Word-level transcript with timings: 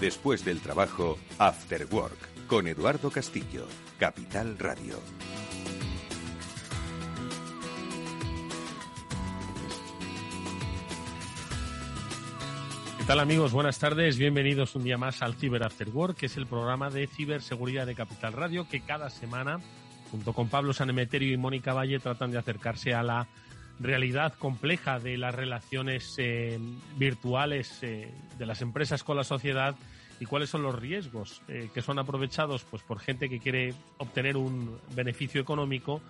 Después 0.00 0.46
del 0.46 0.60
trabajo, 0.60 1.18
After 1.36 1.86
Work, 1.90 2.46
con 2.46 2.66
Eduardo 2.66 3.10
Castillo, 3.10 3.66
Capital 3.98 4.56
Radio. 4.58 4.96
¿Qué 12.96 13.04
tal 13.06 13.20
amigos? 13.20 13.52
Buenas 13.52 13.78
tardes, 13.78 14.16
bienvenidos 14.16 14.74
un 14.74 14.84
día 14.84 14.96
más 14.96 15.20
al 15.20 15.34
Cyber 15.34 15.64
After 15.64 15.90
Work, 15.90 16.16
que 16.16 16.26
es 16.26 16.36
el 16.38 16.46
programa 16.46 16.88
de 16.88 17.06
ciberseguridad 17.06 17.84
de 17.86 17.94
Capital 17.94 18.32
Radio 18.32 18.66
que 18.66 18.80
cada 18.80 19.10
semana, 19.10 19.60
junto 20.10 20.32
con 20.32 20.48
Pablo 20.48 20.72
Sanemeterio 20.72 21.34
y 21.34 21.36
Mónica 21.36 21.74
Valle, 21.74 21.98
tratan 21.98 22.30
de 22.30 22.38
acercarse 22.38 22.94
a 22.94 23.02
la 23.02 23.28
realidad 23.80 24.34
compleja 24.34 25.00
de 25.00 25.16
las 25.16 25.34
relaciones 25.34 26.14
eh, 26.18 26.58
virtuales 26.96 27.78
eh, 27.82 28.12
de 28.38 28.46
las 28.46 28.60
empresas 28.60 29.02
con 29.02 29.16
la 29.16 29.24
sociedad 29.24 29.74
y 30.20 30.26
cuáles 30.26 30.50
son 30.50 30.62
los 30.62 30.78
riesgos 30.78 31.40
eh, 31.48 31.70
que 31.72 31.80
son 31.80 31.98
aprovechados 31.98 32.64
pues 32.64 32.82
por 32.82 33.00
gente 33.00 33.30
que 33.30 33.40
quiere 33.40 33.74
obtener 33.96 34.36
un 34.36 34.78
beneficio 34.94 35.40
económico 35.40 36.00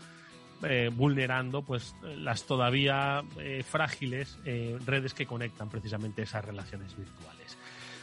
vulnerando 0.93 1.63
pues 1.63 1.95
las 2.19 2.45
todavía 2.45 3.25
frágiles 3.65 4.37
redes 4.85 5.15
que 5.15 5.25
conectan 5.25 5.71
precisamente 5.71 6.21
esas 6.21 6.45
relaciones 6.45 6.95
virtuales. 6.95 7.57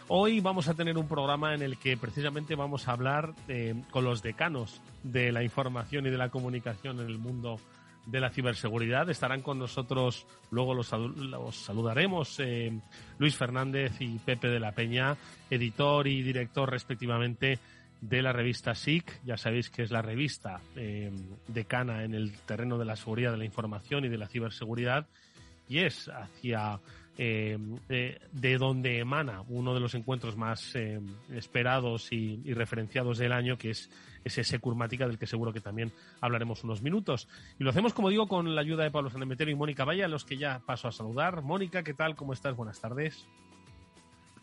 Hoy 0.08 0.40
vamos 0.40 0.68
a 0.68 0.74
tener 0.74 0.98
un 0.98 1.08
programa 1.08 1.54
en 1.54 1.62
el 1.62 1.78
que 1.78 1.98
precisamente 1.98 2.56
vamos 2.56 2.88
a 2.88 2.94
hablar 2.94 3.36
con 3.92 4.04
los 4.04 4.24
decanos 4.24 4.82
de 5.04 5.32
la 5.32 5.44
información 5.44 6.08
y 6.08 6.10
de 6.10 6.18
la 6.18 6.30
comunicación 6.30 7.00
en 7.00 7.06
el 7.06 7.20
mundo 7.20 7.60
de 8.08 8.20
la 8.20 8.30
ciberseguridad. 8.30 9.10
Estarán 9.10 9.42
con 9.42 9.60
nosotros, 9.60 10.26
luego 10.50 10.74
los, 10.74 10.88
saludaremos, 10.88 12.40
eh, 12.40 12.72
Luis 13.20 13.36
Fernández 13.36 13.94
y 14.00 14.18
Pepe 14.20 14.48
de 14.48 14.60
la 14.60 14.72
Peña, 14.72 15.18
editor 15.50 16.08
y 16.08 16.24
director 16.24 16.72
respectivamente 16.72 17.60
de 18.02 18.22
la 18.22 18.32
revista 18.32 18.74
SIC. 18.74 19.22
Ya 19.26 19.38
sabéis 19.38 19.70
que 19.70 19.84
es 19.84 19.92
la 19.92 20.02
revista 20.02 20.62
eh, 20.76 21.12
decana 21.48 22.04
en 22.04 22.14
el 22.14 22.32
terreno 22.40 22.78
de 22.78 22.86
la 22.86 22.96
seguridad 22.96 23.32
de 23.32 23.38
la 23.38 23.46
información 23.46 24.06
y 24.06 24.10
de 24.10 24.18
la 24.18 24.28
ciberseguridad 24.28 25.08
y 25.68 25.80
es 25.80 26.10
hacia 26.10 26.80
eh, 27.20 27.58
de, 28.32 28.58
donde 28.60 29.00
emana 29.00 29.44
uno 29.50 29.74
de 29.74 29.80
los 29.80 29.96
encuentros 29.96 30.38
más 30.38 30.76
eh, 30.76 31.00
esperados 31.34 32.12
y, 32.12 32.54
referenciados 32.54 33.18
del 33.18 33.32
año, 33.32 33.58
que 33.58 33.72
es 33.72 33.90
ese 34.24 34.44
Securmática, 34.44 35.08
del 35.08 35.18
que 35.18 35.26
seguro 35.26 35.52
que 35.52 35.62
también 35.62 35.92
hablaremos 36.22 36.64
unos 36.64 36.82
minutos. 36.82 37.28
Y 37.58 37.64
lo 37.64 37.72
hacemos, 37.72 37.94
como 37.94 38.10
digo, 38.10 38.28
con 38.28 38.54
la 38.54 38.62
ayuda 38.62 38.84
de 38.84 38.92
Pablo 38.92 39.10
Sanemetero 39.10 39.50
y 39.50 39.56
Mónica 39.56 39.84
Valla, 39.84 40.06
a 40.06 40.10
los 40.10 40.26
que 40.26 40.38
ya 40.38 40.60
paso 40.66 40.88
a 40.88 40.92
saludar. 40.92 41.42
Mónica, 41.42 41.82
¿qué 41.82 41.94
tal? 41.94 42.16
¿Cómo 42.16 42.34
estás? 42.34 42.56
Buenas 42.56 42.80
tardes. 42.80 43.26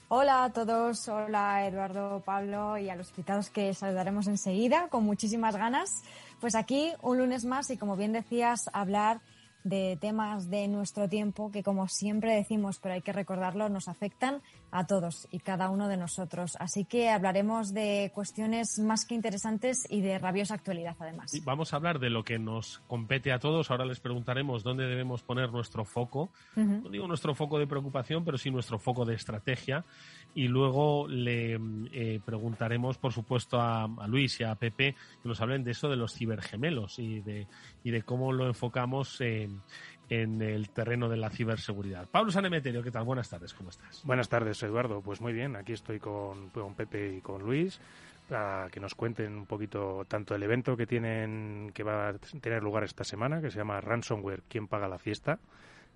Hola 0.08 0.44
a 0.44 0.52
todos, 0.52 1.08
hola 1.08 1.66
Eduardo, 1.66 2.22
Pablo 2.24 2.76
y 2.76 2.90
a 2.90 2.94
los 2.94 3.08
invitados 3.10 3.50
que 3.50 3.72
saludaremos 3.72 4.26
enseguida 4.26 4.88
con 4.88 5.04
muchísimas 5.04 5.56
ganas. 5.56 6.04
Pues 6.40 6.54
aquí 6.54 6.92
un 7.02 7.18
lunes 7.18 7.44
más 7.44 7.70
y 7.70 7.78
como 7.78 7.96
bien 7.96 8.12
decías, 8.12 8.68
hablar 8.72 9.20
de 9.64 9.98
temas 10.00 10.50
de 10.50 10.68
nuestro 10.68 11.08
tiempo 11.08 11.50
que, 11.50 11.62
como 11.62 11.88
siempre 11.88 12.34
decimos, 12.34 12.78
pero 12.78 12.94
hay 12.94 13.02
que 13.02 13.12
recordarlo, 13.12 13.68
nos 13.68 13.88
afectan 13.88 14.42
a 14.70 14.86
todos 14.86 15.26
y 15.30 15.40
cada 15.40 15.70
uno 15.70 15.88
de 15.88 15.96
nosotros. 15.96 16.56
Así 16.60 16.84
que 16.84 17.08
hablaremos 17.08 17.72
de 17.72 18.12
cuestiones 18.14 18.78
más 18.78 19.06
que 19.06 19.14
interesantes 19.14 19.86
y 19.88 20.02
de 20.02 20.18
rabiosa 20.18 20.54
actualidad, 20.54 20.96
además. 20.98 21.32
vamos 21.44 21.72
a 21.72 21.76
hablar 21.76 21.98
de 21.98 22.10
lo 22.10 22.24
que 22.24 22.38
nos 22.38 22.80
compete 22.86 23.32
a 23.32 23.38
todos. 23.38 23.70
Ahora 23.70 23.86
les 23.86 24.00
preguntaremos 24.00 24.62
dónde 24.62 24.84
debemos 24.84 25.22
poner 25.22 25.50
nuestro 25.50 25.84
foco. 25.84 26.30
No 26.54 26.88
digo 26.90 27.08
nuestro 27.08 27.34
foco 27.34 27.58
de 27.58 27.66
preocupación, 27.66 28.24
pero 28.24 28.36
sí 28.38 28.50
nuestro 28.50 28.78
foco 28.78 29.04
de 29.04 29.14
estrategia. 29.14 29.84
Y 30.34 30.48
luego 30.48 31.06
le 31.08 31.60
eh, 31.92 32.20
preguntaremos, 32.24 32.98
por 32.98 33.12
supuesto, 33.12 33.60
a, 33.60 33.88
Luis 34.08 34.40
y 34.40 34.44
a 34.44 34.54
Pepe 34.56 34.96
que 35.22 35.28
nos 35.28 35.40
hablen 35.40 35.62
de 35.62 35.70
eso 35.70 35.88
de 35.88 35.96
los 35.96 36.12
cibergemelos 36.12 36.98
y 36.98 37.20
de, 37.20 37.46
y 37.84 37.90
de 37.90 38.02
cómo 38.02 38.32
lo 38.32 38.46
enfocamos 38.46 39.20
en 39.20 39.60
en 40.08 40.42
el 40.42 40.70
terreno 40.70 41.08
de 41.08 41.16
la 41.16 41.30
ciberseguridad. 41.30 42.08
Pablo 42.08 42.30
Sanemeterio, 42.30 42.82
¿qué 42.82 42.90
tal? 42.90 43.04
Buenas 43.04 43.28
tardes, 43.28 43.54
¿cómo 43.54 43.70
estás? 43.70 44.02
Buenas 44.04 44.28
tardes, 44.28 44.62
Eduardo. 44.62 45.00
Pues 45.00 45.20
muy 45.20 45.32
bien, 45.32 45.56
aquí 45.56 45.72
estoy 45.72 45.98
con, 45.98 46.50
Pepe 46.76 47.16
y 47.16 47.20
con 47.20 47.42
Luis 47.42 47.80
para 48.28 48.68
que 48.70 48.80
nos 48.80 48.94
cuenten 48.94 49.36
un 49.36 49.46
poquito 49.46 50.06
tanto 50.08 50.34
el 50.34 50.42
evento 50.42 50.76
que 50.78 50.86
tienen 50.86 51.70
que 51.74 51.82
va 51.82 52.08
a 52.08 52.14
tener 52.14 52.62
lugar 52.62 52.84
esta 52.84 53.04
semana, 53.04 53.42
que 53.42 53.50
se 53.50 53.58
llama 53.58 53.80
Ransomware, 53.82 54.42
¿quién 54.48 54.66
paga 54.66 54.88
la 54.88 54.98
fiesta? 54.98 55.38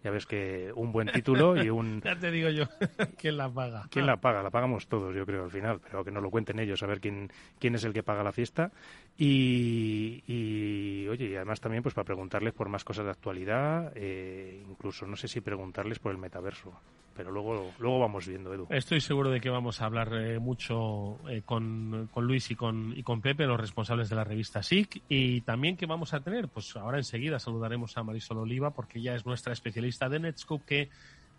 Ya 0.04 0.10
ves 0.10 0.26
que 0.26 0.72
un 0.74 0.92
buen 0.92 1.08
título 1.08 1.62
y 1.62 1.70
un... 1.70 2.00
ya 2.02 2.18
te 2.18 2.30
digo 2.30 2.50
yo, 2.50 2.64
¿quién 3.18 3.36
la 3.36 3.48
paga? 3.48 3.86
¿Quién 3.90 4.06
la 4.06 4.16
paga? 4.16 4.42
La 4.42 4.50
pagamos 4.50 4.86
todos, 4.86 5.14
yo 5.14 5.26
creo, 5.26 5.44
al 5.44 5.50
final, 5.50 5.80
pero 5.80 6.04
que 6.04 6.10
nos 6.10 6.22
lo 6.22 6.30
cuenten 6.30 6.58
ellos, 6.58 6.82
a 6.82 6.86
ver 6.86 7.00
quién, 7.00 7.30
quién 7.58 7.74
es 7.74 7.84
el 7.84 7.92
que 7.92 8.02
paga 8.02 8.22
la 8.22 8.32
fiesta. 8.32 8.70
Y, 9.16 10.22
y 10.26 11.08
oye, 11.08 11.26
y 11.26 11.36
además 11.36 11.60
también 11.60 11.82
pues 11.82 11.94
para 11.94 12.04
preguntarles 12.04 12.54
por 12.54 12.68
más 12.68 12.84
cosas 12.84 13.06
de 13.06 13.10
actualidad, 13.10 13.92
eh, 13.96 14.64
incluso 14.68 15.06
no 15.06 15.16
sé 15.16 15.26
si 15.26 15.40
preguntarles 15.40 15.98
por 15.98 16.12
el 16.12 16.18
metaverso 16.18 16.72
pero 17.18 17.32
luego, 17.32 17.74
luego 17.80 17.98
vamos 17.98 18.28
viendo, 18.28 18.54
Edu. 18.54 18.68
Estoy 18.70 19.00
seguro 19.00 19.28
de 19.28 19.40
que 19.40 19.50
vamos 19.50 19.82
a 19.82 19.86
hablar 19.86 20.12
eh, 20.14 20.38
mucho 20.38 21.18
eh, 21.28 21.42
con, 21.44 22.08
con, 22.12 22.24
Luis 22.24 22.48
y 22.52 22.54
con, 22.54 22.96
y 22.96 23.02
con 23.02 23.20
Pepe, 23.20 23.44
los 23.44 23.58
responsables 23.58 24.08
de 24.08 24.14
la 24.14 24.22
revista 24.22 24.62
SIC, 24.62 25.02
y 25.08 25.40
también 25.40 25.76
que 25.76 25.86
vamos 25.86 26.14
a 26.14 26.20
tener, 26.20 26.46
pues 26.46 26.76
ahora 26.76 26.98
enseguida 26.98 27.40
saludaremos 27.40 27.98
a 27.98 28.04
Marisol 28.04 28.38
Oliva, 28.38 28.70
porque 28.70 29.00
ella 29.00 29.16
es 29.16 29.26
nuestra 29.26 29.52
especialista 29.52 30.08
de 30.08 30.20
Netscope, 30.20 30.64
que 30.64 30.90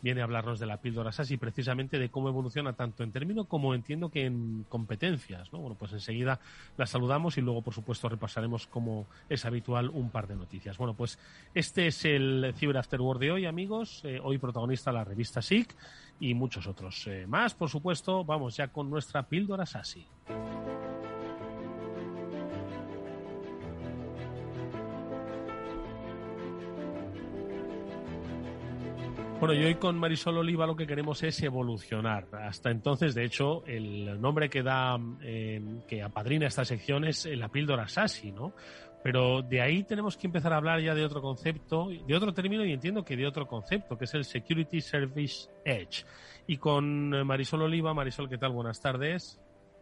viene 0.02 0.22
a 0.22 0.24
hablarnos 0.24 0.60
de 0.60 0.66
la 0.66 0.78
píldora 0.78 1.12
SAS 1.12 1.32
precisamente 1.40 2.00
de 2.00 2.10
cómo 2.10 2.30
evoluciona 2.30 2.74
tanto 2.74 3.04
en 3.04 3.12
términos 3.12 3.48
como 3.48 3.74
entiendo 3.74 4.10
que 4.10 4.26
en 4.26 4.66
competencias. 4.70 5.52
¿no? 5.52 5.60
Bueno, 5.60 5.76
pues 5.78 5.94
enseguida 5.94 6.40
la 6.78 6.86
saludamos 6.86 7.38
y 7.38 7.42
luego, 7.42 7.62
por 7.62 7.74
supuesto, 7.74 8.10
repasaremos, 8.10 8.68
como 8.68 9.08
es 9.30 9.46
habitual, 9.46 9.90
un 9.90 10.10
par 10.10 10.28
de 10.28 10.36
noticias. 10.36 10.78
Bueno, 10.78 10.94
pues 10.94 11.20
este 11.54 11.88
es 11.88 12.06
el 12.06 12.54
Cyber 12.58 12.78
After 12.78 13.02
World 13.02 13.22
de 13.22 13.32
hoy, 13.32 13.46
amigos. 13.46 14.02
Eh, 14.04 14.20
hoy 14.22 14.38
protagonista 14.38 14.92
la 14.92 15.04
revista 15.04 15.42
SIC 15.42 15.76
y 16.20 16.34
muchos 16.34 16.68
otros 16.68 17.08
eh, 17.08 17.26
más, 17.28 17.54
por 17.54 17.70
supuesto. 17.70 18.24
Vamos 18.24 18.58
ya 18.58 18.68
con 18.70 18.90
nuestra 18.90 19.24
píldora 19.24 19.66
SASI. 19.66 20.06
Bueno, 29.40 29.54
y 29.54 29.64
hoy 29.64 29.76
con 29.76 29.98
Marisol 29.98 30.38
Oliva 30.38 30.68
lo 30.68 30.76
que 30.76 30.86
queremos 30.86 31.24
es 31.24 31.42
evolucionar. 31.42 32.28
Hasta 32.34 32.72
entonces, 32.72 33.16
de 33.16 33.24
hecho, 33.24 33.66
el 33.66 34.20
nombre 34.20 34.50
que 34.50 34.62
da, 34.62 35.00
eh, 35.22 35.62
que 35.88 36.04
apadrina 36.04 36.46
esta 36.46 36.66
sección 36.66 37.06
es 37.06 37.26
la 37.26 37.48
píldora 37.48 37.88
SASI, 37.88 38.34
¿no? 38.34 38.54
Pero 39.02 39.42
de 39.42 39.62
ahí 39.62 39.86
tenemos 39.86 40.18
que 40.18 40.28
empezar 40.28 40.52
a 40.52 40.58
hablar 40.58 40.82
ya 40.82 40.94
de 40.94 41.06
otro 41.06 41.22
concepto, 41.22 41.88
de 41.88 42.16
otro 42.16 42.34
término 42.34 42.66
y 42.66 42.74
entiendo 42.74 43.06
que 43.06 43.16
de 43.16 43.26
otro 43.26 43.48
concepto, 43.48 43.98
que 43.98 44.04
es 44.04 44.14
el 44.14 44.26
Security 44.26 44.82
Service 44.82 45.50
Edge. 45.64 46.06
Y 46.46 46.58
con 46.58 47.26
Marisol 47.26 47.62
Oliva, 47.62 47.94
Marisol, 47.94 48.28
¿qué 48.28 48.38
tal? 48.38 48.52
Buenas 48.52 48.82
tardes. 48.82 49.40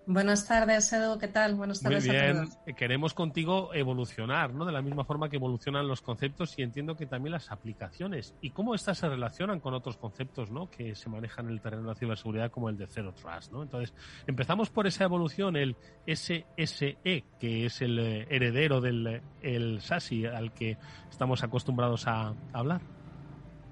Buenas 0.09 0.47
tardes, 0.47 0.93
Edu, 0.93 1.17
¿qué 1.19 1.27
tal? 1.27 1.55
Buenas 1.55 1.81
tardes 1.81 2.07
Muy 2.07 2.15
bien. 2.15 2.49
Queremos 2.77 3.13
contigo 3.13 3.73
evolucionar, 3.73 4.53
¿no? 4.53 4.63
De 4.63 4.71
la 4.71 4.81
misma 4.81 5.03
forma 5.03 5.27
que 5.27 5.35
evolucionan 5.35 5.85
los 5.85 6.01
conceptos 6.01 6.57
y 6.57 6.61
entiendo 6.61 6.95
que 6.95 7.05
también 7.05 7.33
las 7.33 7.51
aplicaciones. 7.51 8.33
¿Y 8.39 8.51
cómo 8.51 8.73
estas 8.73 8.99
se 8.99 9.09
relacionan 9.09 9.59
con 9.59 9.73
otros 9.73 9.97
conceptos, 9.97 10.49
¿no? 10.49 10.71
Que 10.71 10.95
se 10.95 11.09
manejan 11.09 11.47
en 11.47 11.51
el 11.51 11.59
terreno 11.59 11.83
de 11.83 11.89
la 11.89 11.95
ciberseguridad 11.95 12.51
como 12.51 12.69
el 12.69 12.77
de 12.77 12.87
Zero 12.87 13.13
Trust, 13.13 13.51
¿no? 13.51 13.61
Entonces, 13.61 13.93
empezamos 14.27 14.69
por 14.69 14.87
esa 14.87 15.03
evolución, 15.03 15.57
el 15.57 15.75
SSE, 16.05 17.25
que 17.37 17.65
es 17.65 17.81
el 17.81 17.99
eh, 17.99 18.27
heredero 18.29 18.79
del 18.79 19.21
el 19.41 19.81
SASI 19.81 20.25
al 20.25 20.53
que 20.53 20.77
estamos 21.11 21.43
acostumbrados 21.43 22.07
a 22.07 22.33
hablar. 22.53 22.79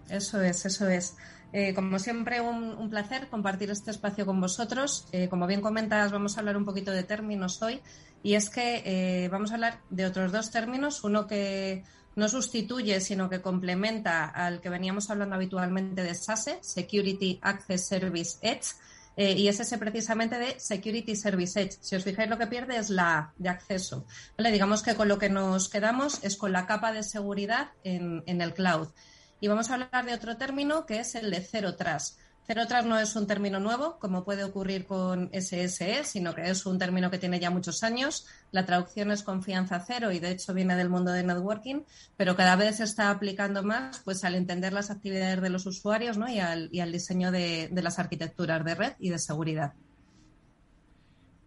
Eso 0.10 0.42
es, 0.42 0.66
eso 0.66 0.90
es. 0.90 1.16
Eh, 1.58 1.74
como 1.74 2.00
siempre, 2.00 2.42
un, 2.42 2.90
placer 2.90 3.30
compartir 3.30 3.72
este 3.72 3.90
espacio 3.90 4.26
con 4.26 4.42
vosotros. 4.42 5.08
Eh, 5.14 5.30
como 5.30 5.48
bien 5.48 5.62
comentas, 5.62 6.12
vamos 6.12 6.36
a 6.36 6.42
hablar 6.42 6.58
un 6.58 6.66
poquito 6.66 6.92
de 6.92 7.04
términos 7.04 7.62
hoy. 7.62 7.80
Y 8.24 8.34
es 8.34 8.50
que 8.50 8.84
eh, 8.84 9.30
vamos 9.30 9.52
a 9.52 9.54
hablar 9.54 9.80
de 9.90 10.06
otros 10.06 10.34
dos 10.34 10.52
términos. 10.52 11.06
Uno 11.06 11.28
que 11.28 11.86
no 12.18 12.28
sustituye, 12.28 13.00
sino 13.00 13.30
que 13.30 13.40
complementa 13.42 14.26
al 14.26 14.60
que 14.60 14.68
veníamos 14.68 15.10
hablando 15.10 15.36
habitualmente 15.36 16.04
de 16.04 16.14
SASE, 16.14 16.60
Security 16.62 17.40
Access 17.42 17.88
Service 17.88 18.38
Edge, 18.42 18.74
eh, 19.16 19.32
y 19.32 19.48
es 19.48 19.58
ese 19.58 19.78
precisamente 19.78 20.38
de 20.38 20.60
Security 20.60 21.16
Service 21.16 21.58
Edge. 21.58 21.78
Si 21.80 21.96
os 21.96 22.04
fijáis, 22.04 22.30
lo 22.30 22.38
que 22.38 22.48
pierde 22.48 22.76
es 22.76 22.90
la 22.90 23.32
de 23.38 23.48
acceso. 23.48 24.06
Digamos 24.38 24.84
que 24.84 24.96
con 24.96 25.08
lo 25.08 25.18
que 25.18 25.30
nos 25.30 25.70
quedamos 25.70 26.22
es 26.22 26.36
con 26.36 26.52
la 26.52 26.66
capa 26.66 26.92
de 26.92 27.02
seguridad 27.02 27.70
en 27.86 28.42
el 28.42 28.54
cloud. 28.54 28.90
Y 29.46 29.48
vamos 29.48 29.70
a 29.70 29.76
hablar 29.76 30.06
de 30.08 30.14
otro 30.16 30.38
término 30.38 30.88
que 30.88 31.02
es 31.02 31.14
el 31.14 31.30
de 31.30 31.40
Zero 31.40 31.76
Trust. 31.76 32.18
Cero 32.48 32.64
Trust 32.68 32.88
no 32.88 32.98
es 32.98 33.16
un 33.16 33.28
término 33.28 33.60
nuevo, 33.60 34.00
como 34.00 34.24
puede 34.24 34.44
ocurrir 34.44 34.88
con 34.88 35.30
SSE, 35.32 36.04
sino 36.04 36.34
que 36.34 36.50
es 36.50 36.66
un 36.66 36.80
término 36.80 37.12
que 37.12 37.20
tiene 37.20 37.40
ya 37.40 37.52
muchos 37.52 37.84
años. 37.84 38.26
La 38.52 38.66
traducción 38.66 39.12
es 39.12 39.22
confianza 39.22 39.84
cero 39.86 40.12
y 40.12 40.18
de 40.18 40.32
hecho 40.32 40.52
viene 40.56 40.76
del 40.76 40.90
mundo 40.90 41.12
de 41.12 41.22
networking, 41.22 41.84
pero 42.18 42.36
cada 42.36 42.56
vez 42.56 42.78
se 42.78 42.86
está 42.86 43.12
aplicando 43.12 43.62
más 43.62 44.00
pues 44.00 44.24
al 44.24 44.34
entender 44.34 44.74
las 44.74 44.90
actividades 44.90 45.40
de 45.40 45.50
los 45.52 45.68
usuarios 45.68 46.18
¿no? 46.18 46.28
y, 46.28 46.40
al, 46.40 46.70
y 46.72 46.80
al 46.80 46.92
diseño 46.92 47.32
de, 47.32 47.70
de, 47.72 47.84
las 47.84 48.00
arquitecturas 48.00 48.66
de 48.66 48.74
red 48.74 48.94
y 48.98 49.12
de 49.12 49.20
seguridad. 49.20 49.74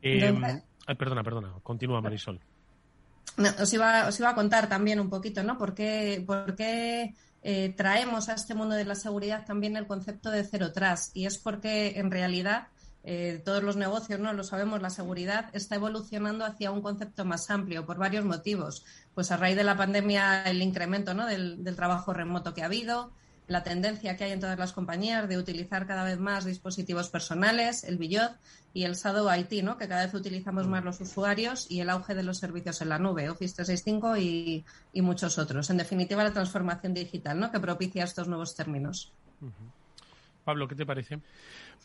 Eh, 0.02 0.62
ay, 0.86 0.94
perdona, 0.94 1.24
perdona. 1.24 1.52
Continúa, 1.64 2.00
Marisol. 2.00 2.38
No, 3.38 3.48
os, 3.60 3.72
iba, 3.72 4.06
os 4.06 4.18
iba 4.20 4.30
a 4.30 4.34
contar 4.36 4.68
también 4.68 5.00
un 5.00 5.10
poquito, 5.10 5.42
¿no? 5.42 5.58
¿Por 5.58 5.74
qué, 5.74 6.22
por 6.24 6.54
qué 6.54 7.14
eh, 7.42 7.74
traemos 7.76 8.28
a 8.28 8.34
este 8.34 8.54
mundo 8.54 8.74
de 8.74 8.84
la 8.84 8.94
seguridad 8.94 9.46
también 9.46 9.76
el 9.76 9.86
concepto 9.86 10.30
de 10.30 10.44
cero 10.44 10.72
trust 10.72 11.16
y 11.16 11.26
es 11.26 11.38
porque 11.38 11.98
en 11.98 12.10
realidad 12.10 12.68
eh, 13.04 13.40
todos 13.44 13.62
los 13.62 13.76
negocios, 13.76 14.20
no 14.20 14.32
lo 14.32 14.44
sabemos, 14.44 14.82
la 14.82 14.90
seguridad 14.90 15.50
está 15.54 15.76
evolucionando 15.76 16.44
hacia 16.44 16.70
un 16.70 16.82
concepto 16.82 17.24
más 17.24 17.50
amplio 17.50 17.86
por 17.86 17.96
varios 17.96 18.24
motivos. 18.24 18.84
Pues 19.14 19.30
a 19.30 19.36
raíz 19.36 19.56
de 19.56 19.64
la 19.64 19.76
pandemia, 19.76 20.42
el 20.42 20.60
incremento 20.60 21.14
¿no? 21.14 21.26
del 21.26 21.74
trabajo 21.76 22.12
remoto 22.12 22.54
que 22.54 22.62
ha 22.62 22.66
habido, 22.66 23.12
la 23.48 23.62
tendencia 23.62 24.16
que 24.16 24.24
hay 24.24 24.32
en 24.32 24.40
todas 24.40 24.58
las 24.58 24.72
compañías 24.72 25.28
de 25.28 25.38
utilizar 25.38 25.86
cada 25.86 26.04
vez 26.04 26.18
más 26.18 26.44
dispositivos 26.44 27.08
personales, 27.08 27.82
el 27.82 27.96
billot 27.96 28.36
y 28.74 28.84
el 28.84 28.94
Shadow 28.94 29.28
IT, 29.34 29.64
¿no? 29.64 29.78
que 29.78 29.88
cada 29.88 30.04
vez 30.04 30.14
utilizamos 30.14 30.68
más 30.68 30.84
los 30.84 31.00
usuarios 31.00 31.68
y 31.70 31.80
el 31.80 31.90
auge 31.90 32.14
de 32.14 32.22
los 32.22 32.38
servicios 32.38 32.80
en 32.82 32.90
la 32.90 32.98
nube, 32.98 33.28
Office 33.30 33.56
365 33.56 34.16
y, 34.18 34.64
y 34.92 35.02
muchos 35.02 35.38
otros. 35.38 35.70
En 35.70 35.78
definitiva, 35.78 36.22
la 36.22 36.32
transformación 36.32 36.94
digital 36.94 37.40
¿no? 37.40 37.50
que 37.50 37.58
propicia 37.58 38.04
estos 38.04 38.28
nuevos 38.28 38.54
términos. 38.54 39.12
Uh 39.40 39.46
-huh. 39.46 39.72
Pablo, 40.44 40.66
¿qué 40.66 40.74
te 40.74 40.86
parece? 40.86 41.18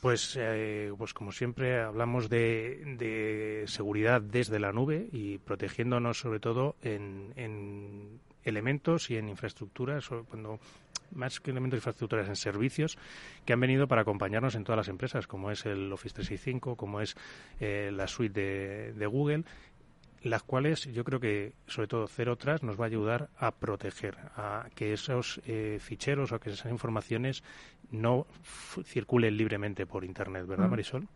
Pues, 0.01 0.37
eh, 0.39 0.93
pues 0.97 1.13
como 1.13 1.33
siempre 1.33 1.81
hablamos 1.81 2.29
de, 2.29 2.95
de, 2.97 3.65
seguridad 3.67 4.21
desde 4.21 4.57
la 4.57 4.71
nube 4.71 5.09
y 5.11 5.37
protegiéndonos 5.37 6.19
sobre 6.19 6.39
todo 6.39 6.77
en, 6.81 7.33
en 7.35 8.19
elementos 8.45 9.09
y 9.09 9.17
en 9.17 9.29
infraestructuras 9.29 10.07
cuando 10.29 10.59
más 11.15 11.39
que 11.39 11.51
elementos 11.51 11.77
de 11.77 11.79
infraestructuras 11.79 12.27
en 12.27 12.35
servicios 12.35 12.97
que 13.45 13.53
han 13.53 13.59
venido 13.59 13.87
para 13.87 14.01
acompañarnos 14.01 14.55
en 14.55 14.63
todas 14.63 14.77
las 14.77 14.87
empresas, 14.87 15.27
como 15.27 15.51
es 15.51 15.65
el 15.65 15.91
Office 15.91 16.15
365, 16.15 16.75
como 16.75 17.01
es 17.01 17.15
eh, 17.59 17.91
la 17.93 18.07
suite 18.07 18.39
de, 18.39 18.93
de, 18.93 19.05
Google, 19.05 19.43
las 20.21 20.43
cuales 20.43 20.85
yo 20.93 21.03
creo 21.03 21.19
que, 21.19 21.53
sobre 21.67 21.87
todo 21.87 22.07
Zero 22.07 22.37
Trust, 22.37 22.63
nos 22.63 22.79
va 22.79 22.85
a 22.85 22.87
ayudar 22.87 23.29
a 23.37 23.51
proteger, 23.51 24.17
a 24.35 24.67
que 24.75 24.93
esos 24.93 25.41
eh, 25.45 25.77
ficheros 25.81 26.31
o 26.31 26.39
que 26.39 26.51
esas 26.51 26.71
informaciones 26.71 27.43
no 27.91 28.25
circulen 28.85 29.37
libremente 29.37 29.85
por 29.85 30.05
Internet, 30.05 30.47
¿verdad, 30.47 30.69
Marisol? 30.69 31.07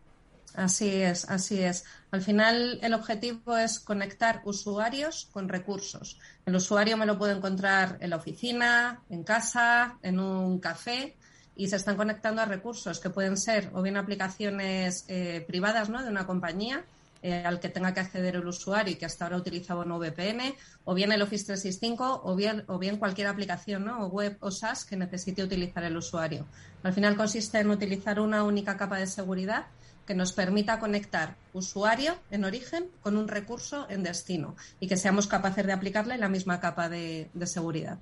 Así 0.54 1.02
es, 1.02 1.28
así 1.28 1.62
es. 1.62 1.84
Al 2.10 2.22
final 2.22 2.78
el 2.82 2.94
objetivo 2.94 3.56
es 3.56 3.78
conectar 3.80 4.42
usuarios 4.44 5.28
con 5.32 5.48
recursos. 5.48 6.18
El 6.46 6.56
usuario 6.56 6.96
me 6.96 7.06
lo 7.06 7.18
puedo 7.18 7.36
encontrar 7.36 7.98
en 8.00 8.10
la 8.10 8.16
oficina, 8.16 9.02
en 9.10 9.24
casa, 9.24 9.98
en 10.02 10.18
un 10.18 10.58
café 10.58 11.16
y 11.54 11.68
se 11.68 11.76
están 11.76 11.96
conectando 11.96 12.40
a 12.40 12.44
recursos 12.44 13.00
que 13.00 13.10
pueden 13.10 13.36
ser 13.36 13.70
o 13.74 13.82
bien 13.82 13.96
aplicaciones 13.96 15.04
eh, 15.08 15.44
privadas 15.46 15.90
¿no? 15.90 16.02
de 16.02 16.08
una 16.08 16.26
compañía 16.26 16.84
eh, 17.20 17.42
al 17.44 17.58
que 17.58 17.68
tenga 17.68 17.92
que 17.92 17.98
acceder 17.98 18.36
el 18.36 18.46
usuario 18.46 18.92
y 18.92 18.96
que 18.96 19.04
hasta 19.04 19.24
ahora 19.24 19.38
utilizaba 19.38 19.82
un 19.82 19.98
VPN, 19.98 20.54
o 20.84 20.94
bien 20.94 21.10
el 21.10 21.20
Office 21.20 21.46
365 21.46 22.22
o 22.22 22.36
bien, 22.36 22.62
o 22.68 22.78
bien 22.78 22.96
cualquier 22.96 23.26
aplicación 23.26 23.84
¿no? 23.84 24.06
o 24.06 24.06
web 24.06 24.36
o 24.38 24.52
SaaS 24.52 24.84
que 24.84 24.96
necesite 24.96 25.42
utilizar 25.42 25.82
el 25.82 25.96
usuario. 25.96 26.46
Al 26.84 26.92
final 26.92 27.16
consiste 27.16 27.58
en 27.58 27.70
utilizar 27.70 28.20
una 28.20 28.44
única 28.44 28.76
capa 28.76 28.98
de 28.98 29.08
seguridad 29.08 29.66
que 30.08 30.14
nos 30.14 30.32
permita 30.32 30.78
conectar 30.78 31.36
usuario 31.52 32.14
en 32.30 32.46
origen 32.46 32.86
con 33.02 33.18
un 33.18 33.28
recurso 33.28 33.86
en 33.90 34.02
destino 34.02 34.56
y 34.80 34.88
que 34.88 34.96
seamos 34.96 35.26
capaces 35.26 35.66
de 35.66 35.72
aplicarle 35.74 36.16
la 36.16 36.30
misma 36.30 36.60
capa 36.60 36.88
de, 36.88 37.28
de 37.34 37.46
seguridad. 37.46 37.98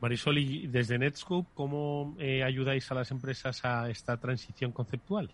Marisol, 0.00 0.38
y 0.38 0.68
desde 0.68 0.96
Netscope, 0.96 1.48
¿cómo 1.54 2.14
eh, 2.20 2.44
ayudáis 2.44 2.88
a 2.92 2.94
las 2.94 3.10
empresas 3.10 3.64
a 3.64 3.90
esta 3.90 4.16
transición 4.18 4.70
conceptual? 4.70 5.32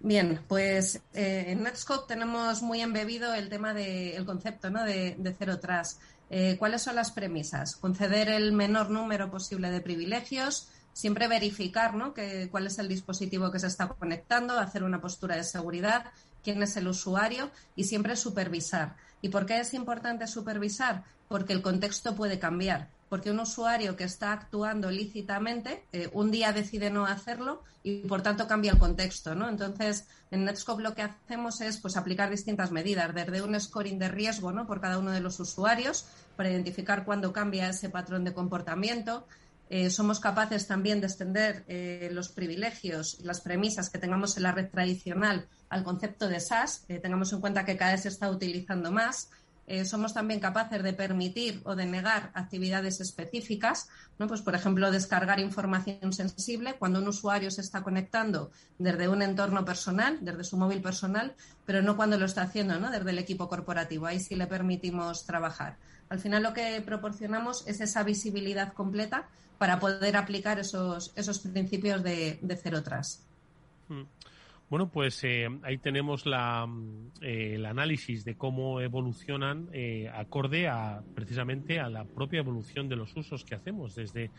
Bien, 0.00 0.40
pues 0.48 1.02
eh, 1.12 1.44
en 1.48 1.62
Netscope 1.62 2.08
tenemos 2.08 2.62
muy 2.62 2.80
embebido 2.80 3.34
el 3.34 3.50
tema 3.50 3.74
del 3.74 4.16
de, 4.16 4.24
concepto 4.24 4.70
¿no? 4.70 4.82
de, 4.82 5.16
de 5.18 5.34
cero 5.38 5.60
trust. 5.60 6.00
Eh, 6.30 6.56
¿Cuáles 6.58 6.80
son 6.80 6.94
las 6.94 7.10
premisas? 7.10 7.76
Conceder 7.76 8.30
el 8.30 8.52
menor 8.52 8.88
número 8.88 9.30
posible 9.30 9.70
de 9.70 9.82
privilegios, 9.82 10.70
siempre 10.94 11.28
verificar 11.28 11.94
¿no? 11.94 12.14
cuál 12.50 12.66
es 12.66 12.78
el 12.78 12.88
dispositivo 12.88 13.50
que 13.50 13.58
se 13.58 13.66
está 13.66 13.88
conectando, 13.88 14.58
hacer 14.58 14.82
una 14.82 15.02
postura 15.02 15.36
de 15.36 15.44
seguridad, 15.44 16.06
quién 16.42 16.62
es 16.62 16.76
el 16.78 16.88
usuario 16.88 17.50
y 17.76 17.84
siempre 17.84 18.16
supervisar. 18.16 18.96
¿Y 19.20 19.28
por 19.28 19.44
qué 19.44 19.60
es 19.60 19.74
importante 19.74 20.26
supervisar? 20.26 21.04
Porque 21.28 21.52
el 21.52 21.62
contexto 21.62 22.14
puede 22.14 22.38
cambiar. 22.38 22.88
Porque 23.08 23.30
un 23.30 23.40
usuario 23.40 23.96
que 23.96 24.04
está 24.04 24.32
actuando 24.32 24.90
lícitamente, 24.90 25.84
eh, 25.92 26.08
un 26.12 26.30
día 26.30 26.52
decide 26.52 26.90
no 26.90 27.06
hacerlo 27.06 27.62
y 27.82 28.06
por 28.06 28.22
tanto 28.22 28.46
cambia 28.46 28.72
el 28.72 28.78
contexto. 28.78 29.34
¿no? 29.34 29.48
Entonces, 29.48 30.06
en 30.30 30.44
Netscope 30.44 30.82
lo 30.82 30.94
que 30.94 31.02
hacemos 31.02 31.60
es 31.60 31.78
pues, 31.78 31.96
aplicar 31.96 32.30
distintas 32.30 32.70
medidas, 32.70 33.14
desde 33.14 33.42
un 33.42 33.58
scoring 33.58 33.98
de 33.98 34.08
riesgo 34.08 34.52
¿no? 34.52 34.66
por 34.66 34.80
cada 34.80 34.98
uno 34.98 35.10
de 35.10 35.20
los 35.20 35.38
usuarios 35.40 36.06
para 36.36 36.50
identificar 36.50 37.04
cuándo 37.04 37.32
cambia 37.32 37.68
ese 37.68 37.88
patrón 37.88 38.24
de 38.24 38.34
comportamiento, 38.34 39.26
eh, 39.70 39.90
somos 39.90 40.20
capaces 40.20 40.66
también 40.66 41.00
de 41.00 41.06
extender 41.06 41.64
eh, 41.68 42.10
los 42.12 42.28
privilegios 42.28 43.18
y 43.20 43.24
las 43.24 43.40
premisas 43.40 43.88
que 43.88 43.98
tengamos 43.98 44.36
en 44.36 44.42
la 44.42 44.52
red 44.52 44.68
tradicional 44.68 45.46
al 45.70 45.82
concepto 45.84 46.28
de 46.28 46.40
SaaS. 46.40 46.84
Eh, 46.88 46.98
tengamos 46.98 47.32
en 47.32 47.40
cuenta 47.40 47.64
que 47.64 47.76
cada 47.76 47.92
vez 47.92 48.02
se 48.02 48.08
está 48.08 48.30
utilizando 48.30 48.92
más. 48.92 49.30
somos 49.86 50.12
también 50.12 50.40
capaces 50.40 50.82
de 50.82 50.92
permitir 50.92 51.62
o 51.64 51.74
de 51.74 51.86
negar 51.86 52.30
actividades 52.34 53.00
específicas, 53.00 53.88
¿no? 54.18 54.26
pues, 54.26 54.42
por 54.42 54.54
ejemplo, 54.54 54.90
descargar 54.90 55.40
información 55.40 56.12
sensible 56.12 56.76
cuando 56.78 56.98
un 56.98 57.08
usuario 57.08 57.50
se 57.50 57.62
está 57.62 57.82
conectando 57.82 58.50
desde 58.78 59.08
un 59.08 59.22
entorno 59.22 59.64
personal, 59.64 60.18
desde 60.20 60.44
su 60.44 60.58
móvil 60.58 60.82
personal, 60.82 61.32
pero 61.64 61.80
no 61.80 61.96
cuando 61.96 62.18
lo 62.18 62.26
está 62.26 62.42
haciendo 62.42 62.78
¿no? 62.78 62.90
desde 62.90 63.08
el 63.08 63.18
equipo 63.18 63.48
corporativo. 63.48 64.04
Ahí 64.04 64.20
sí 64.20 64.34
le 64.34 64.46
permitimos 64.46 65.24
trabajar. 65.24 65.78
Al 66.10 66.18
final 66.18 66.42
lo 66.42 66.52
que 66.52 66.82
proporcionamos 66.82 67.66
es 67.66 67.80
esa 67.80 68.02
visibilidad 68.02 68.74
completa 68.74 69.28
para 69.58 69.78
poder 69.78 70.16
aplicar 70.16 70.58
esos, 70.58 71.12
esos 71.16 71.38
principios 71.40 72.02
de, 72.02 72.38
de 72.40 72.56
cero 72.56 72.82
tras. 72.82 73.26
Bueno, 74.70 74.88
pues 74.88 75.22
eh, 75.24 75.46
ahí 75.62 75.78
tenemos 75.78 76.26
la, 76.26 76.66
eh, 77.20 77.52
el 77.54 77.66
análisis 77.66 78.24
de 78.24 78.36
cómo 78.36 78.80
evolucionan 78.80 79.68
eh, 79.72 80.10
acorde 80.12 80.68
a 80.68 81.02
precisamente 81.14 81.80
a 81.80 81.88
la 81.88 82.04
propia 82.04 82.38
evolución 82.38 82.88
de 82.88 82.96
los 82.96 83.14
usos 83.16 83.44
que 83.44 83.54
hacemos 83.54 83.94
desde 83.94 84.30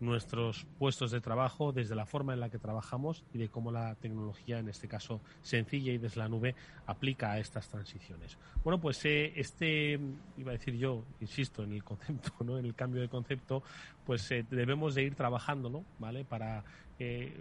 nuestros 0.00 0.66
puestos 0.78 1.10
de 1.10 1.20
trabajo, 1.20 1.72
desde 1.72 1.94
la 1.94 2.06
forma 2.06 2.32
en 2.32 2.40
la 2.40 2.50
que 2.50 2.58
trabajamos 2.58 3.24
y 3.32 3.38
de 3.38 3.48
cómo 3.48 3.72
la 3.72 3.94
tecnología, 3.96 4.58
en 4.58 4.68
este 4.68 4.88
caso 4.88 5.20
sencilla 5.42 5.92
y 5.92 5.98
desde 5.98 6.20
la 6.20 6.28
nube, 6.28 6.54
aplica 6.86 7.32
a 7.32 7.38
estas 7.38 7.68
transiciones. 7.68 8.38
Bueno, 8.64 8.80
pues 8.80 9.04
eh, 9.04 9.32
este, 9.36 9.98
iba 10.36 10.50
a 10.50 10.52
decir 10.52 10.76
yo, 10.76 11.04
insisto 11.20 11.62
en 11.62 11.72
el 11.72 11.84
concepto, 11.84 12.32
¿no? 12.44 12.58
en 12.58 12.64
el 12.64 12.74
cambio 12.74 13.00
de 13.00 13.08
concepto, 13.08 13.62
pues 14.06 14.30
eh, 14.30 14.44
debemos 14.50 14.94
de 14.94 15.02
ir 15.02 15.14
trabajando, 15.14 15.68
¿no? 15.68 15.84
¿Vale? 15.98 16.24
Para 16.24 16.64
eh, 16.98 17.32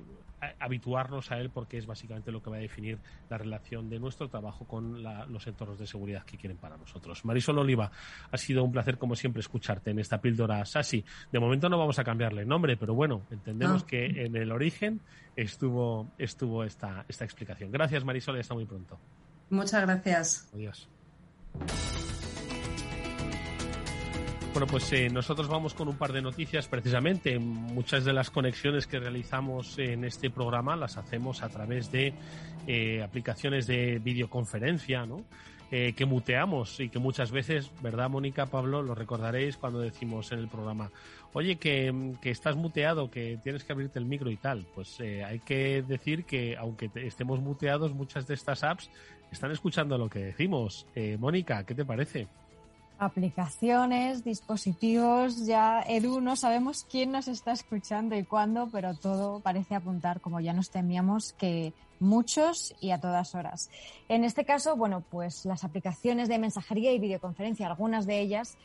habituarnos 0.59 1.31
a 1.31 1.39
él 1.39 1.49
porque 1.49 1.77
es 1.77 1.85
básicamente 1.85 2.31
lo 2.31 2.41
que 2.41 2.49
va 2.49 2.57
a 2.57 2.59
definir 2.59 2.99
la 3.29 3.37
relación 3.37 3.89
de 3.89 3.99
nuestro 3.99 4.29
trabajo 4.29 4.65
con 4.65 5.01
la, 5.01 5.25
los 5.25 5.47
entornos 5.47 5.79
de 5.79 5.87
seguridad 5.87 6.23
que 6.23 6.37
quieren 6.37 6.57
para 6.57 6.77
nosotros. 6.77 7.25
Marisol 7.25 7.57
Oliva, 7.57 7.91
ha 8.31 8.37
sido 8.37 8.63
un 8.63 8.71
placer 8.71 8.97
como 8.97 9.15
siempre 9.15 9.39
escucharte 9.39 9.91
en 9.91 9.99
esta 9.99 10.21
píldora 10.21 10.63
SASI. 10.63 11.03
De 11.31 11.39
momento 11.39 11.69
no 11.69 11.77
vamos 11.77 11.97
a 11.99 12.03
cambiarle 12.03 12.43
el 12.43 12.47
nombre, 12.47 12.77
pero 12.77 12.93
bueno, 12.93 13.23
entendemos 13.31 13.81
no. 13.81 13.87
que 13.87 14.05
en 14.05 14.35
el 14.35 14.51
origen 14.51 15.01
estuvo, 15.35 16.11
estuvo 16.17 16.63
esta, 16.63 17.05
esta 17.07 17.25
explicación. 17.25 17.71
Gracias 17.71 18.03
Marisol 18.05 18.37
y 18.37 18.41
hasta 18.41 18.53
muy 18.53 18.65
pronto. 18.65 18.99
Muchas 19.49 19.81
gracias. 19.81 20.49
Adiós. 20.53 20.87
Bueno, 24.57 24.71
pues 24.71 24.91
eh, 24.91 25.07
nosotros 25.07 25.47
vamos 25.47 25.75
con 25.75 25.87
un 25.87 25.97
par 25.97 26.11
de 26.11 26.19
noticias 26.19 26.67
precisamente. 26.67 27.37
Muchas 27.37 28.03
de 28.05 28.11
las 28.11 28.31
conexiones 28.31 28.87
que 28.87 28.97
realizamos 28.97 29.77
en 29.77 30.03
este 30.03 30.31
programa 30.31 30.75
las 30.75 30.97
hacemos 30.97 31.43
a 31.43 31.49
través 31.49 31.91
de 31.91 32.15
eh, 32.65 33.03
aplicaciones 33.03 33.67
de 33.67 33.99
videoconferencia, 33.99 35.05
¿no? 35.05 35.25
eh, 35.71 35.93
que 35.93 36.05
muteamos 36.05 36.79
y 36.79 36.89
que 36.89 36.99
muchas 36.99 37.31
veces, 37.31 37.71
¿verdad, 37.81 38.09
Mónica, 38.09 38.45
Pablo? 38.45 38.81
Lo 38.81 38.95
recordaréis 38.95 39.57
cuando 39.57 39.79
decimos 39.79 40.31
en 40.31 40.39
el 40.39 40.47
programa, 40.47 40.91
oye, 41.33 41.57
que, 41.57 42.15
estás 42.23 42.55
muteado, 42.55 43.11
que 43.11 43.37
tienes 43.43 43.63
que 43.63 43.73
abrirte 43.73 43.99
el 43.99 44.05
micro 44.05 44.31
y 44.31 44.37
tal. 44.37 44.65
Pues 44.73 44.99
eh, 44.99 45.23
hay 45.23 45.39
que 45.39 45.83
decir 45.85 46.23
que 46.25 46.55
aunque 46.57 46.89
estemos 46.95 47.41
muteados, 47.41 47.93
muchas 47.93 48.27
de 48.27 48.33
estas 48.33 48.63
apps 48.63 48.89
están 49.31 49.51
escuchando 49.51 49.97
lo 49.97 50.09
que 50.09 50.19
decimos. 50.19 50.87
Eh, 50.95 51.17
Mónica, 51.19 51.65
¿qué 51.65 51.75
te 51.75 51.83
parece? 51.83 52.27
Aplicaciones, 52.99 54.23
dispositivos, 54.23 55.45
ya 55.45 55.81
Edu 55.87 56.21
no 56.21 56.35
sabemos 56.35 56.85
quién 56.89 57.11
nos 57.11 57.27
está 57.27 57.51
escuchando 57.51 58.15
y 58.15 58.23
cuándo, 58.23 58.69
pero 58.71 58.95
todo 58.95 59.39
parece 59.39 59.75
apuntar, 59.75 60.21
como 60.21 60.39
ya 60.39 60.53
nos 60.53 60.69
temíamos, 60.69 61.33
que 61.33 61.73
muchos 61.99 62.75
y 62.81 62.91
a 62.91 62.99
todas 62.99 63.35
horas. 63.35 63.69
En 64.09 64.23
este 64.23 64.45
caso, 64.45 64.75
bueno, 64.75 65.03
pues 65.09 65.45
las 65.45 65.63
aplicaciones 65.63 66.29
de 66.29 66.39
mensajería 66.39 66.91
y 66.91 66.99
videoconferencia, 66.99 67.67
algunas 67.67 68.05
de 68.05 68.19
ellas, 68.19 68.57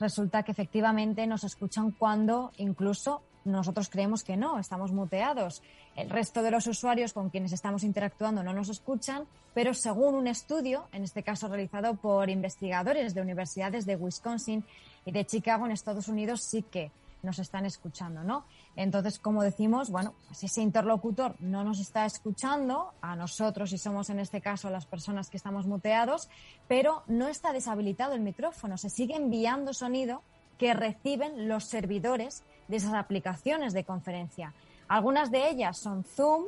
resulta 0.00 0.42
que 0.42 0.52
efectivamente 0.52 1.26
nos 1.26 1.44
escuchan 1.44 1.90
cuando 1.90 2.52
incluso 2.56 3.22
nosotros 3.48 3.88
creemos 3.88 4.24
que 4.24 4.36
no, 4.36 4.58
estamos 4.58 4.92
muteados. 4.92 5.62
El 5.96 6.10
resto 6.10 6.42
de 6.42 6.50
los 6.50 6.66
usuarios 6.66 7.12
con 7.12 7.30
quienes 7.30 7.52
estamos 7.52 7.82
interactuando 7.82 8.42
no 8.42 8.52
nos 8.52 8.68
escuchan, 8.68 9.24
pero 9.54 9.74
según 9.74 10.14
un 10.14 10.28
estudio, 10.28 10.88
en 10.92 11.04
este 11.04 11.22
caso 11.22 11.48
realizado 11.48 11.94
por 11.94 12.30
investigadores 12.30 13.14
de 13.14 13.22
universidades 13.22 13.86
de 13.86 13.96
Wisconsin 13.96 14.64
y 15.04 15.12
de 15.12 15.24
Chicago 15.24 15.66
en 15.66 15.72
Estados 15.72 16.08
Unidos, 16.08 16.42
sí 16.42 16.62
que 16.62 16.90
nos 17.22 17.38
están 17.38 17.66
escuchando, 17.66 18.22
¿no? 18.22 18.44
Entonces, 18.76 19.18
como 19.18 19.42
decimos, 19.42 19.90
bueno, 19.90 20.14
si 20.32 20.46
ese 20.46 20.62
interlocutor 20.62 21.34
no 21.40 21.64
nos 21.64 21.80
está 21.80 22.06
escuchando, 22.06 22.92
a 23.00 23.16
nosotros, 23.16 23.72
y 23.72 23.78
somos 23.78 24.10
en 24.10 24.20
este 24.20 24.40
caso 24.40 24.70
las 24.70 24.86
personas 24.86 25.28
que 25.28 25.36
estamos 25.36 25.66
muteados, 25.66 26.28
pero 26.68 27.02
no 27.08 27.28
está 27.28 27.52
deshabilitado 27.52 28.14
el 28.14 28.20
micrófono, 28.20 28.78
se 28.78 28.90
sigue 28.90 29.16
enviando 29.16 29.74
sonido 29.74 30.22
que 30.58 30.74
reciben 30.74 31.48
los 31.48 31.64
servidores 31.64 32.42
de 32.68 32.76
esas 32.76 32.94
aplicaciones 32.94 33.72
de 33.72 33.84
conferencia. 33.84 34.52
Algunas 34.86 35.30
de 35.30 35.50
ellas 35.50 35.78
son 35.78 36.04
Zoom, 36.04 36.44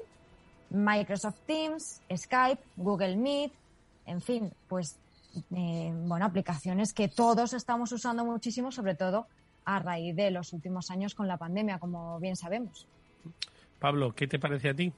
Microsoft 0.70 1.38
Teams, 1.46 2.00
Skype, 2.14 2.62
Google 2.76 3.16
Meet, 3.16 3.52
en 4.06 4.20
fin, 4.20 4.52
pues 4.68 4.98
eh, 5.54 5.92
bueno, 6.06 6.24
aplicaciones 6.24 6.92
que 6.92 7.08
todos 7.08 7.52
estamos 7.52 7.92
usando 7.92 8.24
muchísimo, 8.24 8.70
sobre 8.70 8.94
todo 8.94 9.26
a 9.64 9.78
raíz 9.78 10.16
de 10.16 10.30
los 10.30 10.52
últimos 10.52 10.90
años 10.90 11.14
con 11.14 11.28
la 11.28 11.36
pandemia, 11.36 11.78
como 11.78 12.18
bien 12.18 12.36
sabemos. 12.36 12.86
Pablo, 13.78 14.14
¿qué 14.14 14.26
te 14.26 14.38
parece 14.38 14.70
a 14.70 14.74
ti? 14.74 14.92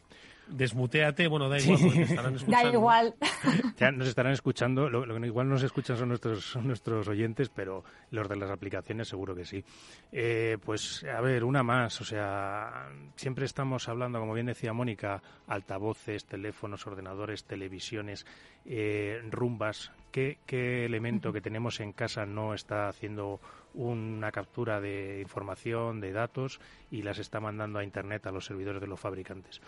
Desmuteate, 0.52 1.26
bueno, 1.28 1.48
da 1.48 1.58
igual, 1.58 1.80
porque 1.82 2.02
estarán 2.02 2.34
escuchando. 2.36 2.68
Da 2.68 2.72
igual. 2.72 3.14
Ya 3.76 3.90
nos 3.90 4.08
estarán 4.08 4.32
escuchando, 4.32 4.88
lo, 4.88 5.04
que 5.04 5.26
igual 5.26 5.48
nos 5.48 5.62
escuchan 5.62 5.96
son 5.96 6.08
nuestros, 6.08 6.56
nuestros 6.56 7.08
oyentes, 7.08 7.48
pero 7.48 7.84
los 8.10 8.28
de 8.28 8.36
las 8.36 8.50
aplicaciones 8.50 9.08
seguro 9.08 9.34
que 9.34 9.44
sí. 9.44 9.64
Eh, 10.12 10.58
pues, 10.64 11.04
a 11.04 11.20
ver, 11.20 11.42
una 11.44 11.62
más, 11.62 12.00
o 12.00 12.04
sea, 12.04 12.88
siempre 13.16 13.44
estamos 13.44 13.88
hablando, 13.88 14.20
como 14.20 14.34
bien 14.34 14.46
decía 14.46 14.72
Mónica, 14.72 15.22
altavoces, 15.48 16.24
teléfonos, 16.26 16.86
ordenadores, 16.86 17.44
televisiones, 17.44 18.26
eh, 18.64 19.20
rumbas. 19.30 19.90
¿Qué, 20.10 20.38
¿Qué 20.46 20.84
elemento 20.84 21.32
que 21.32 21.40
tenemos 21.40 21.80
en 21.80 21.92
casa 21.92 22.26
no 22.26 22.54
está 22.54 22.88
haciendo 22.88 23.40
una 23.74 24.30
captura 24.32 24.80
de 24.80 25.20
información, 25.20 26.00
de 26.00 26.12
datos 26.12 26.60
y 26.90 27.02
las 27.02 27.18
está 27.18 27.40
mandando 27.40 27.78
a 27.78 27.84
Internet 27.84 28.26
a 28.26 28.32
los 28.32 28.44
servidores 28.44 28.80
de 28.80 28.86
los 28.86 29.00
fabricantes. 29.00 29.60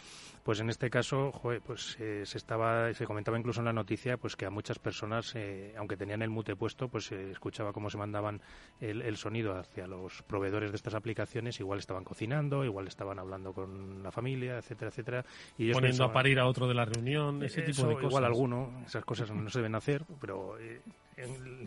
Pues 0.43 0.61
en 0.61 0.69
este 0.75 0.91
caso, 0.91 1.31
pues 1.65 1.97
eh, 2.01 2.27
se 2.27 2.37
estaba, 2.37 2.93
se 2.95 3.07
comentaba 3.07 3.39
incluso 3.39 3.61
en 3.61 3.67
la 3.67 3.73
noticia, 3.73 4.17
pues 4.17 4.35
que 4.35 4.45
a 4.45 4.51
muchas 4.51 4.81
personas, 4.81 5.33
eh, 5.37 5.73
aunque 5.79 5.97
tenían 5.97 6.21
el 6.21 6.31
mute 6.31 6.57
puesto, 6.57 6.89
pues 6.89 7.07
se 7.07 7.31
escuchaba 7.31 7.73
cómo 7.73 7.91
se 7.91 7.97
mandaban 7.97 8.43
el, 8.81 9.17
sonido 9.17 9.57
hacia 9.57 9.87
los 9.87 10.23
proveedores 10.23 10.73
de 10.73 10.77
estas 10.77 10.95
aplicaciones. 10.95 11.61
Igual 11.61 11.79
estaban 11.79 12.03
cocinando, 12.03 12.65
igual 12.65 12.89
estaban 12.89 13.21
hablando 13.21 13.53
con 13.53 14.03
la 14.03 14.11
familia, 14.11 14.59
etcétera, 14.59 14.89
etcétera. 14.89 15.25
Y 15.57 15.73
Poniendo 15.73 16.05
a 16.05 16.13
parir 16.13 16.41
a 16.41 16.47
otro 16.47 16.67
de 16.67 16.75
la 16.75 16.85
reunión, 16.85 17.45
ese 17.45 17.63
tipo 17.63 17.87
de 17.87 17.95
cosas. 17.95 18.11
Igual 18.11 18.25
alguno, 18.25 18.83
esas 18.85 19.05
cosas 19.05 19.31
no 19.31 19.49
se 19.51 19.61
deben 19.61 19.77
hacer, 19.77 20.05
pero 20.21 20.59
eh, 20.59 20.83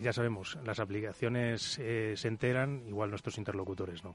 ya 0.00 0.12
sabemos, 0.12 0.58
las 0.66 0.80
aplicaciones 0.80 1.78
eh, 1.78 2.12
se 2.14 2.28
enteran, 2.28 2.82
igual 2.86 3.08
nuestros 3.08 3.38
interlocutores 3.38 4.04
no. 4.04 4.14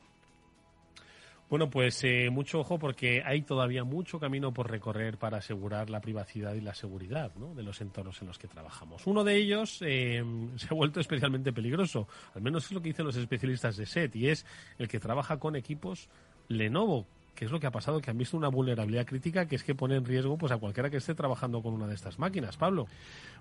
Bueno, 1.50 1.70
pues 1.70 2.04
eh, 2.04 2.30
mucho 2.32 2.60
ojo 2.60 2.80
porque 2.80 3.22
hay 3.24 3.44
todavía 3.44 3.84
mucho 3.84 4.20
camino 4.20 4.54
por 4.54 4.72
recorrer 4.72 5.18
para 5.18 5.38
asegurar 5.38 5.90
la 5.90 6.02
privacidad 6.02 6.56
y 6.56 6.62
la 6.62 6.74
seguridad 6.74 7.32
de 7.32 7.64
los 7.64 7.80
entornos 7.82 8.22
en 8.22 8.28
los 8.28 8.40
que 8.40 8.48
trabajamos. 8.48 9.06
Uno 9.06 9.24
de 9.24 9.36
ellos 9.36 9.80
eh, 9.82 10.24
se 10.56 10.68
ha 10.70 10.74
vuelto 10.74 11.00
especialmente 11.00 11.54
peligroso, 11.54 12.08
al 12.34 12.42
menos 12.42 12.66
es 12.66 12.72
lo 12.72 12.82
que 12.82 12.90
dicen 12.90 13.06
los 13.06 13.18
especialistas 13.18 13.78
de 13.78 13.86
SET, 13.86 14.16
y 14.16 14.30
es 14.30 14.46
el 14.78 14.88
que 14.88 15.00
trabaja 15.00 15.38
con 15.38 15.56
equipos 15.56 16.10
Lenovo, 16.48 17.08
¿Qué 17.36 17.46
es 17.46 17.52
lo 17.52 17.60
que 17.60 17.68
ha 17.68 17.72
pasado? 17.72 18.00
Que 18.00 18.12
han 18.12 18.18
visto 18.18 18.38
una 18.38 18.50
vulnerabilidad 18.50 19.06
crítica 19.06 19.48
que 19.48 19.56
es 19.56 19.64
que 19.64 19.74
pone 19.74 19.96
en 19.96 20.06
riesgo 20.06 20.38
pues 20.38 20.52
a 20.52 20.58
cualquiera 20.58 20.90
que 20.90 20.98
esté 20.98 21.16
trabajando 21.16 21.64
con 21.64 21.74
una 21.74 21.88
de 21.88 21.96
estas 21.96 22.20
máquinas. 22.20 22.58
Pablo. 22.58 22.88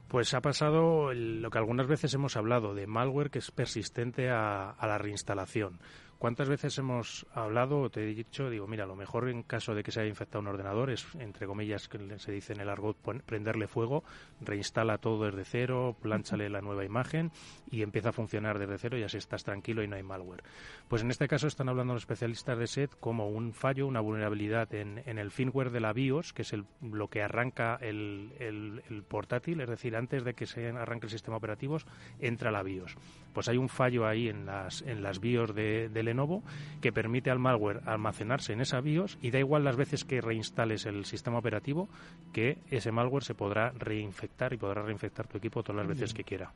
Pues 0.08 0.32
ha 0.34 0.40
pasado 0.40 1.12
lo 1.12 1.50
que 1.50 1.58
algunas 1.58 1.86
veces 1.86 2.12
hemos 2.14 2.36
hablado 2.36 2.74
de 2.74 2.86
malware 2.86 3.30
que 3.30 3.38
es 3.38 3.50
persistente 3.50 4.30
a 4.30 4.74
la 4.80 4.98
reinstalación. 4.98 5.78
¿Cuántas 6.22 6.48
veces 6.48 6.78
hemos 6.78 7.26
hablado, 7.34 7.90
te 7.90 8.00
he 8.04 8.14
dicho, 8.14 8.48
digo, 8.48 8.68
mira, 8.68 8.86
lo 8.86 8.94
mejor 8.94 9.28
en 9.28 9.42
caso 9.42 9.74
de 9.74 9.82
que 9.82 9.90
se 9.90 10.02
haya 10.02 10.08
infectado 10.08 10.38
un 10.38 10.46
ordenador 10.46 10.88
es, 10.88 11.04
entre 11.18 11.48
comillas, 11.48 11.88
que 11.88 11.98
se 12.20 12.30
dice 12.30 12.52
en 12.52 12.60
el 12.60 12.68
argot, 12.68 12.96
prenderle 13.26 13.66
fuego, 13.66 14.04
reinstala 14.40 14.98
todo 14.98 15.24
desde 15.24 15.44
cero, 15.44 15.96
plánchale 16.00 16.48
la 16.48 16.60
nueva 16.60 16.84
imagen 16.84 17.32
y 17.72 17.82
empieza 17.82 18.10
a 18.10 18.12
funcionar 18.12 18.60
desde 18.60 18.78
cero 18.78 18.96
y 18.96 19.02
así 19.02 19.16
estás 19.16 19.42
tranquilo 19.42 19.82
y 19.82 19.88
no 19.88 19.96
hay 19.96 20.04
malware. 20.04 20.44
Pues 20.86 21.02
en 21.02 21.10
este 21.10 21.26
caso 21.26 21.48
están 21.48 21.68
hablando 21.68 21.92
los 21.94 22.04
especialistas 22.04 22.56
de 22.56 22.68
SET 22.68 22.92
como 23.00 23.28
un 23.28 23.52
fallo, 23.52 23.88
una 23.88 23.98
vulnerabilidad 23.98 24.72
en, 24.74 24.98
el 25.04 25.32
firmware 25.32 25.72
de 25.72 25.80
la 25.80 25.92
BIOS, 25.92 26.32
que 26.32 26.42
es 26.42 26.52
el, 26.52 26.66
lo 26.82 27.08
que 27.08 27.22
arranca 27.22 27.80
el, 27.80 28.30
el, 28.38 29.02
portátil, 29.02 29.60
es 29.60 29.68
decir, 29.68 29.96
antes 29.96 30.22
de 30.22 30.34
que 30.34 30.46
se 30.46 30.68
arranque 30.68 31.06
el 31.06 31.10
sistema 31.10 31.38
operativo, 31.38 31.78
entra 32.20 32.52
la 32.52 32.62
BIOS. 32.62 32.96
Pues 33.32 33.48
hay 33.48 33.56
un 33.56 33.68
fallo 33.68 34.06
ahí 34.06 34.28
en 34.28 34.46
las, 34.46 34.82
en 34.82 35.02
las 35.02 35.20
BIOS 35.20 35.54
de, 35.54 35.88
de 35.88 36.02
Lenovo 36.02 36.42
que 36.80 36.92
permite 36.92 37.30
al 37.30 37.38
malware 37.38 37.80
almacenarse 37.86 38.52
en 38.52 38.60
esa 38.60 38.80
BIOS 38.80 39.18
y 39.22 39.30
da 39.30 39.38
igual 39.38 39.64
las 39.64 39.76
veces 39.76 40.04
que 40.04 40.20
reinstales 40.20 40.86
el 40.86 41.04
sistema 41.04 41.38
operativo 41.38 41.88
que 42.32 42.58
ese 42.70 42.92
malware 42.92 43.24
se 43.24 43.34
podrá 43.34 43.70
reinfectar 43.70 44.52
y 44.52 44.56
podrá 44.56 44.82
reinfectar 44.82 45.26
tu 45.26 45.38
equipo 45.38 45.62
todas 45.62 45.78
las 45.78 45.88
veces 45.88 46.14
que 46.14 46.24
quiera. 46.24 46.52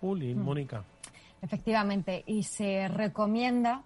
Juli, 0.00 0.34
mm. 0.34 0.38
Mónica. 0.38 0.84
Efectivamente, 1.40 2.24
y 2.26 2.42
se 2.42 2.88
recomienda 2.88 3.82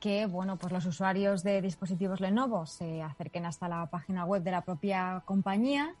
que 0.00 0.26
bueno, 0.26 0.56
pues 0.56 0.72
los 0.72 0.84
usuarios 0.84 1.42
de 1.42 1.62
dispositivos 1.62 2.20
Lenovo 2.20 2.66
se 2.66 3.02
acerquen 3.02 3.46
hasta 3.46 3.68
la 3.68 3.86
página 3.86 4.24
web 4.24 4.42
de 4.42 4.50
la 4.50 4.60
propia 4.62 5.22
compañía 5.24 5.94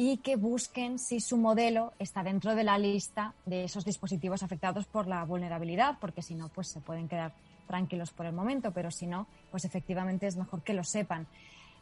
y 0.00 0.18
que 0.18 0.36
busquen 0.36 1.00
si 1.00 1.18
su 1.18 1.36
modelo 1.36 1.92
está 1.98 2.22
dentro 2.22 2.54
de 2.54 2.62
la 2.62 2.78
lista 2.78 3.34
de 3.46 3.64
esos 3.64 3.84
dispositivos 3.84 4.44
afectados 4.44 4.86
por 4.86 5.08
la 5.08 5.24
vulnerabilidad, 5.24 5.98
porque 6.00 6.22
si 6.22 6.36
no, 6.36 6.48
pues 6.50 6.68
se 6.68 6.80
pueden 6.80 7.08
quedar 7.08 7.34
tranquilos 7.66 8.12
por 8.12 8.24
el 8.24 8.32
momento, 8.32 8.70
pero 8.70 8.92
si 8.92 9.08
no, 9.08 9.26
pues 9.50 9.64
efectivamente 9.64 10.28
es 10.28 10.36
mejor 10.36 10.62
que 10.62 10.72
lo 10.72 10.84
sepan. 10.84 11.26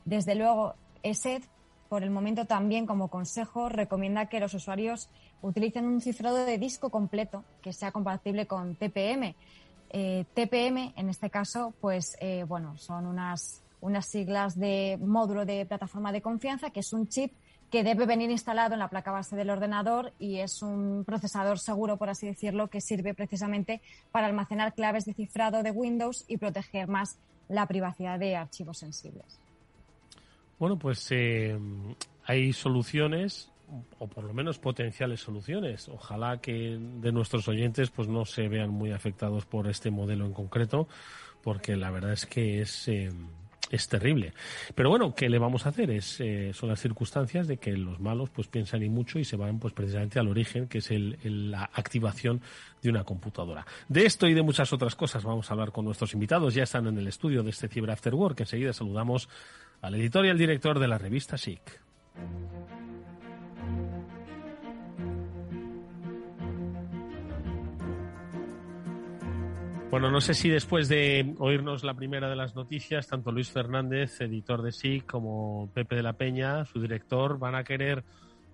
Desde 0.06 0.34
luego, 0.34 0.74
ESET, 1.02 1.44
por 1.90 2.02
el 2.02 2.08
momento 2.08 2.46
también 2.46 2.86
como 2.86 3.08
consejo, 3.08 3.68
recomienda 3.68 4.30
que 4.30 4.40
los 4.40 4.54
usuarios 4.54 5.10
utilicen 5.42 5.84
un 5.84 6.00
cifrado 6.00 6.38
de 6.46 6.56
disco 6.56 6.88
completo 6.88 7.44
que 7.60 7.74
sea 7.74 7.92
compatible 7.92 8.46
con 8.46 8.76
TPM. 8.76 9.34
Eh, 9.90 10.24
TPM, 10.32 10.94
en 10.96 11.10
este 11.10 11.28
caso, 11.28 11.74
pues 11.82 12.16
eh, 12.22 12.44
bueno, 12.48 12.78
son 12.78 13.06
unas, 13.06 13.62
unas 13.82 14.06
siglas 14.06 14.58
de 14.58 14.98
módulo 15.02 15.44
de 15.44 15.66
plataforma 15.66 16.12
de 16.12 16.22
confianza, 16.22 16.70
que 16.70 16.80
es 16.80 16.94
un 16.94 17.08
chip 17.08 17.34
que 17.70 17.82
debe 17.82 18.06
venir 18.06 18.30
instalado 18.30 18.74
en 18.74 18.80
la 18.80 18.88
placa 18.88 19.10
base 19.10 19.36
del 19.36 19.50
ordenador 19.50 20.12
y 20.18 20.38
es 20.38 20.62
un 20.62 21.04
procesador 21.04 21.58
seguro, 21.58 21.96
por 21.96 22.08
así 22.08 22.26
decirlo, 22.26 22.68
que 22.68 22.80
sirve 22.80 23.14
precisamente 23.14 23.80
para 24.12 24.26
almacenar 24.26 24.74
claves 24.74 25.04
de 25.04 25.14
cifrado 25.14 25.62
de 25.62 25.70
Windows 25.70 26.24
y 26.28 26.36
proteger 26.36 26.88
más 26.88 27.18
la 27.48 27.66
privacidad 27.66 28.18
de 28.18 28.36
archivos 28.36 28.78
sensibles. 28.78 29.40
Bueno, 30.58 30.78
pues 30.78 31.06
eh, 31.10 31.58
hay 32.24 32.52
soluciones 32.52 33.50
o 33.98 34.06
por 34.06 34.24
lo 34.24 34.32
menos 34.32 34.58
potenciales 34.58 35.20
soluciones. 35.20 35.88
Ojalá 35.88 36.40
que 36.40 36.78
de 36.78 37.12
nuestros 37.12 37.48
oyentes 37.48 37.90
pues 37.90 38.08
no 38.08 38.24
se 38.24 38.48
vean 38.48 38.70
muy 38.70 38.92
afectados 38.92 39.44
por 39.44 39.68
este 39.68 39.90
modelo 39.90 40.24
en 40.24 40.32
concreto, 40.32 40.88
porque 41.42 41.76
la 41.76 41.90
verdad 41.90 42.12
es 42.12 42.26
que 42.26 42.60
es 42.60 42.88
eh, 42.88 43.10
es 43.70 43.88
terrible. 43.88 44.32
Pero 44.74 44.90
bueno, 44.90 45.14
¿qué 45.14 45.28
le 45.28 45.38
vamos 45.38 45.66
a 45.66 45.70
hacer? 45.70 45.90
Es, 45.90 46.20
eh, 46.20 46.52
son 46.54 46.68
las 46.68 46.80
circunstancias 46.80 47.46
de 47.46 47.56
que 47.58 47.76
los 47.76 48.00
malos 48.00 48.30
pues 48.30 48.48
piensan 48.48 48.82
y 48.82 48.88
mucho 48.88 49.18
y 49.18 49.24
se 49.24 49.36
van 49.36 49.58
pues 49.58 49.74
precisamente 49.74 50.18
al 50.18 50.28
origen, 50.28 50.68
que 50.68 50.78
es 50.78 50.90
el, 50.90 51.18
la 51.50 51.70
activación 51.74 52.40
de 52.82 52.90
una 52.90 53.04
computadora. 53.04 53.66
De 53.88 54.06
esto 54.06 54.28
y 54.28 54.34
de 54.34 54.42
muchas 54.42 54.72
otras 54.72 54.94
cosas 54.94 55.24
vamos 55.24 55.50
a 55.50 55.54
hablar 55.54 55.72
con 55.72 55.84
nuestros 55.84 56.14
invitados. 56.14 56.54
Ya 56.54 56.62
están 56.62 56.86
en 56.86 56.98
el 56.98 57.08
estudio 57.08 57.42
de 57.42 57.50
este 57.50 57.68
Cyber 57.68 57.90
After 57.90 58.14
Work. 58.14 58.40
Enseguida 58.40 58.72
saludamos 58.72 59.28
al 59.82 59.94
editor 59.94 60.26
y 60.26 60.30
al 60.30 60.38
director 60.38 60.78
de 60.78 60.88
la 60.88 60.98
revista 60.98 61.36
SIC. 61.36 61.60
Bueno, 69.90 70.10
no 70.10 70.20
sé 70.20 70.34
si 70.34 70.48
después 70.48 70.88
de 70.88 71.34
oírnos 71.38 71.84
la 71.84 71.94
primera 71.94 72.28
de 72.28 72.34
las 72.34 72.56
noticias, 72.56 73.06
tanto 73.06 73.30
Luis 73.30 73.50
Fernández, 73.50 74.20
editor 74.20 74.60
de 74.62 74.72
SIC, 74.72 75.06
como 75.06 75.70
Pepe 75.72 75.94
de 75.94 76.02
la 76.02 76.14
Peña, 76.14 76.64
su 76.64 76.80
director, 76.80 77.38
van 77.38 77.54
a 77.54 77.62
querer 77.62 78.04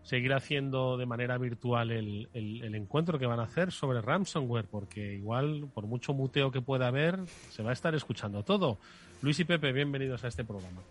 seguir 0.02 0.34
haciendo 0.34 0.98
de 0.98 1.06
manera 1.06 1.38
virtual 1.38 1.90
el, 1.90 2.28
el, 2.34 2.74
encuentro 2.74 3.18
que 3.18 3.26
van 3.26 3.40
a 3.40 3.44
hacer 3.44 3.72
sobre 3.72 4.02
ransomware, 4.02 4.66
porque 4.66 5.14
igual, 5.14 5.68
por 5.72 5.86
mucho 5.86 6.12
muteo 6.12 6.50
que 6.50 6.60
pueda 6.60 6.88
haber, 6.88 7.18
se 7.50 7.62
va 7.62 7.70
a 7.70 7.72
estar 7.72 7.94
escuchando 7.94 8.44
todo. 8.44 8.78
Luis 9.22 9.40
y 9.40 9.44
Pepe, 9.44 9.72
bienvenidos 9.72 10.24
a 10.24 10.28
este 10.28 10.44
programa. 10.44 10.82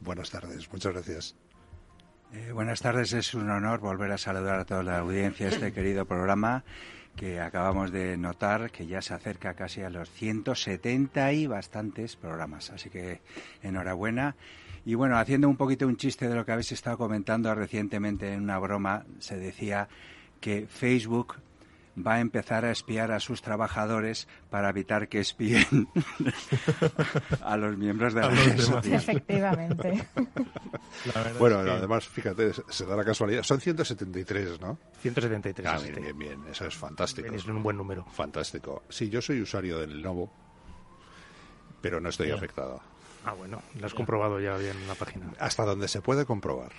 Buenas 0.00 0.30
tardes, 0.30 0.72
muchas 0.72 0.92
gracias. 0.92 1.36
Eh, 2.32 2.52
buenas 2.52 2.80
tardes, 2.80 3.12
es 3.12 3.34
un 3.34 3.50
honor 3.50 3.80
volver 3.80 4.10
a 4.12 4.18
saludar 4.18 4.60
a 4.60 4.64
toda 4.64 4.82
la 4.84 4.98
audiencia 5.00 5.46
de 5.46 5.52
este 5.52 5.72
querido 5.72 6.06
programa 6.06 6.64
que 7.16 7.40
acabamos 7.40 7.92
de 7.92 8.16
notar 8.16 8.70
que 8.70 8.86
ya 8.86 9.02
se 9.02 9.14
acerca 9.14 9.54
casi 9.54 9.82
a 9.82 9.90
los 9.90 10.10
170 10.10 11.32
y 11.32 11.46
bastantes 11.46 12.16
programas. 12.16 12.70
Así 12.70 12.90
que 12.90 13.20
enhorabuena. 13.62 14.36
Y 14.84 14.94
bueno, 14.94 15.18
haciendo 15.18 15.48
un 15.48 15.56
poquito 15.56 15.86
un 15.86 15.96
chiste 15.96 16.28
de 16.28 16.34
lo 16.34 16.44
que 16.46 16.52
habéis 16.52 16.72
estado 16.72 16.96
comentando 16.96 17.54
recientemente 17.54 18.32
en 18.32 18.42
una 18.42 18.58
broma, 18.58 19.04
se 19.18 19.38
decía 19.38 19.88
que 20.40 20.66
Facebook 20.66 21.36
va 21.96 22.14
a 22.14 22.20
empezar 22.20 22.64
a 22.64 22.70
espiar 22.70 23.12
a 23.12 23.20
sus 23.20 23.42
trabajadores 23.42 24.28
para 24.48 24.70
evitar 24.70 25.08
que 25.08 25.20
espíen 25.20 25.88
a 27.42 27.56
los 27.56 27.76
miembros 27.76 28.14
de 28.14 28.20
la 28.20 28.28
red 28.28 28.92
Efectivamente. 28.92 30.08
bueno, 31.38 31.58
además, 31.58 32.06
fíjate, 32.06 32.52
se 32.68 32.86
da 32.86 32.96
la 32.96 33.04
casualidad. 33.04 33.42
Son 33.42 33.60
173, 33.60 34.60
¿no? 34.60 34.78
173. 35.00 35.68
Ah, 35.68 35.78
bien, 35.78 35.94
bien, 35.94 36.18
bien. 36.18 36.44
Eso 36.50 36.66
es 36.66 36.76
fantástico. 36.76 37.32
Es 37.32 37.46
un 37.46 37.62
buen 37.62 37.76
número. 37.76 38.04
Fantástico. 38.06 38.84
Sí, 38.88 39.08
yo 39.08 39.20
soy 39.20 39.40
usuario 39.40 39.78
del 39.78 40.02
Novo, 40.02 40.32
pero 41.80 42.00
no 42.00 42.08
estoy 42.08 42.30
afectado. 42.30 42.80
Ah, 43.24 43.32
bueno, 43.34 43.62
lo 43.78 43.86
has 43.86 43.92
comprobado 43.94 44.40
ya 44.40 44.56
bien 44.56 44.76
en 44.76 44.88
la 44.88 44.94
página. 44.94 45.32
Hasta 45.38 45.64
donde 45.64 45.88
se 45.88 46.00
puede 46.00 46.24
comprobar. 46.24 46.72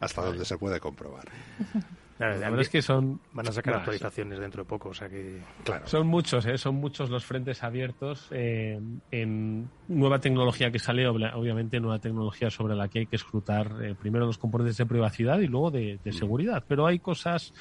Hasta 0.00 0.22
donde 0.22 0.44
se 0.44 0.58
puede 0.58 0.80
comprobar. 0.80 1.28
la 2.20 2.50
verdad 2.50 2.60
es 2.60 2.68
que 2.68 2.82
son. 2.82 3.18
Van 3.32 3.48
a 3.48 3.52
sacar 3.52 3.74
actualizaciones 3.74 4.38
dentro 4.38 4.62
de 4.62 4.68
poco, 4.68 4.90
o 4.90 4.94
sea 4.94 5.08
que. 5.08 5.40
Claro. 5.64 5.86
Son 5.86 6.06
muchos, 6.06 6.44
¿eh? 6.44 6.58
son 6.58 6.74
muchos 6.74 7.08
los 7.08 7.24
frentes 7.24 7.62
abiertos 7.62 8.28
eh, 8.30 8.78
en 9.10 9.70
nueva 9.88 10.18
tecnología 10.18 10.70
que 10.70 10.78
sale, 10.78 11.08
obviamente 11.08 11.80
nueva 11.80 11.98
tecnología 11.98 12.50
sobre 12.50 12.74
la 12.74 12.88
que 12.88 13.00
hay 13.00 13.06
que 13.06 13.16
escrutar 13.16 13.74
eh, 13.82 13.94
primero 13.94 14.26
los 14.26 14.36
componentes 14.36 14.76
de 14.76 14.84
privacidad 14.84 15.38
y 15.40 15.46
luego 15.46 15.70
de, 15.70 15.98
de, 16.04 16.10
mm. 16.10 16.14
seguridad. 16.14 16.64
Pero 16.68 16.86
hay 16.86 16.98
cosas 16.98 17.54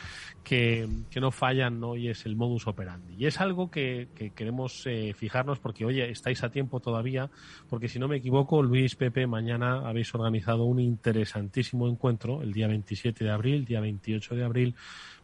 que, 0.43 0.89
que, 1.09 1.21
no 1.21 1.31
fallan, 1.31 1.79
¿no? 1.79 1.95
Y 1.95 2.09
es 2.09 2.25
el 2.25 2.35
modus 2.35 2.67
operandi. 2.67 3.15
Y 3.17 3.27
es 3.27 3.39
algo 3.39 3.71
que, 3.71 4.09
que 4.13 4.31
queremos 4.31 4.85
eh, 4.85 5.13
fijarnos 5.15 5.59
porque, 5.59 5.85
oye, 5.85 6.09
estáis 6.09 6.43
a 6.43 6.51
tiempo 6.51 6.81
todavía, 6.81 7.29
porque 7.69 7.87
si 7.87 7.97
no 7.97 8.09
me 8.09 8.17
equivoco, 8.17 8.61
Luis, 8.61 8.95
Pepe, 8.95 9.25
mañana 9.25 9.87
habéis 9.87 10.13
organizado 10.13 10.65
un 10.65 10.81
interesantísimo 10.81 11.87
encuentro 11.87 12.41
el 12.41 12.51
día 12.51 12.67
27 12.67 13.23
de 13.23 13.31
abril, 13.31 13.63
día 13.63 13.79
28 13.79 14.35
de 14.35 14.43
abril, 14.43 14.48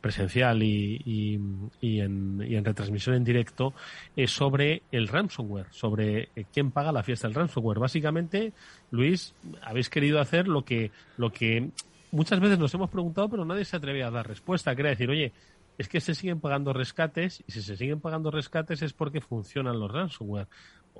presencial 0.05 0.61
y, 0.61 1.01
y, 1.03 1.99
en, 1.99 2.43
y 2.45 2.55
en, 2.55 2.63
retransmisión 2.63 3.15
en 3.15 3.23
directo, 3.23 3.73
es 4.15 4.29
sobre 4.29 4.83
el 4.91 5.07
ransomware, 5.07 5.65
sobre 5.71 6.29
eh, 6.35 6.45
quién 6.53 6.69
paga 6.69 6.91
la 6.91 7.01
fiesta 7.01 7.27
del 7.27 7.33
ransomware. 7.33 7.79
Básicamente, 7.79 8.53
Luis, 8.91 9.33
habéis 9.63 9.89
querido 9.89 10.19
hacer 10.19 10.47
lo 10.47 10.63
que, 10.63 10.91
lo 11.17 11.31
que 11.31 11.71
muchas 12.11 12.39
veces 12.39 12.59
nos 12.59 12.71
hemos 12.75 12.91
preguntado, 12.91 13.29
pero 13.29 13.45
nadie 13.45 13.65
se 13.65 13.77
atreve 13.77 14.03
a 14.03 14.11
dar 14.11 14.27
respuesta. 14.27 14.75
Quería 14.75 14.91
decir, 14.91 15.09
oye, 15.09 15.31
es 15.79 15.89
que 15.89 15.99
se 15.99 16.13
siguen 16.13 16.39
pagando 16.39 16.71
rescates 16.71 17.43
y 17.47 17.51
si 17.51 17.63
se 17.63 17.75
siguen 17.75 17.99
pagando 17.99 18.29
rescates 18.29 18.83
es 18.83 18.93
porque 18.93 19.21
funcionan 19.21 19.79
los 19.79 19.91
ransomware. 19.91 20.47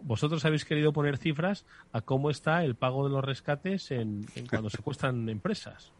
Vosotros 0.01 0.44
habéis 0.46 0.65
querido 0.65 0.94
poner 0.94 1.17
cifras 1.17 1.63
a 1.94 2.01
cómo 2.01 2.32
está 2.32 2.63
el 2.65 2.74
pago 2.74 3.08
de 3.08 3.13
los 3.13 3.24
rescates 3.24 3.91
en, 3.91 4.25
en 4.36 4.48
cuando 4.48 4.72
secuestran 4.72 5.29
empresas. 5.29 5.91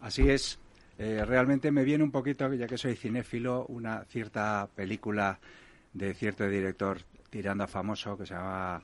Así 0.00 0.28
es. 0.28 0.58
Eh, 0.98 1.24
realmente 1.24 1.70
me 1.72 1.84
viene 1.84 2.04
un 2.04 2.10
poquito, 2.10 2.52
ya 2.54 2.66
que 2.66 2.78
soy 2.78 2.94
cinéfilo, 2.94 3.66
una 3.66 4.04
cierta 4.04 4.68
película 4.74 5.38
de 5.92 6.14
cierto 6.14 6.48
director 6.48 6.98
tirando 7.30 7.64
a 7.64 7.66
famoso 7.66 8.16
que 8.16 8.26
se 8.26 8.34
llama 8.34 8.82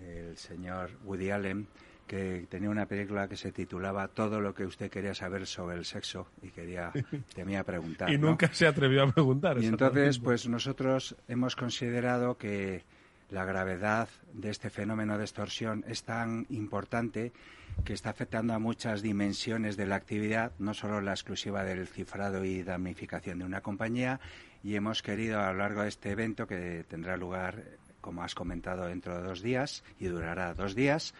el 0.00 0.36
señor 0.36 0.90
Woody 1.04 1.30
Allen, 1.30 1.68
que 2.06 2.46
tenía 2.48 2.68
una 2.68 2.86
película 2.86 3.28
que 3.28 3.36
se 3.36 3.52
titulaba 3.52 4.08
Todo 4.08 4.40
lo 4.40 4.52
que 4.52 4.64
usted 4.64 4.90
quería 4.90 5.14
saber 5.14 5.46
sobre 5.46 5.76
el 5.76 5.84
sexo 5.84 6.26
y 6.42 6.48
quería 6.48 6.90
temía 7.34 7.62
preguntar. 7.62 8.10
y 8.10 8.18
nunca 8.18 8.52
se 8.52 8.66
atrevió 8.66 9.04
a 9.04 9.12
preguntar. 9.12 9.62
Y 9.62 9.66
entonces, 9.66 10.18
pues 10.18 10.48
nosotros 10.48 11.14
hemos 11.28 11.54
considerado 11.54 12.36
que 12.36 12.82
la 13.30 13.44
gravedad 13.44 14.08
de 14.32 14.50
este 14.50 14.70
fenómeno 14.70 15.16
de 15.16 15.24
extorsión 15.24 15.84
es 15.86 16.02
tan 16.02 16.46
importante 16.50 17.32
que 17.84 17.92
está 17.92 18.10
afectando 18.10 18.52
a 18.52 18.58
muchas 18.58 19.02
dimensiones 19.02 19.76
de 19.76 19.86
la 19.86 19.96
actividad, 19.96 20.52
no 20.58 20.74
solo 20.74 21.00
la 21.00 21.12
exclusiva 21.12 21.64
del 21.64 21.86
cifrado 21.86 22.44
y 22.44 22.62
damnificación 22.62 23.38
de 23.38 23.44
una 23.44 23.60
compañía, 23.60 24.20
y 24.62 24.74
hemos 24.74 25.02
querido 25.02 25.40
a 25.40 25.52
lo 25.52 25.58
largo 25.58 25.82
de 25.82 25.88
este 25.88 26.10
evento, 26.10 26.46
que 26.46 26.84
tendrá 26.88 27.16
lugar, 27.16 27.62
como 28.00 28.22
has 28.22 28.34
comentado, 28.34 28.86
dentro 28.86 29.16
de 29.16 29.22
dos 29.22 29.42
días 29.42 29.84
y 29.98 30.06
durará 30.06 30.52
dos 30.54 30.74
días, 30.74 31.14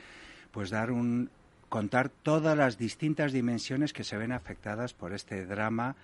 pues 0.50 0.70
dar 0.70 0.90
un 0.90 1.30
contar 1.68 2.08
todas 2.08 2.58
las 2.58 2.78
distintas 2.78 3.32
dimensiones 3.32 3.92
que 3.92 4.02
se 4.02 4.16
ven 4.16 4.32
afectadas 4.32 4.92
por 4.92 5.12
este 5.12 5.46
drama 5.46 5.94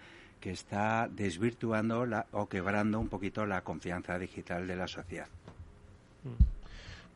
que 0.41 0.53
está 0.53 1.09
desvirtuando 1.11 2.07
o 2.31 2.49
quebrando 2.49 3.01
un 3.01 3.09
poquito 3.09 3.45
la 3.47 3.63
confianza 3.63 4.17
digital 4.17 4.69
de 4.69 4.77
la 4.77 4.87
sociedad. 4.87 5.27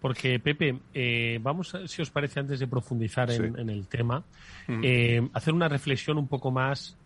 Porque, 0.01 0.39
Pepe, 0.39 0.81
eh, 0.95 1.39
vamos, 1.43 1.77
si 1.87 2.03
os 2.03 2.11
parece, 2.11 2.41
antes 2.41 2.59
de 2.59 2.67
profundizar 2.67 3.31
en, 3.31 3.69
el 3.69 3.87
tema, 3.87 4.25
eh, 4.69 5.29
hacer 5.35 5.53
una 5.53 5.69
reflexión 5.69 6.17
un 6.17 6.27
poco 6.27 6.51
más 6.51 6.97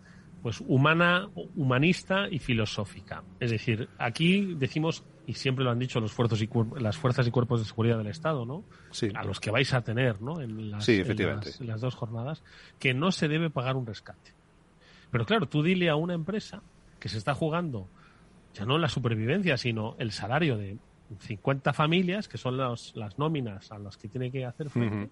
pues 0.42 0.62
humana, 0.66 1.26
humanista 1.56 2.28
y 2.30 2.38
filosófica. 2.38 3.24
Es 3.40 3.50
decir, 3.50 3.88
aquí 3.98 4.54
decimos, 4.56 5.02
y 5.26 5.32
siempre 5.32 5.64
lo 5.64 5.70
han 5.70 5.78
dicho 5.78 6.00
los 6.00 6.12
fuerzas 6.12 6.42
y, 6.42 6.48
las 6.78 6.98
fuerzas 6.98 7.26
y 7.26 7.30
cuerpos 7.30 7.60
de 7.60 7.66
seguridad 7.66 7.96
del 7.96 8.08
Estado, 8.08 8.44
¿no? 8.44 8.62
A 9.14 9.24
los 9.24 9.40
que 9.40 9.50
vais 9.50 9.72
a 9.72 9.80
tener, 9.80 10.20
¿no? 10.20 10.42
En 10.42 10.70
las, 10.70 10.86
en 10.86 11.66
las 11.66 11.80
dos 11.80 11.94
jornadas, 11.94 12.42
que 12.78 12.92
no 12.92 13.10
se 13.10 13.26
debe 13.26 13.48
pagar 13.48 13.74
un 13.74 13.86
rescate. 13.86 14.34
Pero 15.10 15.24
claro, 15.24 15.46
tú 15.46 15.62
dile 15.62 15.88
a 15.88 15.96
una 15.96 16.12
empresa 16.12 16.62
que 17.00 17.08
se 17.08 17.16
está 17.16 17.34
jugando 17.34 17.88
ya 18.54 18.64
no 18.64 18.78
la 18.78 18.88
supervivencia, 18.88 19.56
sino 19.56 19.96
el 19.98 20.12
salario 20.12 20.56
de 20.56 20.78
50 21.18 21.72
familias, 21.72 22.28
que 22.28 22.38
son 22.38 22.56
las 22.56 23.18
nóminas 23.18 23.70
a 23.70 23.78
las 23.78 23.96
que 23.96 24.08
tiene 24.08 24.30
que 24.30 24.44
hacer 24.44 24.70
frente, 24.70 25.10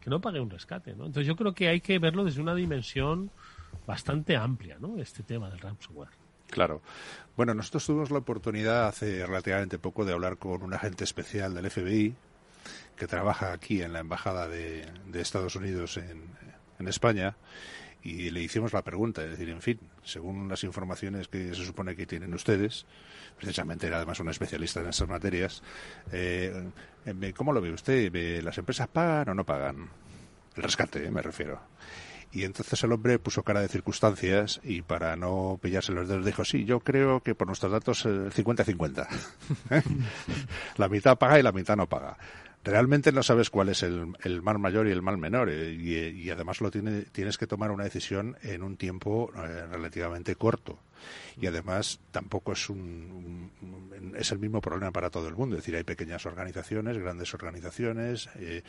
que 0.00 0.10
no 0.10 0.20
pague 0.20 0.40
un 0.40 0.50
rescate, 0.50 0.94
¿no? 0.94 1.06
Entonces 1.06 1.26
yo 1.26 1.36
creo 1.36 1.54
que 1.54 1.68
hay 1.68 1.80
que 1.80 1.98
verlo 1.98 2.24
desde 2.24 2.40
una 2.40 2.54
dimensión 2.54 3.30
bastante 3.86 4.36
amplia, 4.36 4.76
¿no? 4.80 4.98
Este 4.98 5.22
tema 5.22 5.48
del 5.50 5.60
ransomware. 5.60 6.10
Claro. 6.50 6.82
Bueno, 7.36 7.54
nosotros 7.54 7.86
tuvimos 7.86 8.10
la 8.10 8.18
oportunidad 8.18 8.88
hace 8.88 9.26
relativamente 9.26 9.78
poco 9.78 10.04
de 10.04 10.12
hablar 10.12 10.38
con 10.38 10.62
un 10.62 10.72
agente 10.74 11.04
especial 11.04 11.54
del 11.54 11.70
FBI 11.70 12.14
que 12.96 13.06
trabaja 13.06 13.52
aquí 13.52 13.82
en 13.82 13.92
la 13.92 14.00
Embajada 14.00 14.48
de, 14.48 14.86
Estados 15.14 15.56
Unidos 15.56 15.98
en, 15.98 16.22
en 16.78 16.88
España 16.88 17.36
y 18.02 18.30
le 18.30 18.40
hicimos 18.40 18.72
la 18.72 18.82
pregunta, 18.82 19.24
es 19.24 19.30
decir, 19.30 19.48
en 19.48 19.60
fin, 19.60 19.80
según 20.04 20.48
las 20.48 20.62
informaciones 20.64 21.28
que 21.28 21.54
se 21.54 21.64
supone 21.64 21.96
que 21.96 22.06
tienen 22.06 22.32
ustedes, 22.32 22.86
precisamente 23.36 23.86
era 23.86 23.96
además 23.96 24.20
un 24.20 24.28
especialista 24.28 24.80
en 24.80 24.88
estas 24.88 25.08
materias. 25.08 25.62
Eh, 26.12 26.70
eh, 27.06 27.32
¿Cómo 27.36 27.52
lo 27.52 27.60
ve 27.60 27.72
usted? 27.72 28.42
¿Las 28.42 28.58
empresas 28.58 28.88
pagan 28.88 29.30
o 29.30 29.34
no 29.34 29.44
pagan? 29.44 29.88
El 30.56 30.62
rescate, 30.62 31.06
eh, 31.06 31.10
me 31.10 31.22
refiero. 31.22 31.60
Y 32.30 32.44
entonces 32.44 32.82
el 32.84 32.92
hombre 32.92 33.18
puso 33.18 33.42
cara 33.42 33.60
de 33.60 33.68
circunstancias 33.68 34.60
y 34.62 34.82
para 34.82 35.16
no 35.16 35.58
pillarse 35.60 35.92
los 35.92 36.08
dedos 36.08 36.26
dijo, 36.26 36.44
sí, 36.44 36.64
yo 36.66 36.80
creo 36.80 37.22
que 37.22 37.34
por 37.34 37.46
nuestros 37.46 37.72
datos 37.72 38.04
50-50. 38.04 39.08
la 40.76 40.88
mitad 40.88 41.16
paga 41.16 41.38
y 41.38 41.42
la 41.42 41.52
mitad 41.52 41.74
no 41.74 41.88
paga 41.88 42.18
realmente 42.64 43.12
no 43.12 43.22
sabes 43.22 43.50
cuál 43.50 43.68
es 43.68 43.82
el, 43.82 44.42
mal 44.42 44.58
mayor 44.58 44.86
y 44.88 44.90
el 44.90 45.02
mal 45.02 45.18
menor 45.18 45.48
eh, 45.50 45.72
y, 45.72 46.30
además 46.30 46.60
lo 46.60 46.70
tiene, 46.70 47.02
tienes 47.02 47.38
que 47.38 47.46
tomar 47.46 47.70
una 47.70 47.84
decisión 47.84 48.36
en 48.42 48.62
un 48.62 48.76
tiempo 48.76 49.30
eh, 49.34 49.66
relativamente 49.70 50.36
corto. 50.36 50.78
Y 51.40 51.46
además 51.46 52.00
tampoco 52.10 52.52
es 52.52 52.68
un, 52.68 53.50
es 54.16 54.32
el 54.32 54.40
mismo 54.40 54.60
problema 54.60 54.90
para 54.90 55.10
todo 55.10 55.28
el 55.28 55.36
mundo. 55.36 55.56
Es 55.56 55.62
decir 55.62 55.76
hay 55.76 55.84
pequeñas 55.84 56.26
organizaciones 56.26 56.98
grandes 56.98 57.32
organizaciones 57.34 58.28
eh, 58.36 58.62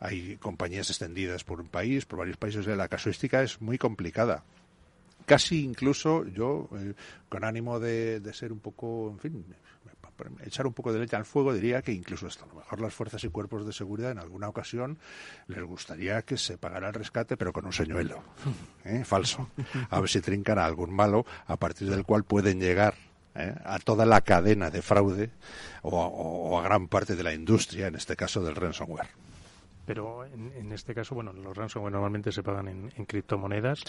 hay 0.00 0.36
compañías 0.36 0.88
extendidas 0.90 1.44
por 1.44 1.60
un 1.60 1.68
país 1.68 2.06
por 2.06 2.20
varios 2.20 2.38
países. 2.38 2.66
La 2.66 2.88
casuística 2.88 3.42
es 3.42 3.60
muy 3.60 3.78
complicada. 3.78 4.44
Casi 5.26 5.62
incluso 5.64 6.26
yo 6.26 6.68
con 7.30 7.44
ánimo 7.44 7.80
de, 7.80 8.20
de 8.20 8.32
ser 8.34 8.52
un 8.52 8.60
poco 8.60 9.10
en 9.10 9.18
fin 9.18 9.44
echar 10.44 10.66
un 10.66 10.72
poco 10.72 10.92
de 10.92 10.98
leche 10.98 11.16
al 11.16 11.24
fuego, 11.24 11.52
diría 11.52 11.82
que 11.82 11.92
incluso 11.92 12.26
hasta 12.26 12.44
a 12.44 12.48
lo 12.48 12.54
mejor 12.54 12.80
las 12.80 12.94
fuerzas 12.94 13.22
y 13.24 13.28
cuerpos 13.28 13.66
de 13.66 13.72
seguridad 13.72 14.10
en 14.10 14.18
alguna 14.18 14.48
ocasión 14.48 14.98
les 15.46 15.62
gustaría 15.62 16.22
que 16.22 16.36
se 16.36 16.58
pagara 16.58 16.88
el 16.88 16.94
rescate, 16.94 17.36
pero 17.36 17.52
con 17.52 17.66
un 17.66 17.72
señuelo 17.72 18.22
¿eh? 18.84 19.04
falso. 19.04 19.50
A 19.90 20.00
ver 20.00 20.08
si 20.08 20.20
trincan 20.20 20.58
a 20.58 20.64
algún 20.64 20.92
malo 20.92 21.26
a 21.46 21.56
partir 21.56 21.90
del 21.90 22.04
cual 22.04 22.24
pueden 22.24 22.60
llegar 22.60 22.94
¿eh? 23.34 23.54
a 23.64 23.78
toda 23.78 24.06
la 24.06 24.20
cadena 24.20 24.70
de 24.70 24.82
fraude 24.82 25.30
o 25.82 26.58
a 26.58 26.62
gran 26.62 26.88
parte 26.88 27.16
de 27.16 27.22
la 27.22 27.34
industria, 27.34 27.88
en 27.88 27.96
este 27.96 28.16
caso 28.16 28.42
del 28.42 28.56
ransomware. 28.56 29.23
Pero 29.86 30.24
en, 30.24 30.72
este 30.72 30.94
caso, 30.94 31.14
bueno, 31.14 31.32
los 31.32 31.56
ransomware 31.56 31.92
normalmente 31.92 32.32
se 32.32 32.42
pagan 32.42 32.68
en, 32.68 33.04
criptomonedas. 33.06 33.82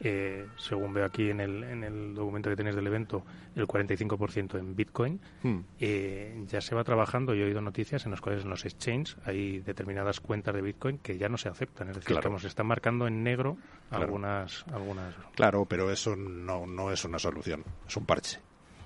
Eh, 0.00 0.46
según 0.56 0.94
veo 0.94 1.04
aquí 1.04 1.30
en 1.30 1.40
el, 1.40 1.64
en 1.64 1.84
el 1.84 2.14
documento 2.14 2.50
que 2.50 2.56
tenéis 2.56 2.76
del 2.76 2.86
evento, 2.86 3.24
el 3.56 3.66
45% 3.66 4.58
en 4.58 4.76
Bitcoin. 4.76 5.20
Hmm. 5.42 5.60
Eh, 5.80 6.44
ya 6.46 6.60
se 6.60 6.74
va 6.74 6.84
trabajando, 6.84 7.34
y 7.34 7.40
he 7.40 7.44
oído 7.44 7.60
noticias 7.60 8.04
en 8.04 8.12
las 8.12 8.20
cuales 8.20 8.44
en 8.44 8.50
los 8.50 8.64
exchanges 8.64 9.16
hay 9.24 9.60
determinadas 9.60 10.20
cuentas 10.20 10.54
de 10.54 10.62
Bitcoin 10.62 10.98
que 10.98 11.18
ya 11.18 11.28
no 11.28 11.36
se 11.36 11.48
aceptan. 11.48 11.88
Es 11.88 11.96
decir, 11.96 12.16
que 12.18 12.38
se 12.38 12.46
están 12.46 12.66
marcando 12.66 13.06
en 13.06 13.22
negro 13.22 13.56
algunas, 13.90 14.64
algunas. 14.72 15.14
Claro, 15.34 15.64
pero 15.66 15.90
eso 15.90 16.16
no, 16.16 16.66
no 16.66 16.92
es 16.92 17.04
una 17.04 17.18
solución, 17.18 17.64
es 17.86 17.96
un 17.96 18.06
parche. 18.06 18.38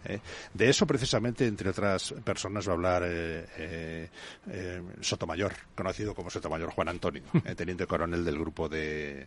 ¿Eh? 0.04 0.20
De 0.52 0.68
eso 0.68 0.86
precisamente, 0.86 1.46
entre 1.46 1.70
otras 1.70 2.14
personas, 2.24 2.66
va 2.66 2.72
a 2.72 2.74
hablar 2.74 3.02
eh, 3.06 4.08
eh, 4.48 4.82
Sotomayor, 5.00 5.52
conocido 5.74 6.14
como 6.14 6.30
Sotomayor 6.30 6.70
Juan 6.70 6.88
Antonio, 6.88 7.22
teniente 7.56 7.86
coronel 7.86 8.24
del 8.24 8.38
grupo 8.38 8.68
de, 8.68 9.26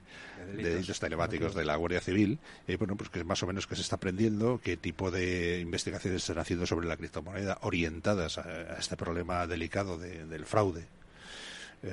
delitos 0.55 0.99
telemáticos 0.99 1.55
de 1.55 1.65
la 1.65 1.75
Guardia 1.75 2.01
Civil. 2.01 2.39
y 2.67 2.75
bueno, 2.75 2.95
pues 2.95 3.09
que 3.09 3.23
más 3.23 3.41
o 3.43 3.47
menos 3.47 3.67
que 3.67 3.75
se 3.75 3.81
está 3.81 3.95
aprendiendo, 3.95 4.59
qué 4.63 4.77
tipo 4.77 5.11
de 5.11 5.59
investigaciones 5.59 6.23
se 6.23 6.31
están 6.31 6.41
haciendo 6.41 6.65
sobre 6.65 6.87
la 6.87 6.97
criptomoneda 6.97 7.57
orientadas 7.61 8.37
a, 8.37 8.77
este 8.77 8.95
problema 8.97 9.47
delicado 9.47 9.97
del 9.97 10.45
fraude 10.45 10.87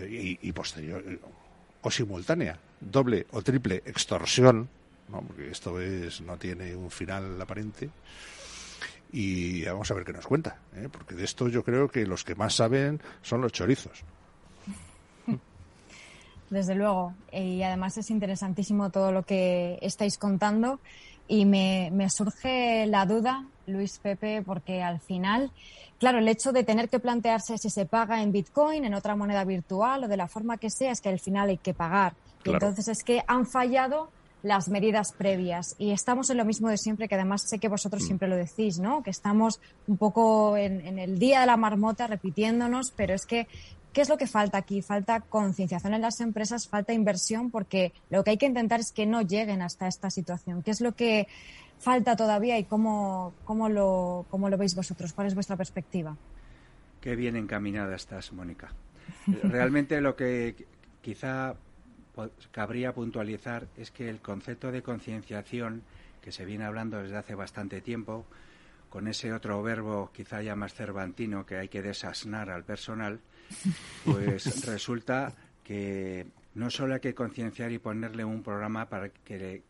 y, 0.09 0.53
posterior 0.53 1.03
o 1.83 1.90
simultánea, 1.90 2.59
doble 2.81 3.27
o 3.33 3.42
triple 3.42 3.83
extorsión, 3.85 4.68
porque 5.11 5.51
esto 5.51 5.81
es 5.81 6.20
no 6.23 6.37
tiene 6.38 6.75
un 6.75 6.90
final 6.90 7.40
aparente 7.40 7.90
y 9.12 9.64
vamos 9.64 9.90
a 9.90 9.95
ver 9.95 10.05
qué 10.05 10.12
nos 10.12 10.27
cuenta, 10.27 10.59
¿eh? 10.75 10.88
porque 10.90 11.14
de 11.14 11.25
esto 11.25 11.49
yo 11.49 11.62
creo 11.62 11.88
que 11.88 12.07
los 12.07 12.25
que 12.25 12.35
más 12.35 12.55
saben 12.55 13.01
son 13.23 13.40
los 13.40 13.53
chorizos. 13.53 14.05
Desde 16.51 16.75
luego, 16.75 17.14
y 17.33 17.62
además 17.62 17.97
es 17.97 18.11
interesantísimo 18.11 18.90
todo 18.90 19.12
lo 19.12 19.23
que 19.23 19.79
estáis 19.83 20.19
contando 20.19 20.79
y 21.27 21.47
me, 21.47 21.90
me 21.93 22.11
surge 22.11 22.87
la 22.87 23.07
duda, 23.07 23.47
Luis 23.67 23.99
Pepe, 23.99 24.43
porque 24.45 24.83
al 24.83 25.01
final, 25.01 25.51
claro, 25.99 26.19
el 26.19 26.29
hecho 26.29 26.53
de 26.53 26.64
tener 26.64 26.88
que 26.88 26.99
plantearse 26.99 27.57
si 27.57 27.71
se 27.71 27.87
paga 27.87 28.23
en 28.23 28.31
Bitcoin, 28.31 28.85
en 28.85 28.95
otra 28.95 29.17
moneda 29.17 29.45
virtual 29.45 30.05
o 30.05 30.09
de 30.09 30.17
la 30.17 30.29
forma 30.29 30.59
que 30.59 30.71
sea, 30.71 30.93
es 30.93 31.01
que 31.01 31.09
al 31.09 31.19
final 31.19 31.49
hay 31.49 31.59
que 31.59 31.73
pagar. 31.73 32.14
Y 32.45 32.51
entonces 32.51 32.88
es 32.88 33.03
que 33.03 33.23
han 33.27 33.47
fallado 33.47 34.11
las 34.45 34.69
medidas 34.69 35.13
previas. 35.13 35.75
Y 35.79 35.91
estamos 35.91 36.29
en 36.29 36.37
lo 36.37 36.45
mismo 36.45 36.69
de 36.69 36.77
siempre, 36.77 37.09
que 37.09 37.15
además 37.15 37.49
sé 37.49 37.59
que 37.59 37.69
vosotros 37.69 38.03
mm. 38.03 38.07
siempre 38.07 38.29
lo 38.29 38.37
decís, 38.37 38.79
¿no? 38.79 39.03
Que 39.03 39.11
estamos 39.11 39.59
un 39.89 39.97
poco 39.97 40.57
en, 40.57 40.99
el 40.99 41.19
día 41.19 41.41
de 41.41 41.47
la 41.47 41.57
marmota 41.57 42.07
repitiéndonos, 42.07 42.93
pero 42.93 43.15
es 43.15 43.27
que 43.27 43.49
¿Qué 43.95 44.01
es 44.01 44.09
lo 44.09 44.19
que 44.19 44.27
falta 44.27 44.59
aquí? 44.59 44.83
Falta 44.83 45.21
concienciación 45.21 45.95
en 45.95 46.01
las 46.01 46.19
empresas, 46.19 46.67
falta 46.67 46.93
inversión, 46.93 47.53
porque 47.53 47.93
lo 48.11 48.25
que 48.25 48.33
hay 48.33 48.39
que 48.39 48.47
intentar 48.47 48.81
es 48.81 48.91
que 48.91 49.07
no 49.07 49.23
lleguen 49.23 49.63
hasta 49.63 49.87
esta 49.87 50.11
situación. 50.11 50.65
¿Qué 50.65 50.73
es 50.73 50.81
lo 50.81 50.97
que 50.97 51.29
falta 51.79 52.17
todavía 52.17 52.59
y 52.59 52.65
cómo, 52.65 53.35
cómo, 53.45 53.69
lo, 53.69 54.27
cómo 54.31 54.51
lo 54.51 54.59
veis 54.59 54.75
vosotros? 54.75 55.13
¿Cuál 55.13 55.29
es 55.29 55.37
vuestra 55.37 55.57
perspectiva? 55.57 56.17
Qué 57.01 57.15
bien 57.15 57.37
encaminada 57.37 57.95
estás, 57.95 58.33
Mónica. 58.33 58.73
Realmente 59.45 60.01
lo 60.01 60.17
que 60.17 60.67
quizá 61.01 61.55
cabría 62.50 62.92
puntualizar 62.92 63.66
es 63.77 63.90
que 63.90 64.09
el 64.09 64.20
concepto 64.20 64.70
de 64.70 64.83
concienciación 64.83 65.83
que 66.20 66.33
se 66.33 66.44
viene 66.44 66.64
hablando 66.64 67.03
desde 67.03 67.16
hace 67.16 67.35
bastante 67.35 67.81
tiempo, 67.81 68.24
con 68.88 69.09
ese 69.09 69.33
otro 69.33 69.62
verbo 69.62 70.11
quizá 70.12 70.40
ya 70.40 70.57
más 70.57 70.72
cervantino 70.74 71.44
que 71.44 71.57
hay 71.57 71.68
que 71.68 71.83
desasnar 71.83 72.50
al 72.50 72.64
personal, 72.64 73.20
pues 74.05 74.64
resulta 74.66 75.35
que 75.62 76.27
no 76.55 76.70
solo 76.70 76.94
hay 76.94 77.00
que 77.00 77.14
concienciar 77.14 77.72
y 77.72 77.79
ponerle 77.79 78.24
un 78.24 78.42
programa 78.42 78.88
para 78.88 79.09
que 79.11 79.62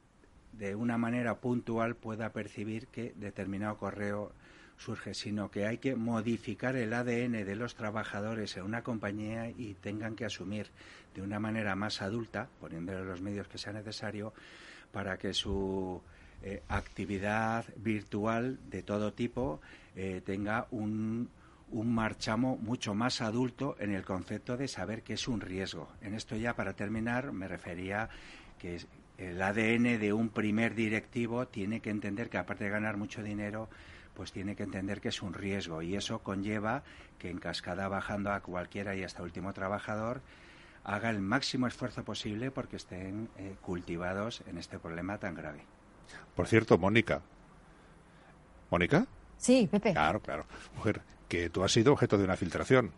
de 0.52 0.74
una 0.74 0.98
manera 0.98 1.40
puntual 1.40 1.96
pueda 1.96 2.32
percibir 2.32 2.86
que 2.88 3.12
determinado 3.16 3.76
correo 3.78 4.32
surge, 4.78 5.14
sino 5.14 5.50
que 5.50 5.66
hay 5.66 5.78
que 5.78 5.94
modificar 5.94 6.76
el 6.76 6.92
ADN 6.92 7.44
de 7.44 7.56
los 7.56 7.74
trabajadores 7.74 8.56
en 8.56 8.64
una 8.64 8.82
compañía 8.82 9.48
y 9.50 9.74
tengan 9.74 10.16
que 10.16 10.24
asumir 10.24 10.68
de 11.14 11.22
una 11.22 11.38
manera 11.38 11.74
más 11.74 12.02
adulta, 12.02 12.48
poniéndole 12.60 13.04
los 13.04 13.20
medios 13.20 13.48
que 13.48 13.58
sea 13.58 13.72
necesario, 13.72 14.32
para 14.92 15.16
que 15.16 15.32
su 15.32 16.02
eh, 16.42 16.62
actividad 16.68 17.64
virtual 17.76 18.58
de 18.68 18.82
todo 18.82 19.12
tipo 19.12 19.60
eh, 19.96 20.20
tenga 20.24 20.66
un, 20.70 21.28
un 21.70 21.94
marchamo 21.94 22.56
mucho 22.56 22.94
más 22.94 23.20
adulto 23.20 23.76
en 23.78 23.92
el 23.94 24.04
concepto 24.04 24.56
de 24.56 24.68
saber 24.68 25.02
que 25.02 25.14
es 25.14 25.26
un 25.28 25.40
riesgo. 25.40 25.88
En 26.02 26.14
esto 26.14 26.36
ya 26.36 26.54
para 26.54 26.74
terminar 26.74 27.32
me 27.32 27.48
refería 27.48 28.08
que 28.58 28.78
el 29.18 29.40
ADN 29.40 29.98
de 29.98 30.12
un 30.12 30.28
primer 30.28 30.74
directivo 30.74 31.46
tiene 31.46 31.80
que 31.80 31.90
entender 31.90 32.28
que 32.28 32.38
aparte 32.38 32.64
de 32.64 32.70
ganar 32.70 32.96
mucho 32.96 33.22
dinero, 33.22 33.68
pues 34.14 34.32
tiene 34.32 34.56
que 34.56 34.62
entender 34.62 35.00
que 35.00 35.08
es 35.08 35.22
un 35.22 35.34
riesgo 35.34 35.82
y 35.82 35.96
eso 35.96 36.20
conlleva 36.20 36.82
que 37.18 37.30
en 37.30 37.38
cascada 37.38 37.88
bajando 37.88 38.32
a 38.32 38.40
cualquiera 38.40 38.94
y 38.94 39.02
hasta 39.02 39.22
último 39.22 39.52
trabajador 39.52 40.22
haga 40.84 41.10
el 41.10 41.20
máximo 41.20 41.66
esfuerzo 41.66 42.04
posible 42.04 42.50
porque 42.50 42.76
estén 42.76 43.28
eh, 43.38 43.56
cultivados 43.60 44.42
en 44.46 44.58
este 44.58 44.78
problema 44.78 45.18
tan 45.18 45.34
grave. 45.34 45.64
Por 46.36 46.46
cierto, 46.46 46.78
Mónica. 46.78 47.22
¿Mónica? 48.70 49.06
Sí, 49.36 49.68
Pepe. 49.70 49.92
Claro, 49.92 50.20
claro. 50.20 50.46
Mujer, 50.76 51.02
que 51.28 51.48
tú 51.48 51.64
has 51.64 51.72
sido 51.72 51.92
objeto 51.92 52.18
de 52.18 52.24
una 52.24 52.36
filtración 52.36 52.92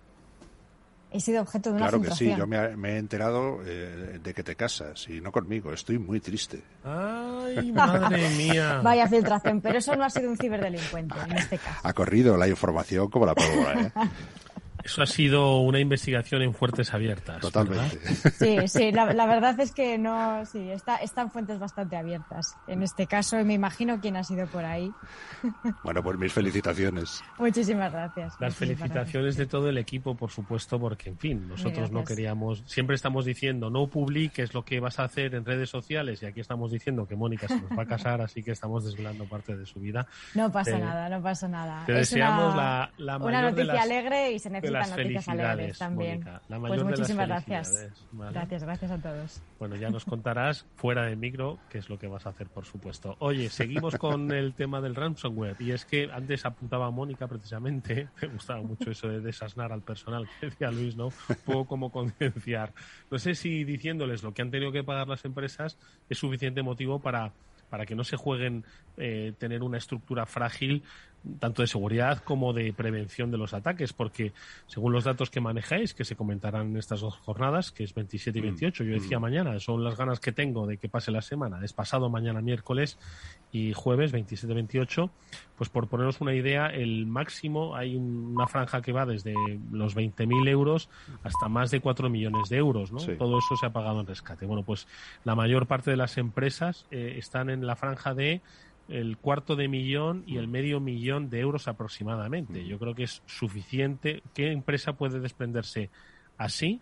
he 1.11 1.21
sido 1.21 1.43
objeto 1.43 1.71
de 1.71 1.77
una 1.77 1.89
Claro 1.89 2.03
que 2.03 2.11
sí, 2.13 2.35
yo 2.37 2.47
me, 2.47 2.57
he 2.57 2.99
enterado 2.99 3.61
eh, 3.65 4.19
de 4.23 4.35
que 4.35 4.43
te 4.43 4.57
casas 4.57 5.09
y 5.09 5.21
no 5.21 5.33
conmigo. 5.33 5.73
Estoy 5.73 5.99
muy 5.99 6.21
triste. 6.21 6.63
Ay, 6.85 7.73
madre 7.75 8.29
mía. 8.31 8.81
Vaya 8.83 9.09
filtración, 9.09 9.61
pero 9.61 9.79
eso 9.79 9.95
no 9.97 10.05
ha 10.05 10.11
sido 10.11 10.31
un 10.31 10.37
ciberdelincuente 10.37 11.15
en 11.29 11.37
este 11.37 11.59
caso. 11.59 11.81
Ha 11.83 11.93
corrido 11.93 12.37
la 12.37 12.49
información 12.49 13.09
como 13.09 13.27
la 13.27 13.35
pólvora, 13.35 13.83
¿eh? 13.83 13.93
Eso 14.87 15.03
ha 15.03 15.07
sido 15.07 15.59
una 15.63 15.81
investigación 15.81 16.43
en 16.43 16.55
fuertes 16.55 16.95
abiertas. 16.95 17.41
Totalmente. 17.41 17.99
Sí, 18.39 18.69
sí, 18.69 18.93
la, 18.93 19.05
verdad 19.27 19.59
es 19.59 19.73
que 19.73 19.99
no, 19.99 20.47
sí, 20.47 20.71
está, 20.71 20.99
están 20.99 21.33
fuentes 21.33 21.59
bastante 21.59 21.97
abiertas. 21.97 22.55
En 22.69 22.85
este 22.85 23.09
caso, 23.09 23.41
y 23.41 23.45
me 23.45 23.55
imagino 23.55 24.01
quién 24.01 24.17
ha 24.17 24.23
sido 24.23 24.47
por 24.47 24.65
ahí. 24.65 24.91
Bueno, 25.83 26.03
pues 26.03 26.19
mis 26.19 26.33
felicitaciones. 26.33 27.23
Muchísimas 27.39 27.93
gracias. 27.93 28.35
Las 28.41 28.55
felicitaciones 28.55 29.37
de 29.37 29.47
todo 29.47 29.69
el 29.69 29.79
equipo, 29.79 30.17
por 30.17 30.31
supuesto, 30.31 30.81
porque, 30.81 31.11
en 31.11 31.19
fin, 31.19 31.49
nosotros 31.49 31.91
no 31.91 32.05
queríamos, 32.05 32.63
siempre 32.67 32.97
estamos 32.97 33.25
diciendo, 33.25 33.71
no 33.71 33.87
publiques 33.87 34.53
lo 34.53 34.65
que 34.65 34.81
vas 34.81 34.99
a 34.99 35.05
hacer 35.05 35.35
en 35.35 35.45
redes 35.45 35.71
sociales, 35.71 36.23
y 36.23 36.27
aquí 36.27 36.41
estamos 36.41 36.73
diciendo 36.73 37.07
que 37.07 37.15
Mónica 37.15 37.47
se 37.47 37.61
nos 37.61 37.71
va 37.79 37.83
a 37.83 37.87
casar, 37.87 38.21
así 38.21 38.43
que 38.43 38.53
estamos 38.53 38.85
desvelando 38.85 39.25
parte 39.27 39.57
de 39.57 39.67
su 39.67 39.81
vida. 39.81 40.07
No 40.35 40.51
pasa 40.51 40.79
nada, 40.79 41.09
no 41.09 41.23
pasa 41.23 41.47
nada. 41.47 41.85
Te 41.87 41.93
deseamos 41.93 42.57
la, 42.57 42.91
la 42.99 43.19
Una 43.19 43.43
noticia 43.43 43.83
alegre 43.83 44.33
y 44.33 44.39
se 44.39 44.51
necesita 44.51 44.76
las 44.81 44.95
felicidades, 44.95 45.79
también. 45.79 46.25
pues 46.49 46.85
muchísimas 46.85 47.29
gracias. 47.29 47.91
Gracias, 48.13 48.63
gracias 48.63 48.91
a 48.91 48.99
todos. 48.99 49.43
Bueno, 49.59 49.77
ya 49.77 49.91
nos 49.91 50.05
contarás 50.07 50.67
fuera 50.77 51.05
de 51.07 51.17
micro 51.17 51.59
qué 51.71 51.79
es 51.79 51.89
lo 51.89 51.99
que 51.99 52.07
vas 52.07 52.27
a 52.27 52.31
hacer, 52.31 52.49
por 52.49 52.65
supuesto. 52.65 53.17
Oye, 53.19 53.49
seguimos 53.49 53.97
con 53.97 54.31
el 54.33 54.55
tema 54.55 54.81
del 54.81 54.95
ransomware. 54.95 55.57
Y 55.59 55.73
es 55.73 55.85
que 55.85 56.09
antes 56.13 56.45
apuntaba 56.45 56.91
Mónica 56.91 57.27
precisamente, 57.27 58.09
me 58.23 58.29
gustaba 58.29 58.63
mucho 58.63 58.91
eso 58.91 59.09
de 59.09 59.21
desasnar 59.21 59.73
al 59.73 59.83
personal, 59.83 60.29
que 60.41 60.47
decía 60.47 60.71
Luis, 60.71 60.97
¿no? 60.97 61.07
Un 61.07 61.37
poco 61.45 61.67
como 61.67 61.91
concienciar. 61.91 62.73
No 63.11 63.19
sé 63.19 63.35
si 63.35 63.65
diciéndoles 63.65 64.23
lo 64.23 64.33
que 64.33 64.43
han 64.43 64.51
tenido 64.51 64.73
que 64.73 64.85
pagar 64.85 65.09
las 65.09 65.25
empresas 65.25 65.79
es 66.09 66.19
suficiente 66.19 66.63
motivo 66.63 67.01
para 67.01 67.33
para 67.69 67.87
que 67.87 67.95
no 67.95 68.05
se 68.05 68.17
jueguen 68.17 68.65
eh, 68.97 69.33
tener 69.39 69.63
una 69.63 69.79
estructura 69.79 70.27
frágil 70.27 70.85
tanto 71.39 71.63
de 71.63 71.69
seguridad 71.69 72.19
como 72.19 72.53
de 72.53 72.73
prevención 72.73 73.31
de 73.31 73.39
los 73.39 73.55
ataques, 73.55 73.93
porque 73.93 74.33
según 74.67 74.93
los 74.93 75.05
datos 75.05 75.31
que 75.31 75.41
manejáis, 75.41 75.95
que 75.95 76.05
se 76.05 76.17
comentarán 76.17 76.69
en 76.69 76.77
estas 76.77 77.01
dos 77.01 77.17
jornadas, 77.17 77.73
que 77.73 77.85
es 77.85 77.95
27 77.95 78.39
y 78.39 78.43
28, 78.43 78.83
mm, 78.83 78.87
yo 78.87 78.95
decía 78.95 79.19
mm. 79.19 79.23
mañana, 79.23 79.61
son 79.61 79.85
las 79.85 79.97
ganas 79.97 80.21
que 80.21 80.33
tengo 80.33 80.67
de 80.67 80.79
que 80.79 80.89
pase 80.89 81.11
la 81.11 81.23
semana, 81.23 81.65
es 81.65 81.73
pasado 81.73 82.09
mañana 82.09 82.41
miércoles 82.41 82.99
y 83.53 83.73
jueves 83.73 84.13
27 84.13 84.53
28, 84.55 85.11
pues 85.57 85.71
por 85.71 85.89
poneros 85.89 86.21
una 86.21 86.35
idea, 86.35 86.67
el 86.67 87.07
máximo 87.07 87.75
hay 87.75 87.97
una 87.97 88.47
franja 88.47 88.83
que 88.83 88.93
va 88.93 89.07
desde 89.07 89.35
los 89.73 89.97
20.000 89.97 90.49
euros 90.49 90.89
hasta 91.23 91.49
más 91.49 91.71
de 91.71 91.81
4 91.81 92.11
millones 92.11 92.49
de 92.49 92.57
euros, 92.57 92.93
¿no? 92.93 93.01
Todo 93.17 93.39
eso 93.39 93.57
se 93.57 93.67
ha 93.67 93.71
pagado 93.71 94.01
en 94.01 94.07
rescate. 94.07 94.47
Bueno, 94.47 94.63
pues 94.63 94.87
la 95.25 95.35
mayor 95.35 95.67
parte 95.67 95.91
de 95.91 95.97
las 95.97 96.19
empresas 96.19 96.87
eh, 96.91 97.15
están 97.19 97.51
en 97.51 97.67
la 97.67 97.77
franja 97.77 98.15
de 98.15 98.43
el 98.89 99.17
cuarto 99.17 99.57
de 99.57 99.69
millón 99.69 100.25
y 100.27 100.37
el 100.37 100.49
medio 100.49 100.81
millón 100.81 101.29
de 101.31 101.41
euros 101.41 101.69
aproximadamente. 101.69 102.67
Yo 102.67 102.79
creo 102.79 102.95
que 102.95 103.05
es 103.05 103.23
suficiente. 103.27 104.23
¿Qué 104.35 104.53
empresa 104.53 104.95
puede 104.95 105.21
desprenderse 105.21 105.91
así? 106.39 106.81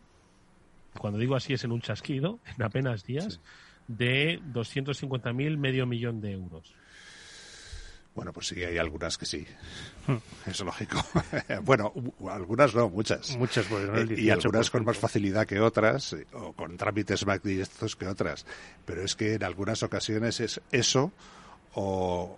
Cuando 0.99 1.19
digo 1.19 1.35
así 1.35 1.53
es 1.55 1.64
en 1.64 1.73
un 1.73 1.81
chasquido, 1.81 2.38
en 2.57 2.62
apenas 2.62 3.05
días, 3.05 3.40
de 3.88 4.40
de 4.40 4.40
250.000, 4.53 5.57
medio 5.59 5.87
millón 5.87 6.21
de 6.21 6.33
euros. 6.33 6.75
Bueno, 8.14 8.33
pues 8.33 8.47
sí, 8.47 8.62
hay 8.62 8.79
algunas 8.79 9.19
que 9.19 9.27
sí. 9.27 9.45
Hmm. 10.07 10.17
Es 10.47 10.61
lógico. 10.61 11.05
bueno, 11.64 11.93
algunas 12.31 12.73
no, 12.75 12.88
muchas. 12.88 13.37
Muchas, 13.37 13.67
pues, 13.67 13.88
eh, 14.11 14.14
y 14.17 14.31
algunas 14.31 14.71
con 14.71 14.85
más 14.85 14.97
facilidad 14.97 15.47
que 15.47 15.59
otras, 15.59 16.12
eh, 16.12 16.27
o 16.33 16.53
con 16.53 16.77
trámites 16.77 17.27
más 17.27 17.43
directos 17.43 17.97
que 17.97 18.07
otras. 18.07 18.47
Pero 18.85 19.03
es 19.03 19.17
que 19.17 19.35
en 19.35 19.43
algunas 19.43 19.83
ocasiones 19.83 20.38
es 20.38 20.61
eso 20.71 21.12
o, 21.75 22.37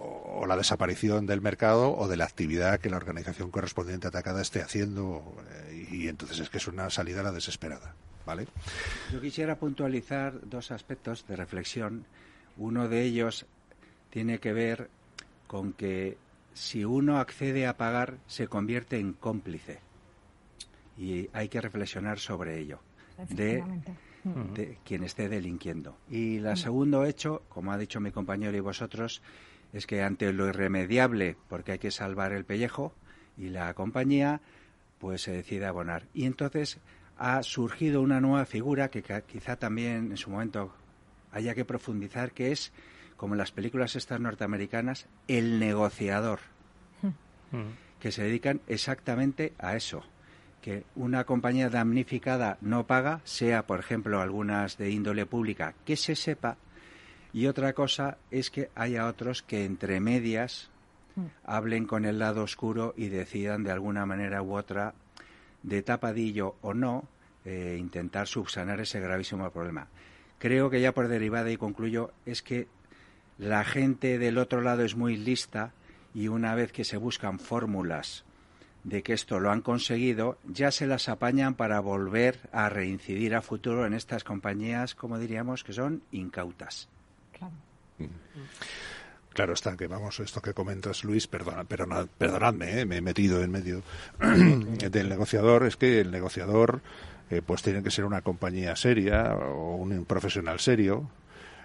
o 0.00 0.46
la 0.46 0.56
desaparición 0.56 1.26
del 1.26 1.40
mercado 1.40 1.96
o 1.96 2.08
de 2.08 2.16
la 2.16 2.24
actividad 2.24 2.80
que 2.80 2.90
la 2.90 2.96
organización 2.96 3.50
correspondiente 3.50 4.06
atacada 4.06 4.42
esté 4.42 4.62
haciendo. 4.62 5.36
Eh, 5.50 5.88
y 5.90 6.08
entonces 6.08 6.38
es 6.40 6.50
que 6.50 6.58
es 6.58 6.68
una 6.68 6.90
salida 6.90 7.20
a 7.20 7.24
la 7.24 7.32
desesperada. 7.32 7.94
¿Vale? 8.24 8.46
Yo 9.10 9.20
quisiera 9.20 9.56
puntualizar 9.56 10.34
dos 10.48 10.70
aspectos 10.70 11.26
de 11.26 11.36
reflexión. 11.36 12.04
Uno 12.58 12.86
de 12.88 13.02
ellos 13.02 13.46
tiene 14.10 14.38
que 14.38 14.52
ver 14.52 14.90
con 15.46 15.72
que 15.72 16.18
si 16.52 16.84
uno 16.84 17.18
accede 17.18 17.66
a 17.66 17.76
pagar 17.76 18.18
se 18.26 18.48
convierte 18.48 18.98
en 18.98 19.14
cómplice 19.14 19.80
y 20.98 21.30
hay 21.32 21.48
que 21.48 21.60
reflexionar 21.60 22.18
sobre 22.18 22.58
ello 22.58 22.80
de, 23.30 23.64
quien 24.84 25.04
esté 25.04 25.28
delinquiendo. 25.28 25.96
Y 26.10 26.36
el 26.36 26.56
segundo 26.56 27.04
hecho, 27.04 27.42
como 27.48 27.72
ha 27.72 27.78
dicho 27.78 28.00
mi 28.00 28.10
compañero 28.10 28.56
y 28.56 28.60
vosotros, 28.60 29.22
es 29.72 29.86
que 29.86 30.02
ante 30.02 30.32
lo 30.32 30.48
irremediable, 30.48 31.36
porque 31.48 31.72
hay 31.72 31.78
que 31.78 31.90
salvar 31.90 32.32
el 32.32 32.44
pellejo 32.44 32.92
y 33.36 33.50
la 33.50 33.72
compañía, 33.74 34.40
pues 34.98 35.22
se 35.22 35.32
decide 35.32 35.66
abonar. 35.66 36.04
Y 36.14 36.24
entonces 36.24 36.78
ha 37.18 37.42
surgido 37.42 38.00
una 38.00 38.20
nueva 38.20 38.46
figura 38.46 38.90
que 38.90 39.02
quizá 39.26 39.56
también 39.56 40.10
en 40.10 40.16
su 40.16 40.30
momento 40.30 40.72
haya 41.32 41.54
que 41.54 41.64
profundizar, 41.64 42.32
que 42.32 42.52
es 42.52 42.72
como 43.16 43.34
en 43.34 43.38
las 43.38 43.52
películas 43.52 43.96
estas 43.96 44.20
norteamericanas, 44.20 45.06
el 45.26 45.58
negociador, 45.58 46.38
que 47.98 48.12
se 48.12 48.22
dedican 48.22 48.60
exactamente 48.68 49.52
a 49.58 49.74
eso, 49.74 50.04
que 50.62 50.84
una 50.96 51.24
compañía 51.24 51.70
damnificada 51.70 52.58
no 52.60 52.86
paga, 52.86 53.20
sea 53.24 53.66
por 53.66 53.80
ejemplo 53.80 54.20
algunas 54.20 54.76
de 54.78 54.90
índole 54.90 55.26
pública, 55.26 55.74
que 55.84 55.96
se 55.96 56.16
sepa, 56.16 56.56
y 57.32 57.46
otra 57.46 57.72
cosa 57.72 58.18
es 58.30 58.50
que 58.50 58.70
haya 58.74 59.06
otros 59.06 59.42
que 59.42 59.64
entre 59.64 60.00
medias 60.00 60.70
hmm. 61.16 61.26
hablen 61.44 61.86
con 61.86 62.04
el 62.04 62.18
lado 62.18 62.42
oscuro 62.42 62.94
y 62.96 63.08
decidan 63.08 63.62
de 63.62 63.70
alguna 63.70 64.06
manera 64.06 64.42
u 64.42 64.56
otra, 64.56 64.94
de 65.62 65.82
tapadillo 65.82 66.56
o 66.62 66.74
no, 66.74 67.06
eh, 67.44 67.76
intentar 67.78 68.26
subsanar 68.26 68.80
ese 68.80 69.00
gravísimo 69.00 69.50
problema. 69.50 69.88
Creo 70.38 70.70
que 70.70 70.80
ya 70.80 70.92
por 70.92 71.08
derivada 71.08 71.50
y 71.50 71.56
concluyo 71.56 72.12
es 72.26 72.42
que 72.42 72.68
la 73.38 73.64
gente 73.64 74.18
del 74.18 74.38
otro 74.38 74.60
lado 74.60 74.84
es 74.84 74.96
muy 74.96 75.16
lista 75.16 75.72
y 76.14 76.28
una 76.28 76.54
vez 76.54 76.72
que 76.72 76.84
se 76.84 76.96
buscan 76.96 77.38
fórmulas 77.38 78.24
de 78.88 79.02
que 79.02 79.12
esto 79.12 79.38
lo 79.38 79.50
han 79.50 79.60
conseguido, 79.60 80.38
ya 80.44 80.70
se 80.70 80.86
las 80.86 81.08
apañan 81.08 81.54
para 81.54 81.80
volver 81.80 82.48
a 82.52 82.68
reincidir 82.68 83.34
a 83.34 83.42
futuro 83.42 83.86
en 83.86 83.92
estas 83.92 84.24
compañías, 84.24 84.94
como 84.94 85.18
diríamos, 85.18 85.62
que 85.62 85.72
son 85.72 86.02
incautas. 86.10 86.88
Claro. 87.32 87.54
Mm. 87.98 88.06
Claro 89.34 89.52
está 89.52 89.76
que 89.76 89.86
vamos, 89.86 90.18
esto 90.18 90.40
que 90.40 90.52
comentas 90.52 91.04
Luis, 91.04 91.28
perdona, 91.28 91.64
perdonadme, 91.64 92.80
¿eh? 92.80 92.84
me 92.86 92.96
he 92.96 93.00
metido 93.00 93.40
en 93.42 93.52
medio 93.52 93.82
del 94.18 95.08
negociador, 95.08 95.64
es 95.64 95.76
que 95.76 96.00
el 96.00 96.10
negociador 96.10 96.80
eh, 97.30 97.42
pues 97.44 97.62
tiene 97.62 97.82
que 97.82 97.90
ser 97.90 98.04
una 98.04 98.22
compañía 98.22 98.74
seria 98.74 99.34
o 99.34 99.76
un 99.76 100.04
profesional 100.06 100.58
serio, 100.58 101.08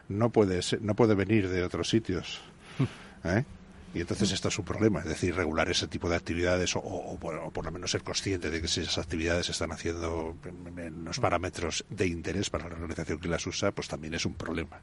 no 0.09 0.29
puede, 0.29 0.59
no 0.81 0.93
puede 0.95 1.15
venir 1.15 1.49
de 1.49 1.63
otros 1.63 1.89
sitios. 1.89 2.41
¿eh? 3.23 3.43
Y 3.93 4.01
entonces 4.01 4.31
esto 4.31 4.47
es 4.47 4.57
un 4.57 4.65
problema, 4.65 4.99
es 5.01 5.05
decir, 5.05 5.35
regular 5.35 5.69
ese 5.69 5.87
tipo 5.87 6.09
de 6.09 6.15
actividades 6.15 6.75
o, 6.75 7.17
por, 7.19 7.63
lo 7.63 7.71
menos 7.71 7.91
ser 7.91 8.01
consciente 8.01 8.49
de 8.49 8.59
que 8.59 8.67
si 8.67 8.81
esas 8.81 8.97
actividades 8.97 9.45
se 9.45 9.51
están 9.51 9.71
haciendo 9.71 10.35
en 10.77 11.05
los 11.05 11.19
parámetros 11.19 11.85
de 11.89 12.07
interés 12.07 12.49
para 12.49 12.67
la 12.67 12.75
organización 12.75 13.19
que 13.19 13.27
las 13.27 13.45
usa, 13.45 13.71
pues 13.71 13.87
también 13.87 14.15
es 14.15 14.25
un 14.25 14.33
problema. 14.33 14.79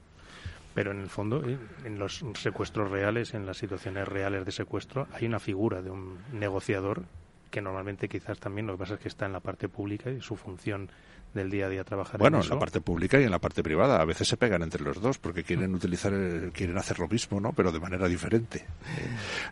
Pero 0.75 0.93
en 0.93 1.01
el 1.01 1.09
fondo, 1.09 1.43
eh, 1.45 1.59
en 1.85 1.99
los 1.99 2.25
secuestros 2.41 2.91
reales, 2.93 3.35
en 3.35 3.47
las 3.47 3.57
situaciones 3.57 4.07
reales 4.07 4.47
de 4.47 4.53
secuestro, 4.53 5.09
hay 5.13 5.27
una 5.27 5.41
figura 5.41 5.83
de 5.83 5.91
un 5.91 6.19
negociador 6.33 7.03
que 7.51 7.61
normalmente 7.61 8.09
quizás 8.09 8.39
también 8.39 8.69
lo 8.69 8.75
que 8.75 8.79
pasa 8.79 8.95
es 8.95 9.01
que 9.01 9.09
está 9.09 9.27
en 9.27 9.33
la 9.33 9.41
parte 9.41 9.69
pública 9.69 10.11
y 10.11 10.21
su 10.21 10.37
función 10.37 10.89
del 11.35 11.51
día 11.51 11.67
a 11.67 11.69
día 11.69 11.85
trabajar 11.85 12.19
bueno 12.19 12.41
en, 12.41 12.49
la 12.49 12.59
parte 12.59 12.81
pública 12.81 13.21
y 13.21 13.25
en 13.25 13.31
la 13.31 13.39
parte 13.39 13.63
privada. 13.63 14.01
A 14.01 14.05
veces 14.05 14.29
se 14.29 14.37
pegan 14.37 14.63
entre 14.63 14.83
los 14.83 15.01
dos 15.01 15.19
porque 15.19 15.45
quieren 15.45 15.75
utilizar 15.75 16.13
quieren 16.53 16.77
hacer 16.79 16.99
lo 16.99 17.09
mismo 17.09 17.41
no 17.41 17.53
pero 17.53 17.73
de 17.73 17.81
manera 17.81 18.09
diferente. 18.09 18.65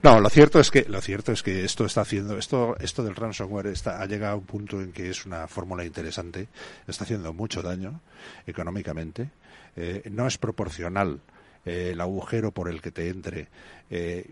No 0.02 0.20
lo 0.20 0.28
cierto 0.30 0.60
es 0.60 0.70
que 0.70 0.86
lo 0.88 1.00
cierto 1.00 1.32
es 1.32 1.42
que 1.42 1.64
esto 1.64 1.84
está 1.84 2.02
haciendo 2.02 2.38
esto 2.38 2.76
esto 2.80 3.02
del 3.02 3.14
ransomware 3.14 3.68
está 3.68 4.00
ha 4.02 4.06
llegado 4.06 4.34
a 4.34 4.36
un 4.36 4.44
punto 4.44 4.80
en 4.80 4.92
que 4.92 5.10
es 5.10 5.26
una 5.26 5.46
fórmula 5.46 5.84
interesante 5.84 6.48
está 6.86 7.04
haciendo 7.04 7.32
mucho 7.32 7.62
daño 7.62 8.00
económicamente. 8.46 9.30
Eh, 9.76 10.02
no 10.10 10.26
es 10.26 10.38
proporcional 10.38 11.20
eh, 11.64 11.90
el 11.92 12.00
agujero 12.00 12.50
por 12.50 12.68
el 12.68 12.80
que 12.80 12.90
te 12.90 13.08
entre 13.08 13.48
eh, 13.90 14.28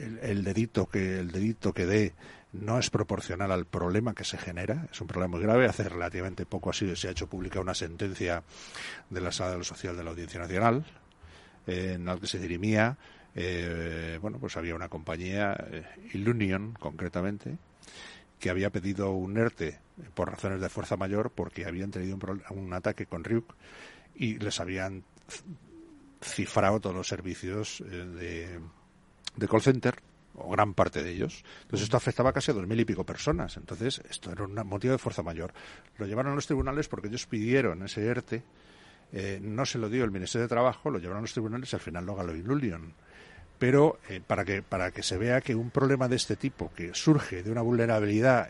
el, 0.00 0.18
el 0.22 0.44
dedito 0.44 0.86
que 0.86 1.18
el 1.18 1.30
dedito 1.30 1.74
que 1.74 1.86
dé 1.86 2.12
no 2.52 2.78
es 2.78 2.90
proporcional 2.90 3.52
al 3.52 3.66
problema 3.66 4.14
que 4.14 4.24
se 4.24 4.38
genera. 4.38 4.88
Es 4.90 5.00
un 5.00 5.06
problema 5.06 5.36
muy 5.36 5.42
grave. 5.42 5.66
Hace 5.66 5.88
relativamente 5.88 6.46
poco 6.46 6.70
así 6.70 6.94
se 6.96 7.08
ha 7.08 7.12
hecho 7.12 7.28
pública 7.28 7.60
una 7.60 7.74
sentencia 7.74 8.42
de 9.08 9.20
la 9.20 9.32
Sala 9.32 9.52
de 9.52 9.58
lo 9.58 9.64
Social 9.64 9.96
de 9.96 10.04
la 10.04 10.10
Audiencia 10.10 10.40
Nacional 10.40 10.84
en 11.66 12.04
la 12.04 12.18
que 12.18 12.26
se 12.26 12.38
dirimía, 12.38 12.96
eh, 13.34 14.18
bueno, 14.20 14.38
pues 14.38 14.56
había 14.56 14.74
una 14.74 14.88
compañía, 14.88 15.56
eh, 15.70 15.84
Illunion 16.14 16.74
concretamente, 16.78 17.58
que 18.38 18.50
había 18.50 18.70
pedido 18.70 19.12
un 19.12 19.36
ERTE 19.36 19.78
por 20.14 20.30
razones 20.30 20.60
de 20.60 20.68
fuerza 20.68 20.96
mayor 20.96 21.30
porque 21.30 21.66
habían 21.66 21.90
tenido 21.90 22.18
un, 22.50 22.72
ataque 22.72 23.06
con 23.06 23.24
Ryuk 23.24 23.54
y 24.14 24.38
les 24.38 24.60
habían 24.60 25.04
cifrado 26.22 26.80
todos 26.80 26.96
los 26.96 27.08
servicios 27.08 27.82
eh, 27.82 27.84
de, 27.84 28.60
de 29.36 29.48
call 29.48 29.62
center 29.62 30.09
o 30.40 30.50
gran 30.50 30.74
parte 30.74 31.02
de 31.02 31.10
ellos. 31.10 31.44
Entonces 31.62 31.84
esto 31.84 31.96
afectaba 31.96 32.32
casi 32.32 32.50
a 32.50 32.54
dos 32.54 32.66
mil 32.66 32.80
y 32.80 32.84
pico 32.84 33.04
personas. 33.04 33.56
Entonces 33.56 34.00
esto 34.08 34.32
era 34.32 34.44
un 34.44 34.54
motivo 34.66 34.92
de 34.92 34.98
fuerza 34.98 35.22
mayor. 35.22 35.52
Lo 35.98 36.06
llevaron 36.06 36.32
a 36.32 36.34
los 36.34 36.46
tribunales 36.46 36.88
porque 36.88 37.08
ellos 37.08 37.26
pidieron 37.26 37.82
ese 37.82 38.04
ERTE, 38.06 38.42
eh, 39.12 39.38
no 39.42 39.66
se 39.66 39.78
lo 39.78 39.88
dio 39.88 40.04
el 40.04 40.10
Ministerio 40.10 40.44
de 40.44 40.48
Trabajo, 40.48 40.90
lo 40.90 40.98
llevaron 40.98 41.18
a 41.18 41.22
los 41.22 41.32
tribunales 41.32 41.72
y 41.72 41.76
al 41.76 41.82
final 41.82 42.06
lo 42.06 42.14
ganó 42.14 42.34
Illulion. 42.34 42.94
Pero 43.58 43.98
eh, 44.08 44.22
para, 44.26 44.44
que, 44.44 44.62
para 44.62 44.90
que 44.90 45.02
se 45.02 45.18
vea 45.18 45.40
que 45.40 45.54
un 45.54 45.70
problema 45.70 46.08
de 46.08 46.16
este 46.16 46.36
tipo, 46.36 46.72
que 46.74 46.94
surge 46.94 47.42
de 47.42 47.50
una 47.50 47.60
vulnerabilidad 47.60 48.48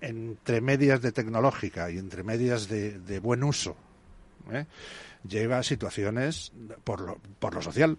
entre 0.00 0.60
medias 0.60 1.00
de 1.00 1.12
tecnológica 1.12 1.90
y 1.90 1.98
entre 1.98 2.24
medias 2.24 2.68
de, 2.68 3.20
buen 3.20 3.44
uso, 3.44 3.76
¿eh? 4.50 4.66
lleva 5.28 5.58
a 5.58 5.62
situaciones 5.62 6.52
por 6.84 7.00
lo, 7.00 7.18
por 7.38 7.54
lo 7.54 7.62
social, 7.62 7.96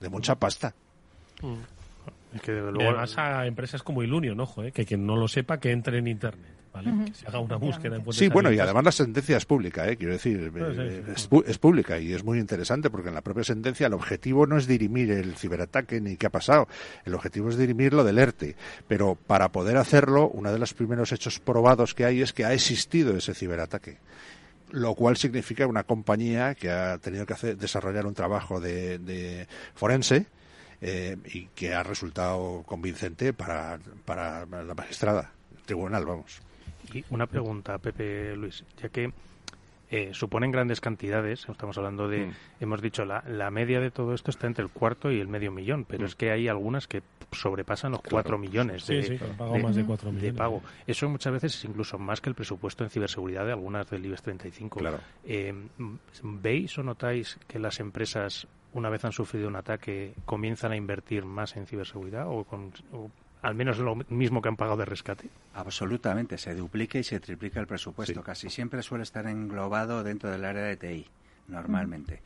de 0.00 0.08
mucha 0.08 0.36
pasta. 0.36 0.74
Mm. 1.42 1.75
Que 2.40 2.52
además 2.52 3.18
a 3.18 3.46
empresas 3.46 3.82
como 3.82 4.02
Ilunion, 4.02 4.38
ojo, 4.40 4.64
eh, 4.64 4.72
que 4.72 4.84
quien 4.84 5.06
no 5.06 5.16
lo 5.16 5.28
sepa, 5.28 5.58
que 5.58 5.72
entre 5.72 5.98
en 5.98 6.08
Internet. 6.08 6.56
¿vale? 6.76 7.06
Que 7.06 7.14
se 7.14 7.26
haga 7.26 7.38
una 7.38 7.56
búsqueda. 7.56 7.98
sí, 8.10 8.28
bueno, 8.28 8.52
y 8.52 8.58
además 8.58 8.84
la 8.84 8.92
sentencia 8.92 9.36
es 9.36 9.46
pública, 9.46 9.88
¿eh? 9.88 9.96
quiero 9.96 10.12
decir, 10.12 10.52
eh, 10.54 11.14
es, 11.46 11.58
pública 11.58 11.98
y 11.98 12.12
es 12.12 12.22
muy 12.22 12.38
interesante 12.38 12.90
porque 12.90 13.08
en 13.08 13.14
la 13.14 13.22
propia 13.22 13.44
sentencia 13.44 13.86
el 13.86 13.94
objetivo 13.94 14.46
no 14.46 14.58
es 14.58 14.66
dirimir 14.66 15.10
el 15.10 15.36
ciberataque 15.36 16.00
ni 16.00 16.16
qué 16.16 16.26
ha 16.26 16.30
pasado, 16.30 16.68
el 17.04 17.14
objetivo 17.14 17.48
es 17.48 17.56
dirimir 17.56 17.94
lo 17.94 18.04
del 18.04 18.18
ERTE. 18.18 18.56
Pero 18.88 19.14
para 19.14 19.50
poder 19.50 19.76
hacerlo, 19.78 20.28
uno 20.28 20.52
de 20.52 20.58
los 20.58 20.74
primeros 20.74 21.12
hechos 21.12 21.40
probados 21.40 21.94
que 21.94 22.04
hay 22.04 22.20
es 22.20 22.32
que 22.32 22.44
ha 22.44 22.52
existido 22.52 23.16
ese 23.16 23.34
ciberataque 23.34 23.98
lo 24.72 24.96
cual 24.96 25.16
significa 25.16 25.64
una 25.68 25.84
compañía 25.84 26.56
que 26.56 26.68
ha 26.70 26.98
tenido 26.98 27.24
que 27.24 27.34
hacer, 27.34 27.56
desarrollar 27.56 28.04
un 28.04 28.14
trabajo 28.14 28.60
de, 28.60 28.98
de 28.98 29.46
forense 29.74 30.26
eh, 30.80 31.16
y 31.26 31.46
que 31.54 31.74
ha 31.74 31.82
resultado 31.82 32.62
convincente 32.64 33.32
para, 33.32 33.78
para 34.04 34.46
la 34.46 34.74
magistrada, 34.74 35.32
el 35.56 35.62
tribunal, 35.62 36.04
vamos. 36.04 36.40
Y 36.92 37.04
una 37.10 37.26
pregunta, 37.26 37.78
Pepe 37.78 38.36
Luis, 38.36 38.64
ya 38.80 38.88
que 38.88 39.12
eh, 39.90 40.10
suponen 40.12 40.50
grandes 40.50 40.80
cantidades, 40.80 41.46
estamos 41.48 41.78
hablando 41.78 42.08
de, 42.08 42.26
mm. 42.26 42.32
hemos 42.60 42.82
dicho, 42.82 43.04
la, 43.04 43.22
la 43.28 43.50
media 43.50 43.80
de 43.80 43.90
todo 43.90 44.14
esto 44.14 44.30
está 44.30 44.46
entre 44.46 44.64
el 44.64 44.70
cuarto 44.70 45.12
y 45.12 45.20
el 45.20 45.28
medio 45.28 45.52
millón, 45.52 45.84
pero 45.84 46.02
mm. 46.02 46.06
es 46.06 46.14
que 46.16 46.30
hay 46.30 46.48
algunas 46.48 46.88
que 46.88 47.02
sobrepasan 47.32 47.92
los 47.92 48.00
cuatro 48.00 48.38
millones 48.38 48.86
de, 48.86 49.20
pago 49.36 49.58
más 49.58 49.76
de, 49.76 49.84
cuatro 49.84 50.10
millones. 50.10 50.32
de 50.32 50.38
pago. 50.38 50.62
Eso 50.86 51.08
muchas 51.08 51.32
veces 51.32 51.54
es 51.54 51.64
incluso 51.64 51.98
más 51.98 52.20
que 52.20 52.30
el 52.30 52.34
presupuesto 52.34 52.84
en 52.84 52.90
ciberseguridad 52.90 53.44
de 53.46 53.52
algunas 53.52 53.88
del 53.90 54.04
IBEX 54.04 54.22
35. 54.22 54.78
Claro. 54.78 55.00
Eh, 55.24 55.54
¿Veis 56.22 56.78
o 56.78 56.82
notáis 56.82 57.38
que 57.46 57.58
las 57.58 57.78
empresas 57.80 58.46
una 58.76 58.90
vez 58.90 59.04
han 59.04 59.12
sufrido 59.12 59.48
un 59.48 59.56
ataque, 59.56 60.14
comienzan 60.26 60.72
a 60.72 60.76
invertir 60.76 61.24
más 61.24 61.56
en 61.56 61.66
ciberseguridad 61.66 62.26
o, 62.28 62.44
con, 62.44 62.72
al 63.42 63.54
menos 63.54 63.78
lo 63.78 63.96
mismo 64.08 64.42
que 64.42 64.48
han 64.48 64.56
pagado 64.56 64.76
de 64.76 64.84
rescate? 64.84 65.28
Absolutamente, 65.54 66.36
se 66.36 66.54
duplica 66.54 66.98
y 66.98 67.04
se 67.04 67.18
triplica 67.18 67.58
el 67.58 67.66
presupuesto. 67.66 68.22
Casi 68.22 68.50
siempre 68.50 68.82
suele 68.82 69.04
estar 69.04 69.26
englobado 69.26 70.04
dentro 70.04 70.30
del 70.30 70.44
área 70.44 70.64
de 70.64 70.76
TI, 70.76 71.06
normalmente. 71.48 72.20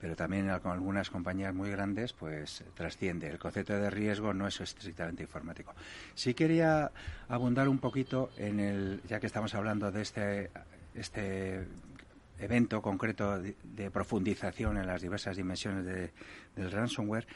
pero 0.00 0.16
también 0.16 0.50
con 0.60 0.72
algunas 0.72 1.10
compañías 1.10 1.54
muy 1.54 1.70
grandes, 1.70 2.14
pues 2.14 2.64
trasciende. 2.74 3.28
El 3.28 3.38
concepto 3.38 3.74
de 3.74 3.90
riesgo 3.90 4.32
no 4.32 4.46
es 4.48 4.58
estrictamente 4.60 5.24
informático. 5.24 5.74
Sí 6.14 6.32
quería 6.32 6.90
abundar 7.28 7.68
un 7.68 7.78
poquito 7.78 8.30
en 8.38 8.58
el, 8.60 9.02
ya 9.06 9.20
que 9.20 9.26
estamos 9.26 9.54
hablando 9.54 9.92
de 9.92 10.00
este, 10.00 10.50
este 10.94 11.66
evento 12.40 12.82
concreto 12.82 13.38
de, 13.38 13.90
profundización 13.90 14.76
en 14.78 14.86
las 14.86 15.02
diversas 15.02 15.36
dimensiones 15.36 15.84
del 15.84 16.70
ransomware, 16.70 17.26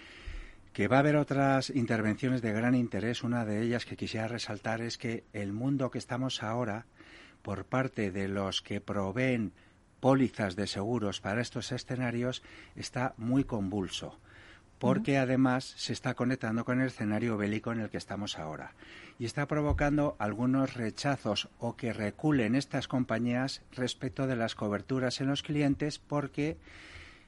que 0.73 0.88
va 0.88 0.97
a 0.97 1.01
haber 1.01 1.17
otras 1.17 1.71
intervenciones 1.71 2.43
de 2.43 2.53
gran 2.53 2.75
interés. 2.75 3.23
Una 3.23 3.45
de 3.45 3.62
ellas 3.62 3.85
que 3.85 3.97
quisiera 3.97 4.29
resaltar 4.29 4.81
es 4.81 4.99
que 4.99 5.25
el 5.33 5.53
mundo 5.53 5.90
que 5.90 5.99
estamos 5.99 6.43
ahora, 6.43 6.87
por 7.43 7.64
parte 7.64 8.11
de 8.11 8.29
los 8.29 8.62
que 8.62 8.81
proveen 8.81 9.53
pólizas 10.01 10.57
de 10.57 10.67
seguros 10.67 11.21
para 11.21 11.40
estos 11.40 11.71
escenarios, 11.73 12.43
está 12.75 13.14
muy 13.17 13.45
convulso 13.45 14.19
porque 14.79 15.19
además 15.19 15.75
se 15.77 15.93
está 15.93 16.15
conectando 16.15 16.65
con 16.65 16.81
el 16.81 16.89
escenario 16.89 17.37
bélico 17.37 17.73
en 17.73 17.81
el 17.81 17.91
que 17.91 17.97
estamos 17.97 18.39
ahora 18.39 18.73
y 19.19 19.25
está 19.25 19.47
provocando 19.47 20.17
algunos 20.19 20.75
rechazos 20.75 21.49
o 21.59 21.77
que 21.77 21.93
reculen 21.93 22.55
estas 22.55 22.89
compañías 22.89 23.63
respecto 23.73 24.27
de 24.27 24.37
las 24.37 24.55
coberturas 24.55 25.21
en 25.21 25.29
los 25.29 25.43
clientes 25.43 25.99
porque 25.99 26.57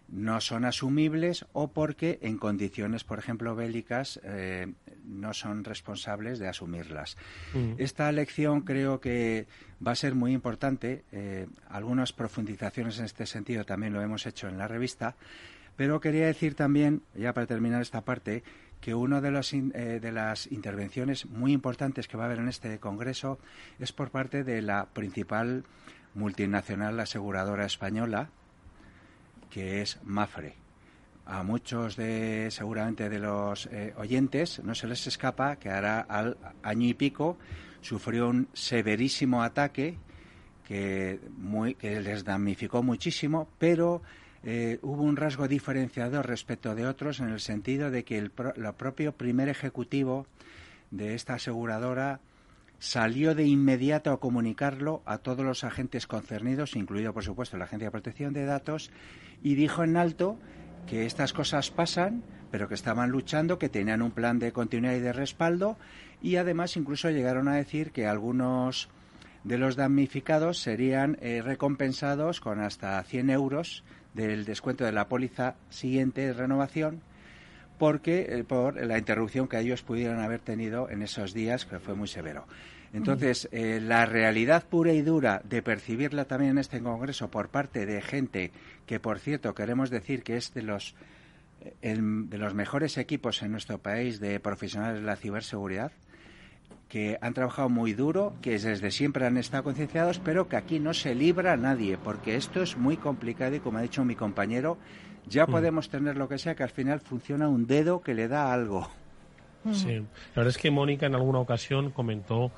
no 0.09 0.41
son 0.41 0.65
asumibles 0.65 1.47
o 1.53 1.69
porque 1.69 2.19
en 2.23 2.39
condiciones, 2.39 3.03
por 3.03 3.19
ejemplo, 3.19 3.57
bélicas 3.57 4.21
eh, 4.23 4.73
no 5.05 5.35
son 5.35 5.65
responsables 5.65 6.39
de 6.39 6.49
asumirlas. 6.49 7.17
Mm. 7.55 7.73
Esta 7.79 8.11
lección 8.13 8.61
creo 8.61 9.01
que 9.01 9.47
va 9.85 9.93
a 9.93 9.97
ser 9.97 10.15
muy 10.15 10.33
importante. 10.33 11.05
Eh, 11.11 11.47
algunas 11.69 12.13
profundizaciones 12.13 12.99
en 12.99 13.05
este 13.05 13.27
sentido 13.27 13.65
también 13.65 13.93
lo 13.93 14.01
hemos 14.01 14.27
hecho 14.27 14.49
en 14.49 14.59
la 14.59 14.69
revista. 14.69 15.17
Pero 15.77 16.01
quería 16.01 16.27
decir 16.27 16.55
también, 16.55 17.03
ya 17.15 17.35
para 17.35 17.47
terminar 17.47 17.83
esta 17.83 18.03
parte, 18.03 18.43
que 18.81 18.95
una 18.95 19.21
de, 19.21 19.29
eh, 19.75 20.01
de 20.01 20.13
las 20.13 20.51
intervenciones 20.51 21.27
muy 21.27 21.53
importantes 21.53 22.09
que 22.09 22.17
va 22.17 22.25
a 22.25 22.27
haber 22.27 22.39
en 22.39 22.49
este 22.49 22.79
Congreso 22.79 23.39
es 23.79 23.93
por 23.93 24.11
parte 24.11 24.45
de 24.45 24.63
la 24.63 24.87
principal 24.87 25.65
multinacional 26.15 26.99
aseguradora 26.99 27.67
española, 27.67 28.31
que 29.51 29.83
es 29.83 29.99
Mafre. 30.05 30.55
A 31.27 31.43
muchos 31.43 31.97
de, 31.97 32.49
seguramente, 32.51 33.09
de 33.09 33.19
los 33.19 33.67
eh, 33.67 33.93
oyentes 33.97 34.63
no 34.63 34.75
se 34.75 34.87
les 34.87 35.07
escapa 35.07 35.57
que 35.57 35.71
ahora 35.71 36.01
al 36.01 36.37
año 36.63 36.87
y 36.87 36.95
pico 36.95 37.37
sufrió 37.81 38.29
un 38.29 38.49
severísimo 38.53 39.43
ataque 39.43 39.99
que, 40.65 41.21
muy, 41.37 41.75
que 41.75 42.01
les 42.01 42.25
damnificó 42.25 42.83
muchísimo, 42.83 43.49
pero 43.59 44.03
eh, 44.49 44.79
hubo 44.83 45.03
un 45.03 45.17
rasgo 45.17 45.49
diferenciador 45.49 46.25
respecto 46.25 46.77
de 46.77 46.87
otros 46.87 47.19
en 47.19 47.31
el 47.31 47.41
sentido 47.41 47.91
de 47.91 48.05
que 48.05 48.17
el, 48.17 48.31
propio 48.31 49.11
primer 49.11 49.49
ejecutivo 49.49 50.29
de 50.93 51.15
esta 51.15 51.35
aseguradora 51.35 52.21
salió 52.79 53.35
de 53.35 53.45
inmediato 53.45 54.13
a 54.13 54.21
comunicarlo 54.21 55.03
a 55.05 55.19
todos 55.19 55.45
los 55.45 55.65
agentes 55.65 56.07
concernidos, 56.07 56.77
incluido 56.77 57.13
por 57.13 57.25
supuesto 57.25 57.57
la 57.57 57.65
Agencia 57.65 57.89
de 57.89 57.91
Protección 57.91 58.33
de 58.35 58.45
Datos, 58.45 58.93
y 59.43 59.57
dijo 59.57 59.83
en 59.83 59.97
alto 59.97 60.39
que 60.87 61.07
estas 61.07 61.33
cosas 61.33 61.73
pasan, 61.73 62.23
pero 62.53 62.69
que 62.69 62.75
estaban 62.75 63.11
luchando, 63.11 63.59
que 63.59 63.69
tenían 63.69 64.01
un 64.01 64.13
plan 64.13 64.39
de 64.39 64.53
continuidad 64.53 64.95
y 64.95 65.01
de 65.01 65.13
respaldo, 65.13 65.77
y 66.23 66.37
además 66.37 66.77
incluso 66.77 67.11
llegaron 67.11 67.49
a 67.49 67.57
decir 67.57 67.91
que 67.91 68.07
algunos 68.07 68.91
de 69.43 69.59
los 69.59 69.75
damnificados 69.75 70.59
serían 70.59 71.19
eh, 71.21 71.43
recompensados 71.43 72.41
con 72.41 72.61
hasta 72.61 73.03
100 73.03 73.31
euros 73.31 73.83
del 74.17 74.45
descuento 74.45 74.85
de 74.85 74.93
la 74.93 75.09
póliza 75.09 75.55
siguiente 75.71 76.23
de 76.23 76.33
renovación 76.33 77.03
porque 77.79 78.27
eh, 78.29 78.45
por 78.45 78.83
la 78.85 78.99
interrupción 78.99 79.49
que 79.49 79.59
ellos 79.59 79.83
pudieran 79.83 80.21
haber 80.21 80.41
tenido 80.41 80.89
en 80.91 81.03
esos 81.03 81.35
días, 81.35 81.67
que 81.67 81.79
fue 81.79 81.95
muy 81.95 82.09
severo. 82.09 82.47
Entonces, 82.93 83.49
eh, 83.53 83.81
la 83.83 84.07
realidad 84.07 84.65
pura 84.67 84.93
y 84.93 85.03
dura 85.03 85.43
de 85.45 85.61
percibirla 85.61 86.25
también 86.25 86.53
en 86.53 86.59
este 86.59 86.81
Congreso 86.81 87.31
por 87.31 87.49
parte 87.49 87.85
de 87.85 88.01
gente 88.01 88.53
que, 88.87 89.01
por 89.01 89.19
cierto, 89.19 89.55
queremos 89.55 89.91
decir 89.91 90.23
que 90.23 90.37
es 90.37 90.55
de 90.55 90.63
los, 90.63 90.95
eh, 91.83 91.99
de 92.01 92.39
los 92.39 92.55
mejores 92.55 92.97
equipos 92.97 93.43
en 93.43 93.53
nuestro 93.53 93.79
país 93.79 94.19
de 94.21 94.41
profesionales 94.41 95.01
de 95.01 95.07
la 95.07 95.17
ciberseguridad, 95.17 95.93
que 96.89 97.19
han 97.21 97.35
trabajado 97.35 97.69
muy 97.69 97.93
duro, 97.95 98.35
que 98.43 98.59
desde 98.59 98.91
siempre 98.91 99.27
han 99.27 99.37
estado 99.37 99.65
concienciados, 99.65 100.19
pero 100.19 100.49
que 100.49 100.57
aquí 100.57 100.79
no 100.79 100.95
se 100.95 101.15
libra 101.15 101.55
a 101.55 101.57
nadie, 101.57 101.99
porque 101.99 102.37
esto 102.37 102.63
es 102.63 102.77
muy 102.77 102.97
complicado 102.97 103.57
y, 103.57 103.61
como 103.61 103.79
ha 103.79 103.83
dicho 103.83 104.05
mi 104.05 104.15
compañero, 104.15 104.79
ya 105.29 105.47
mm. 105.47 105.51
podemos 105.51 105.89
tener 105.89 106.17
lo 106.17 106.29
que 106.29 106.39
sea, 106.39 106.55
que 106.55 106.63
al 106.63 106.71
final 106.71 107.01
funciona 107.01 107.49
un 107.49 107.67
dedo 107.67 108.01
que 108.01 108.15
le 108.15 108.29
da 108.29 108.53
algo. 108.53 108.89
Sí, 109.73 109.95
la 109.95 110.05
verdad 110.37 110.51
es 110.51 110.59
que 110.59 110.71
Mónica 110.71 111.07
en 111.07 111.17
alguna 111.17 111.41
ocasión 111.41 111.91
comentó 111.91 112.53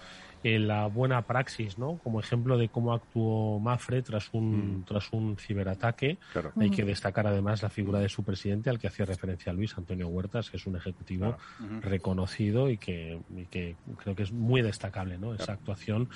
la 0.44 0.86
buena 0.86 1.22
praxis, 1.22 1.78
¿no? 1.78 1.98
Como 1.98 2.20
ejemplo 2.20 2.56
de 2.56 2.68
cómo 2.68 2.92
actuó 2.92 3.58
Mafre 3.60 4.02
tras 4.02 4.28
un, 4.32 4.80
mm. 4.80 4.84
tras 4.84 5.12
un 5.12 5.36
ciberataque. 5.36 6.18
Hay 6.56 6.70
que 6.70 6.84
destacar 6.84 7.26
además 7.26 7.62
la 7.62 7.70
figura 7.70 7.98
de 7.98 8.08
su 8.08 8.24
presidente, 8.24 8.70
al 8.70 8.78
que 8.78 8.88
hacía 8.88 9.04
referencia 9.04 9.52
Luis, 9.52 9.76
Antonio 9.76 10.08
Huertas, 10.08 10.50
que 10.50 10.56
es 10.56 10.66
un 10.66 10.76
ejecutivo 10.76 11.36
reconocido 11.80 12.70
y 12.70 12.78
que, 12.78 13.20
que, 13.50 13.76
creo 13.98 14.14
que 14.14 14.22
es 14.22 14.32
muy 14.32 14.62
destacable, 14.62 15.18
¿no? 15.18 15.34
Esa 15.34 15.52
actuación 15.52 16.08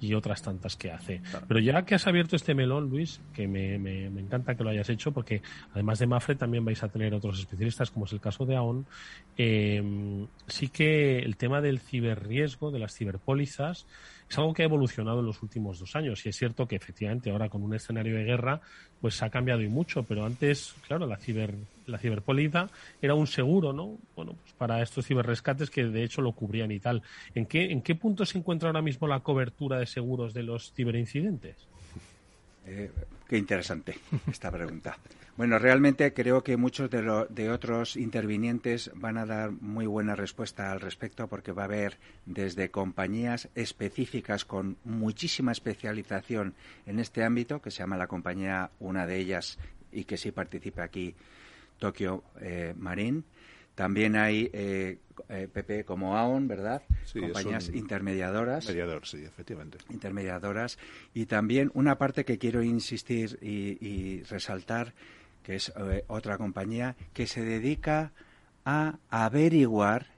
y 0.00 0.14
otras 0.14 0.42
tantas 0.42 0.76
que 0.76 0.90
hace. 0.90 1.22
Pero 1.48 1.60
ya 1.60 1.82
que 1.82 1.94
has 1.94 2.06
abierto 2.06 2.36
este 2.36 2.54
melón, 2.54 2.90
Luis, 2.90 3.20
que 3.32 3.46
me, 3.46 3.78
me, 3.78 4.06
encanta 4.06 4.54
que 4.54 4.64
lo 4.64 4.70
hayas 4.70 4.88
hecho, 4.88 5.12
porque 5.12 5.42
además 5.72 5.98
de 5.98 6.06
Mafre 6.06 6.34
también 6.34 6.64
vais 6.64 6.82
a 6.82 6.88
tener 6.88 7.14
otros 7.14 7.38
especialistas, 7.38 7.90
como 7.90 8.06
es 8.06 8.12
el 8.12 8.20
caso 8.20 8.44
de 8.44 8.56
AON, 8.56 8.86
eh, 9.36 10.26
sí 10.46 10.68
que 10.68 11.18
el 11.18 11.36
tema 11.36 11.60
del 11.60 11.80
ciberriesgo, 11.80 12.70
de 12.70 12.78
las 12.78 12.94
ciberpólizas, 12.94 13.79
es 14.30 14.38
algo 14.38 14.54
que 14.54 14.62
ha 14.62 14.66
evolucionado 14.66 15.20
en 15.20 15.26
los 15.26 15.42
últimos 15.42 15.80
dos 15.80 15.96
años. 15.96 16.24
Y 16.24 16.28
es 16.28 16.36
cierto 16.36 16.66
que 16.68 16.76
efectivamente 16.76 17.30
ahora 17.30 17.48
con 17.48 17.62
un 17.62 17.74
escenario 17.74 18.16
de 18.16 18.24
guerra, 18.24 18.60
pues 19.00 19.20
ha 19.22 19.30
cambiado 19.30 19.60
y 19.60 19.68
mucho. 19.68 20.04
Pero 20.04 20.24
antes, 20.24 20.74
claro, 20.86 21.06
la 21.06 21.16
ciber, 21.16 21.54
la 21.86 22.00
era 23.02 23.14
un 23.14 23.26
seguro, 23.26 23.72
¿no? 23.72 23.98
Bueno, 24.14 24.36
pues 24.40 24.52
para 24.54 24.80
estos 24.82 25.06
ciberrescates 25.06 25.68
que 25.68 25.84
de 25.84 26.04
hecho 26.04 26.22
lo 26.22 26.32
cubrían 26.32 26.70
y 26.70 26.78
tal. 26.78 27.02
¿En 27.34 27.46
qué, 27.46 27.72
en 27.72 27.82
qué 27.82 27.96
punto 27.96 28.24
se 28.24 28.38
encuentra 28.38 28.68
ahora 28.68 28.82
mismo 28.82 29.08
la 29.08 29.20
cobertura 29.20 29.78
de 29.78 29.86
seguros 29.86 30.32
de 30.32 30.44
los 30.44 30.72
ciberincidentes? 30.74 31.66
Eh, 32.66 32.90
qué 33.28 33.38
interesante 33.38 33.96
esta 34.30 34.50
pregunta. 34.50 34.96
Bueno, 35.36 35.58
realmente 35.58 36.12
creo 36.12 36.42
que 36.42 36.58
muchos 36.58 36.90
de, 36.90 37.26
de, 37.30 37.50
otros 37.50 37.96
intervinientes 37.96 38.90
van 38.94 39.16
a 39.16 39.24
dar 39.24 39.52
muy 39.52 39.86
buena 39.86 40.14
respuesta 40.14 40.70
al 40.70 40.80
respecto 40.80 41.28
porque 41.28 41.52
va 41.52 41.62
a 41.62 41.64
haber 41.64 41.96
desde 42.26 42.70
compañías 42.70 43.48
específicas 43.54 44.44
con 44.44 44.76
muchísima 44.84 45.52
especialización 45.52 46.54
en 46.84 46.98
este 46.98 47.24
ámbito, 47.24 47.62
que 47.62 47.70
se 47.70 47.78
llama 47.78 47.96
la 47.96 48.06
compañía, 48.06 48.70
una 48.80 49.06
de 49.06 49.16
ellas, 49.16 49.58
y 49.92 50.04
que 50.04 50.18
sí 50.18 50.30
participa 50.30 50.82
aquí, 50.82 51.14
Tokio 51.78 52.22
eh, 52.40 52.74
Marine. 52.76 53.22
También 53.80 54.16
hay 54.16 54.50
eh, 54.52 54.98
PP 55.52 55.84
como 55.84 56.16
AON, 56.16 56.46
¿verdad? 56.48 56.82
Compañías 57.18 57.70
intermediadoras. 57.70 58.66
Mediador, 58.68 59.06
sí, 59.06 59.24
efectivamente. 59.24 59.78
Intermediadoras. 59.88 60.78
Y 61.14 61.24
también 61.24 61.70
una 61.72 61.96
parte 61.96 62.24
que 62.24 62.36
quiero 62.36 62.62
insistir 62.62 63.38
y 63.40 64.22
resaltar 64.24 64.92
que 65.42 65.56
es 65.56 65.72
eh, 65.76 66.04
otra 66.08 66.36
compañía 66.38 66.96
que 67.12 67.26
se 67.26 67.42
dedica 67.42 68.12
a 68.64 68.98
averiguar 69.08 70.08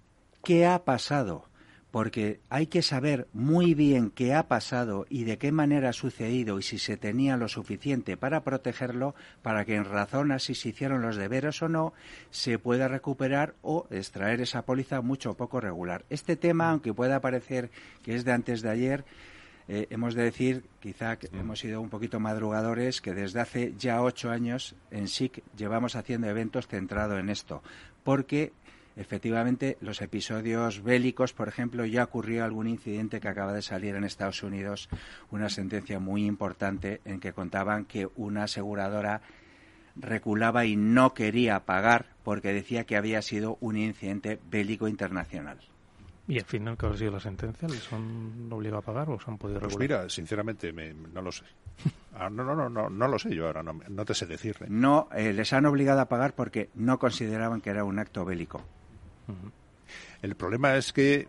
qué 0.44 0.66
ha 0.66 0.84
pasado, 0.84 1.48
porque 1.92 2.40
hay 2.48 2.66
que 2.66 2.80
saber 2.80 3.28
muy 3.34 3.74
bien 3.74 4.10
qué 4.10 4.34
ha 4.34 4.48
pasado 4.48 5.06
y 5.10 5.24
de 5.24 5.36
qué 5.36 5.52
manera 5.52 5.90
ha 5.90 5.92
sucedido 5.92 6.58
y 6.58 6.62
si 6.62 6.78
se 6.78 6.96
tenía 6.96 7.36
lo 7.36 7.48
suficiente 7.48 8.16
para 8.16 8.42
protegerlo 8.42 9.14
para 9.42 9.66
que 9.66 9.76
en 9.76 9.84
razón 9.84 10.32
a 10.32 10.38
si 10.38 10.54
se 10.54 10.70
hicieron 10.70 11.02
los 11.02 11.16
deberes 11.16 11.60
o 11.60 11.68
no 11.68 11.92
se 12.30 12.58
pueda 12.58 12.88
recuperar 12.88 13.54
o 13.60 13.86
extraer 13.90 14.40
esa 14.40 14.62
póliza 14.62 15.02
mucho 15.02 15.32
o 15.32 15.34
poco 15.34 15.60
regular. 15.60 16.06
Este 16.08 16.34
tema, 16.34 16.70
aunque 16.70 16.94
pueda 16.94 17.20
parecer 17.20 17.70
que 18.02 18.14
es 18.14 18.24
de 18.24 18.32
antes 18.32 18.62
de 18.62 18.70
ayer, 18.70 19.04
eh, 19.68 19.86
hemos 19.90 20.14
de 20.14 20.24
decir, 20.24 20.64
quizá 20.80 21.16
que 21.16 21.28
mm. 21.30 21.40
hemos 21.40 21.60
sido 21.60 21.82
un 21.82 21.90
poquito 21.90 22.18
madrugadores, 22.20 23.02
que 23.02 23.12
desde 23.12 23.40
hace 23.40 23.74
ya 23.78 24.00
ocho 24.00 24.30
años 24.30 24.76
en 24.90 25.08
SIC 25.08 25.42
llevamos 25.56 25.94
haciendo 25.94 26.26
eventos 26.26 26.66
centrados 26.68 27.20
en 27.20 27.28
esto, 27.28 27.62
porque 28.02 28.52
efectivamente 28.96 29.76
los 29.80 30.00
episodios 30.02 30.82
bélicos, 30.82 31.32
por 31.32 31.48
ejemplo, 31.48 31.84
ya 31.86 32.04
ocurrió 32.04 32.44
algún 32.44 32.66
incidente 32.68 33.20
que 33.20 33.28
acaba 33.28 33.52
de 33.52 33.62
salir 33.62 33.94
en 33.94 34.04
Estados 34.04 34.42
Unidos, 34.42 34.88
una 35.30 35.48
sentencia 35.48 35.98
muy 35.98 36.24
importante 36.26 37.00
en 37.04 37.20
que 37.20 37.32
contaban 37.32 37.84
que 37.84 38.08
una 38.16 38.44
aseguradora 38.44 39.22
reculaba 39.96 40.64
y 40.64 40.76
no 40.76 41.12
quería 41.14 41.60
pagar 41.60 42.06
porque 42.24 42.52
decía 42.52 42.84
que 42.84 42.96
había 42.96 43.20
sido 43.22 43.58
un 43.60 43.76
incidente 43.76 44.38
bélico 44.50 44.88
internacional. 44.88 45.58
¿Y 46.28 46.38
al 46.38 46.44
final 46.44 46.78
cuál 46.78 46.92
ha 46.92 46.96
sido 46.96 47.10
la 47.10 47.20
sentencia? 47.20 47.68
¿Les 47.68 47.92
han 47.92 48.48
obligado 48.50 48.78
a 48.78 48.82
pagar 48.82 49.10
o 49.10 49.20
se 49.20 49.30
han 49.30 49.38
podido 49.38 49.58
Pues 49.60 49.72
regular? 49.74 49.88
mira, 50.02 50.08
sinceramente, 50.08 50.72
me- 50.72 50.94
no 50.94 51.20
lo 51.20 51.32
sé. 51.32 51.44
Ah, 52.14 52.30
no, 52.30 52.44
no, 52.44 52.54
no, 52.54 52.68
no, 52.68 52.88
no 52.88 53.08
lo 53.08 53.18
sé 53.18 53.34
yo 53.34 53.46
ahora, 53.46 53.62
no, 53.62 53.72
no 53.88 54.04
te 54.04 54.14
sé 54.14 54.26
decirle. 54.26 54.66
No, 54.70 55.08
eh, 55.14 55.32
les 55.32 55.52
han 55.52 55.66
obligado 55.66 56.00
a 56.00 56.08
pagar 56.08 56.34
porque 56.34 56.70
no 56.74 56.98
consideraban 56.98 57.60
que 57.60 57.70
era 57.70 57.84
un 57.84 57.98
acto 57.98 58.24
bélico. 58.24 58.62
El 60.22 60.36
problema 60.36 60.76
es 60.76 60.92
que 60.92 61.28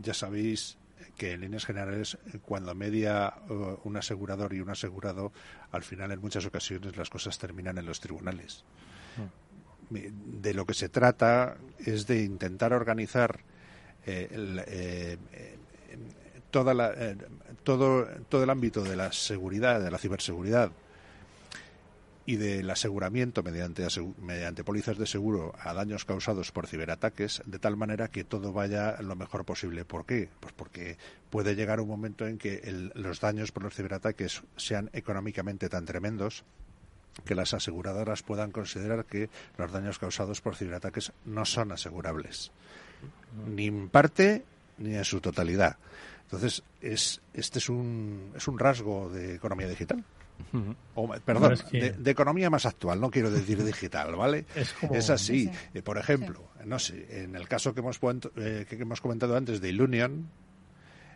ya 0.00 0.14
sabéis 0.14 0.78
que 1.16 1.32
en 1.32 1.40
líneas 1.40 1.64
generales 1.64 2.18
cuando 2.44 2.74
media 2.74 3.32
eh, 3.48 3.76
un 3.84 3.96
asegurador 3.96 4.52
y 4.52 4.60
un 4.60 4.70
asegurado, 4.70 5.32
al 5.72 5.82
final 5.82 6.12
en 6.12 6.20
muchas 6.20 6.44
ocasiones 6.46 6.96
las 6.96 7.10
cosas 7.10 7.38
terminan 7.38 7.78
en 7.78 7.86
los 7.86 8.00
tribunales. 8.00 8.64
De 9.88 10.52
lo 10.52 10.66
que 10.66 10.74
se 10.74 10.88
trata 10.88 11.56
es 11.78 12.06
de 12.06 12.22
intentar 12.22 12.72
organizar 12.72 13.40
eh, 14.04 14.28
el, 14.32 14.58
eh, 14.66 15.16
eh, 15.32 15.58
toda 16.50 16.74
la, 16.74 16.92
eh, 16.96 17.16
todo, 17.62 18.06
todo 18.28 18.42
el 18.42 18.50
ámbito 18.50 18.82
de 18.82 18.96
la 18.96 19.12
seguridad, 19.12 19.80
de 19.80 19.90
la 19.90 19.98
ciberseguridad 19.98 20.70
y 22.28 22.36
del 22.36 22.68
aseguramiento 22.68 23.42
mediante, 23.44 23.84
asegu- 23.86 24.16
mediante 24.18 24.64
pólizas 24.64 24.98
de 24.98 25.06
seguro 25.06 25.54
a 25.60 25.72
daños 25.72 26.04
causados 26.04 26.50
por 26.50 26.66
ciberataques, 26.66 27.40
de 27.46 27.58
tal 27.60 27.76
manera 27.76 28.08
que 28.08 28.24
todo 28.24 28.52
vaya 28.52 29.00
lo 29.00 29.14
mejor 29.14 29.44
posible. 29.44 29.84
¿Por 29.84 30.04
qué? 30.06 30.28
Pues 30.40 30.52
porque 30.52 30.98
puede 31.30 31.54
llegar 31.54 31.80
un 31.80 31.88
momento 31.88 32.26
en 32.26 32.36
que 32.38 32.56
el- 32.64 32.90
los 32.96 33.20
daños 33.20 33.52
por 33.52 33.62
los 33.62 33.74
ciberataques 33.74 34.42
sean 34.56 34.90
económicamente 34.92 35.68
tan 35.68 35.84
tremendos 35.84 36.42
que 37.24 37.34
las 37.36 37.54
aseguradoras 37.54 38.22
puedan 38.22 38.50
considerar 38.50 39.04
que 39.06 39.30
los 39.56 39.70
daños 39.72 39.98
causados 39.98 40.40
por 40.40 40.56
ciberataques 40.56 41.12
no 41.24 41.44
son 41.46 41.70
asegurables, 41.72 42.50
ni 43.46 43.66
en 43.68 43.88
parte 43.88 44.44
ni 44.78 44.96
en 44.96 45.04
su 45.04 45.20
totalidad. 45.20 45.76
Entonces, 46.24 46.62
es, 46.82 47.20
este 47.32 47.60
es 47.60 47.68
un, 47.68 48.32
es 48.36 48.48
un 48.48 48.58
rasgo 48.58 49.08
de 49.10 49.36
economía 49.36 49.68
digital. 49.68 50.04
O, 50.94 51.08
perdón, 51.24 51.52
es 51.52 51.62
que- 51.62 51.80
de, 51.80 51.90
de 51.92 52.10
economía 52.10 52.48
más 52.50 52.66
actual, 52.66 53.00
no 53.00 53.10
quiero 53.10 53.30
decir 53.30 53.62
digital, 53.64 54.14
¿vale? 54.16 54.44
Es 54.54 54.72
como- 54.72 54.94
así. 54.96 55.44
Sí. 55.46 55.50
Eh, 55.74 55.82
por 55.82 55.98
ejemplo, 55.98 56.42
no 56.64 56.78
sé, 56.78 57.22
en 57.22 57.36
el 57.36 57.48
caso 57.48 57.74
que 57.74 57.80
hemos, 57.80 57.98
eh, 58.36 58.66
que 58.68 58.76
hemos 58.76 59.00
comentado 59.00 59.36
antes 59.36 59.60
de 59.60 59.68
Ilunion, 59.68 60.28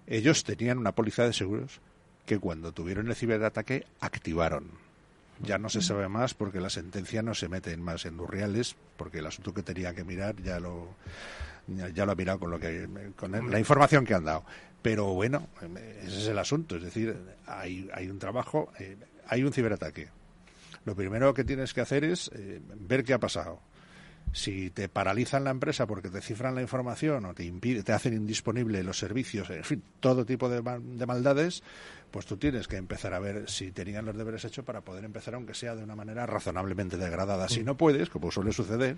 ellos 0.07 0.45
tenían 0.45 0.79
una 0.79 0.93
póliza 0.93 1.25
de 1.25 1.33
seguros 1.33 1.81
que 2.27 2.39
cuando 2.39 2.73
tuvieron 2.73 3.09
el 3.09 3.15
ciberataque 3.15 3.87
activaron. 4.01 4.69
Ya 5.43 5.57
no 5.57 5.71
se 5.71 5.81
sabe 5.81 6.07
más 6.09 6.35
porque 6.35 6.61
la 6.61 6.69
sentencia 6.69 7.23
no 7.23 7.35
se 7.35 7.49
mete 7.49 7.73
en 7.73 7.81
más 7.83 8.05
en 8.05 8.19
los 8.19 8.29
reales, 8.29 8.77
porque 8.99 9.21
el 9.21 9.27
asunto 9.27 9.55
que 9.55 9.63
tenía 9.63 9.95
que 9.95 10.05
mirar 10.05 10.37
ya 10.43 10.61
lo 10.61 10.89
ya, 11.67 11.89
ya 11.89 12.05
lo 12.05 12.13
ha 12.13 12.15
mirado 12.15 12.41
con 12.41 12.51
lo 12.51 12.59
que 12.61 12.87
con 13.17 13.33
la 13.51 13.59
información 13.59 14.05
que 14.05 14.13
han 14.15 14.25
dado. 14.25 14.45
Pero 14.83 15.13
bueno, 15.15 15.49
eh, 15.63 16.03
ese 16.05 16.19
es 16.19 16.27
el 16.29 16.39
asunto, 16.39 16.77
es 16.77 16.83
decir, 16.83 17.17
hay, 17.47 17.89
hay 17.93 18.09
un 18.09 18.19
trabajo, 18.19 18.73
eh, 18.79 18.97
hay 19.27 19.43
un 19.43 19.53
ciberataque. 19.53 20.09
Lo 20.85 20.95
primero 20.97 21.35
que 21.35 21.45
tienes 21.45 21.75
que 21.75 21.83
hacer 21.83 22.05
es 22.05 22.31
eh, 22.35 22.61
ver 22.75 23.05
qué 23.05 23.13
ha 23.13 23.19
pasado. 23.19 23.61
Si 24.33 24.71
te 24.71 24.89
paralizan 24.89 25.45
la 25.45 25.51
empresa 25.51 25.87
porque 25.87 26.09
te 26.09 26.21
cifran 26.21 26.55
la 26.55 26.63
información 26.63 27.27
o 27.27 27.35
te 27.35 27.45
impide, 27.45 27.83
te 27.83 27.93
hacen 27.93 28.15
indisponible 28.15 28.83
los 28.85 28.97
servicios, 28.97 29.51
en 29.51 29.65
fin, 29.65 29.83
todo 29.99 30.25
tipo 30.25 30.49
de, 30.49 30.63
de 30.63 31.07
maldades, 31.07 31.63
pues 32.11 32.27
tú 32.27 32.37
tienes 32.37 32.69
que 32.69 32.77
empezar 32.77 33.13
a 33.13 33.19
ver 33.19 33.51
si 33.51 33.73
tenían 33.73 34.07
los 34.07 34.17
deberes 34.17 34.45
hechos 34.45 34.65
para 34.65 34.83
poder 34.83 35.05
empezar, 35.05 35.35
aunque 35.35 35.55
sea 35.55 35.75
de 35.75 35.83
una 35.83 35.97
manera 35.97 36.27
razonablemente 36.27 36.97
degradada. 36.97 37.49
Si 37.49 37.65
no 37.65 37.77
puedes, 37.77 38.09
como 38.09 38.31
suele 38.31 38.53
suceder, 38.53 38.97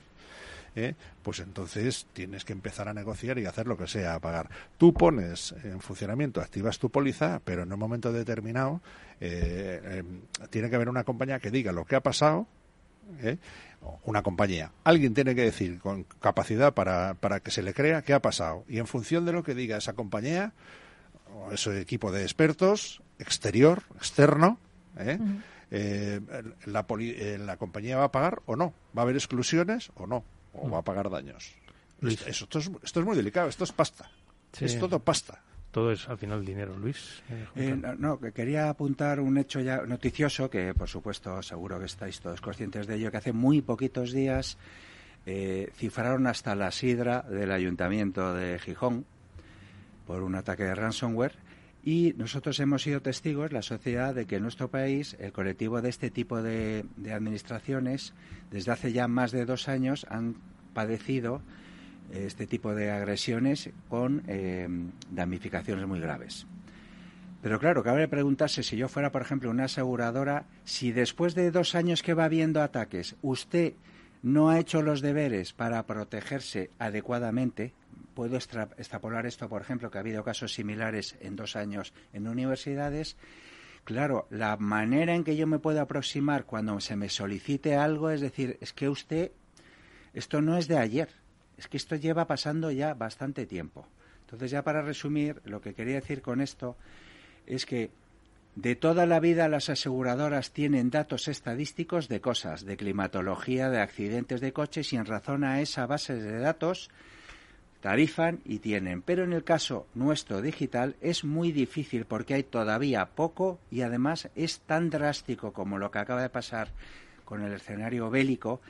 ¿eh? 0.76 0.94
pues 1.22 1.40
entonces 1.40 2.06
tienes 2.12 2.44
que 2.44 2.52
empezar 2.52 2.88
a 2.88 2.94
negociar 2.94 3.38
y 3.38 3.46
hacer 3.46 3.66
lo 3.66 3.76
que 3.76 3.86
sea 3.86 4.14
a 4.14 4.20
pagar. 4.20 4.48
Tú 4.78 4.92
pones 4.92 5.54
en 5.64 5.80
funcionamiento, 5.80 6.40
activas 6.40 6.78
tu 6.78 6.90
póliza, 6.90 7.40
pero 7.44 7.62
en 7.62 7.72
un 7.72 7.78
momento 7.78 8.12
determinado 8.12 8.80
eh, 9.20 9.80
eh, 9.84 10.04
tiene 10.50 10.70
que 10.70 10.76
haber 10.76 10.88
una 10.88 11.04
compañía 11.04 11.38
que 11.40 11.50
diga 11.50 11.72
lo 11.72 11.84
que 11.84 11.96
ha 11.96 12.00
pasado. 12.00 12.46
¿eh? 13.20 13.36
Una 14.04 14.22
compañía. 14.22 14.70
Alguien 14.84 15.12
tiene 15.12 15.34
que 15.34 15.42
decir 15.42 15.80
con 15.80 16.04
capacidad 16.20 16.72
para, 16.72 17.14
para 17.14 17.40
que 17.40 17.50
se 17.50 17.62
le 17.62 17.74
crea 17.74 18.02
qué 18.02 18.14
ha 18.14 18.22
pasado. 18.22 18.64
Y 18.68 18.78
en 18.78 18.86
función 18.86 19.24
de 19.26 19.32
lo 19.32 19.42
que 19.42 19.54
diga 19.54 19.76
esa 19.76 19.94
compañía, 19.94 20.52
o 21.34 21.50
ese 21.52 21.80
equipo 21.80 22.12
de 22.12 22.22
expertos, 22.22 23.02
exterior, 23.18 23.82
externo, 23.96 24.58
¿eh? 24.98 25.18
Eh, 25.74 26.20
la, 26.66 26.86
poli- 26.86 27.14
eh, 27.16 27.38
la 27.38 27.56
compañía 27.56 27.96
va 27.96 28.04
a 28.04 28.12
pagar 28.12 28.42
o 28.46 28.56
no, 28.56 28.74
va 28.96 29.00
a 29.00 29.04
haber 29.04 29.16
exclusiones 29.16 29.90
o 29.94 30.06
no, 30.06 30.22
o 30.52 30.68
va 30.70 30.78
a 30.78 30.82
pagar 30.82 31.10
daños. 31.10 31.54
Luis. 32.00 32.20
Esto, 32.26 32.58
esto 32.58 32.58
es, 32.58 32.70
esto 32.82 33.00
es 33.00 33.06
muy 33.06 33.16
delicado, 33.16 33.48
esto 33.48 33.64
es 33.64 33.72
pasta. 33.72 34.10
Sí. 34.52 34.64
Es 34.66 34.78
todo 34.78 34.98
pasta. 34.98 35.40
Todo 35.70 35.92
es 35.92 36.06
al 36.08 36.18
final 36.18 36.44
dinero, 36.44 36.76
Luis. 36.76 37.22
Eh, 37.30 37.46
Eh, 37.56 37.76
no, 37.80 37.94
no, 37.94 38.20
que 38.20 38.32
quería 38.32 38.68
apuntar 38.68 39.20
un 39.20 39.38
hecho 39.38 39.60
ya 39.60 39.82
noticioso, 39.86 40.50
que 40.50 40.74
por 40.74 40.88
supuesto 40.88 41.42
seguro 41.42 41.78
que 41.78 41.86
estáis 41.86 42.20
todos 42.20 42.40
conscientes 42.42 42.86
de 42.86 42.96
ello, 42.96 43.10
que 43.10 43.16
hace 43.16 43.32
muy 43.32 43.62
poquitos 43.62 44.12
días 44.12 44.58
eh, 45.24 45.70
cifraron 45.76 46.26
hasta 46.26 46.54
la 46.54 46.70
sidra 46.70 47.22
del 47.22 47.52
ayuntamiento 47.52 48.34
de 48.34 48.58
Gijón 48.58 49.06
por 50.06 50.22
un 50.22 50.34
ataque 50.34 50.64
de 50.64 50.74
ransomware 50.74 51.36
y 51.84 52.14
nosotros 52.16 52.60
hemos 52.60 52.82
sido 52.82 53.02
testigos, 53.02 53.52
la 53.52 53.62
sociedad, 53.62 54.14
de 54.14 54.26
que 54.26 54.36
en 54.36 54.42
nuestro 54.42 54.68
país 54.68 55.16
el 55.18 55.32
colectivo 55.32 55.82
de 55.82 55.88
este 55.88 56.10
tipo 56.10 56.42
de, 56.42 56.84
administraciones 57.12 58.14
desde 58.50 58.72
hace 58.72 58.92
ya 58.92 59.08
más 59.08 59.32
de 59.32 59.44
dos 59.44 59.68
años 59.68 60.06
han 60.08 60.36
padecido 60.74 61.42
eh, 62.12 62.24
este 62.26 62.46
tipo 62.46 62.74
de 62.74 62.90
agresiones 62.90 63.70
con 63.88 64.22
eh, 64.28 64.68
damnificaciones 65.10 65.86
muy 65.86 65.98
graves. 65.98 66.46
Pero 67.42 67.58
claro, 67.58 67.82
cabe 67.82 68.06
preguntarse 68.06 68.62
si 68.62 68.76
yo 68.76 68.88
fuera, 68.88 69.10
por 69.10 69.22
ejemplo, 69.22 69.50
una 69.50 69.64
aseguradora, 69.64 70.44
si 70.64 70.92
después 70.92 71.34
de 71.34 71.50
dos 71.50 71.74
años 71.74 72.04
que 72.04 72.14
va 72.14 72.26
habiendo 72.26 72.62
ataques, 72.62 73.16
usted 73.20 73.74
no 74.22 74.50
ha 74.50 74.60
hecho 74.60 74.82
los 74.82 75.00
deberes 75.00 75.52
para 75.52 75.84
protegerse 75.84 76.70
adecuadamente, 76.78 77.72
puedo 78.14 78.36
extra- 78.36 78.68
extrapolar 78.78 79.26
esto, 79.26 79.48
por 79.48 79.62
ejemplo, 79.62 79.90
que 79.90 79.98
ha 79.98 80.00
habido 80.00 80.24
casos 80.24 80.54
similares 80.54 81.16
en 81.20 81.36
dos 81.36 81.56
años 81.56 81.92
en 82.12 82.28
universidades. 82.28 83.16
Claro, 83.84 84.26
la 84.30 84.56
manera 84.56 85.14
en 85.14 85.24
que 85.24 85.36
yo 85.36 85.46
me 85.46 85.58
puedo 85.58 85.80
aproximar 85.80 86.44
cuando 86.44 86.78
se 86.80 86.94
me 86.94 87.08
solicite 87.08 87.74
algo 87.74 88.10
es 88.10 88.20
decir, 88.20 88.58
es 88.60 88.72
que 88.72 88.88
usted, 88.88 89.32
esto 90.14 90.40
no 90.40 90.56
es 90.56 90.68
de 90.68 90.78
ayer, 90.78 91.08
es 91.58 91.66
que 91.66 91.76
esto 91.76 91.96
lleva 91.96 92.26
pasando 92.26 92.70
ya 92.70 92.94
bastante 92.94 93.46
tiempo. 93.46 93.86
Entonces, 94.20 94.50
ya 94.52 94.62
para 94.62 94.82
resumir, 94.82 95.42
lo 95.44 95.60
que 95.60 95.74
quería 95.74 95.96
decir 95.96 96.22
con 96.22 96.40
esto 96.40 96.76
es 97.46 97.66
que 97.66 97.90
de 98.54 98.76
toda 98.76 99.06
la 99.06 99.18
vida 99.18 99.48
las 99.48 99.68
aseguradoras 99.68 100.52
tienen 100.52 100.90
datos 100.90 101.26
estadísticos 101.26 102.08
de 102.08 102.20
cosas, 102.20 102.64
de 102.64 102.76
climatología, 102.76 103.70
de 103.70 103.80
accidentes 103.80 104.40
de 104.40 104.52
coches 104.52 104.92
y 104.92 104.96
en 104.96 105.06
razón 105.06 105.42
a 105.42 105.60
esa 105.60 105.86
base 105.86 106.14
de 106.14 106.38
datos 106.38 106.90
tarifan 107.82 108.40
y 108.46 108.60
tienen. 108.60 109.02
Pero 109.02 109.24
en 109.24 109.34
el 109.34 109.44
caso 109.44 109.86
nuestro 109.94 110.40
digital 110.40 110.96
es 111.02 111.24
muy 111.24 111.52
difícil 111.52 112.06
porque 112.06 112.34
hay 112.34 112.44
todavía 112.44 113.04
poco 113.04 113.58
y 113.70 113.82
además 113.82 114.30
es 114.34 114.60
tan 114.60 114.88
drástico 114.88 115.52
como 115.52 115.78
lo 115.78 115.90
que 115.90 115.98
acaba 115.98 116.22
de 116.22 116.30
pasar 116.30 116.68
con 117.26 117.42
el 117.42 117.52
escenario 117.52 118.08
bélico 118.08 118.60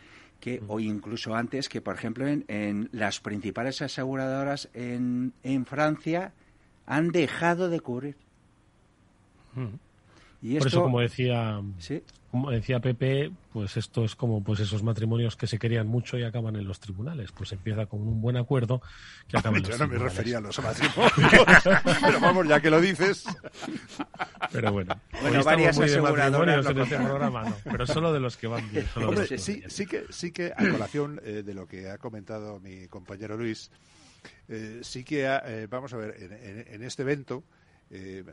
que 0.40 0.60
o 0.66 0.80
incluso 0.80 1.36
antes 1.36 1.68
que 1.68 1.80
por 1.80 1.94
ejemplo 1.94 2.26
en, 2.26 2.44
en 2.48 2.88
las 2.90 3.20
principales 3.20 3.80
aseguradoras 3.82 4.68
en, 4.74 5.32
en 5.44 5.66
Francia 5.66 6.32
han 6.86 7.12
dejado 7.12 7.68
de 7.68 7.80
cubrir. 7.80 8.16
Y 10.42 10.58
Por 10.58 10.66
esto, 10.66 10.68
eso, 10.78 10.82
como 10.82 10.98
decía, 11.00 11.62
sí, 11.78 12.02
como 12.32 12.50
decía 12.50 12.80
Pepe, 12.80 13.30
pues 13.52 13.76
esto 13.76 14.04
es 14.04 14.16
como 14.16 14.42
pues 14.42 14.58
esos 14.58 14.82
matrimonios 14.82 15.36
que 15.36 15.46
se 15.46 15.56
querían 15.58 15.86
mucho 15.86 16.18
y 16.18 16.24
acaban 16.24 16.56
en 16.56 16.66
los 16.66 16.80
tribunales. 16.80 17.30
Pues 17.30 17.52
empieza 17.52 17.86
con 17.86 18.00
un 18.00 18.20
buen 18.20 18.36
acuerdo 18.36 18.82
que 19.28 19.36
acaba 19.38 19.56
en 19.58 19.62
los 19.62 19.70
Yo 19.70 19.78
no 19.78 19.84
me 19.84 19.90
tribunales. 19.90 20.16
refería 20.16 20.38
a 20.38 20.40
los 20.40 20.58
matrimonios, 20.60 21.12
pero 22.00 22.20
vamos, 22.20 22.48
ya 22.48 22.60
que 22.60 22.70
lo 22.70 22.80
dices. 22.80 23.24
Pero 24.50 24.72
bueno, 24.72 25.00
Bueno, 25.20 25.44
varias 25.44 25.76
muy 25.76 25.86
de 25.86 25.92
aseguradoras 25.92 26.30
matrimonios 26.32 26.66
en 26.66 26.78
este 26.80 26.96
programa, 26.96 27.44
no, 27.44 27.56
pero 27.70 27.86
solo 27.86 28.12
de 28.12 28.20
los 28.20 28.36
que 28.36 28.46
van 28.48 28.68
bien. 28.72 28.86
solo 28.92 29.06
de 29.06 29.08
Hombre, 29.10 29.20
los 29.22 29.28
que 29.28 29.38
sí, 29.38 29.62
sí 29.68 29.86
que, 29.86 30.04
sí 30.10 30.32
que 30.32 30.52
a 30.56 30.70
colación 30.70 31.20
eh, 31.24 31.42
de 31.44 31.54
lo 31.54 31.66
que 31.68 31.88
ha 31.88 31.98
comentado 31.98 32.58
mi 32.60 32.88
compañero 32.88 33.36
Luis, 33.36 33.70
eh, 34.48 34.80
sí 34.82 35.04
que, 35.04 35.26
ha- 35.28 35.42
eh, 35.46 35.66
vamos 35.68 35.92
a 35.92 35.96
ver, 35.98 36.16
en, 36.18 36.32
en- 36.32 36.74
en 36.74 36.82
este 36.82 37.02
evento, 37.02 37.44
eh, 37.90 38.24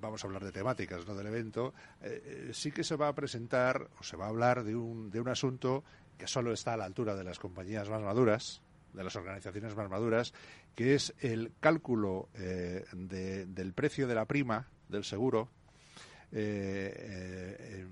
vamos 0.00 0.22
a 0.22 0.26
hablar 0.26 0.44
de 0.44 0.52
temáticas, 0.52 1.06
no 1.06 1.14
del 1.14 1.26
evento, 1.28 1.74
eh, 2.00 2.48
eh, 2.48 2.50
sí 2.52 2.70
que 2.72 2.84
se 2.84 2.96
va 2.96 3.08
a 3.08 3.14
presentar 3.14 3.88
o 3.98 4.02
se 4.02 4.16
va 4.16 4.26
a 4.26 4.28
hablar 4.28 4.64
de 4.64 4.74
un, 4.76 5.10
de 5.10 5.20
un 5.20 5.28
asunto 5.28 5.84
que 6.16 6.26
solo 6.26 6.52
está 6.52 6.74
a 6.74 6.76
la 6.76 6.84
altura 6.84 7.14
de 7.14 7.24
las 7.24 7.38
compañías 7.38 7.88
más 7.88 8.02
maduras, 8.02 8.62
de 8.92 9.04
las 9.04 9.14
organizaciones 9.16 9.76
más 9.76 9.88
maduras, 9.90 10.32
que 10.74 10.94
es 10.94 11.14
el 11.20 11.52
cálculo 11.60 12.28
eh, 12.34 12.84
de- 12.92 13.46
del 13.46 13.72
precio 13.74 14.06
de 14.08 14.14
la 14.14 14.24
prima 14.24 14.66
del 14.88 15.04
seguro, 15.04 15.48
eh, 16.32 17.86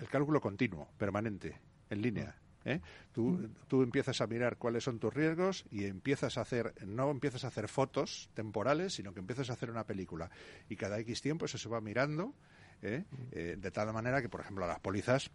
el 0.00 0.08
cálculo 0.08 0.40
continuo, 0.40 0.88
permanente, 0.98 1.58
en 1.90 2.02
línea. 2.02 2.34
¿Eh? 2.64 2.80
Tú, 3.12 3.48
tú 3.68 3.82
empiezas 3.82 4.20
a 4.20 4.26
mirar 4.26 4.56
cuáles 4.56 4.84
son 4.84 4.98
tus 4.98 5.12
riesgos 5.12 5.64
y 5.70 5.84
empiezas 5.84 6.38
a 6.38 6.42
hacer, 6.42 6.74
no 6.86 7.10
empiezas 7.10 7.44
a 7.44 7.48
hacer 7.48 7.68
fotos 7.68 8.30
temporales, 8.34 8.94
sino 8.94 9.12
que 9.12 9.20
empiezas 9.20 9.50
a 9.50 9.54
hacer 9.54 9.70
una 9.70 9.84
película. 9.84 10.30
Y 10.68 10.76
cada 10.76 10.98
X 11.00 11.22
tiempo 11.22 11.44
eso 11.44 11.58
se 11.58 11.68
va 11.68 11.80
mirando, 11.80 12.34
¿eh? 12.82 13.04
Eh, 13.32 13.56
de 13.58 13.70
tal 13.70 13.92
manera 13.92 14.20
que, 14.22 14.28
por 14.28 14.40
ejemplo, 14.40 14.66
las 14.66 14.80
pólizas 14.80 15.30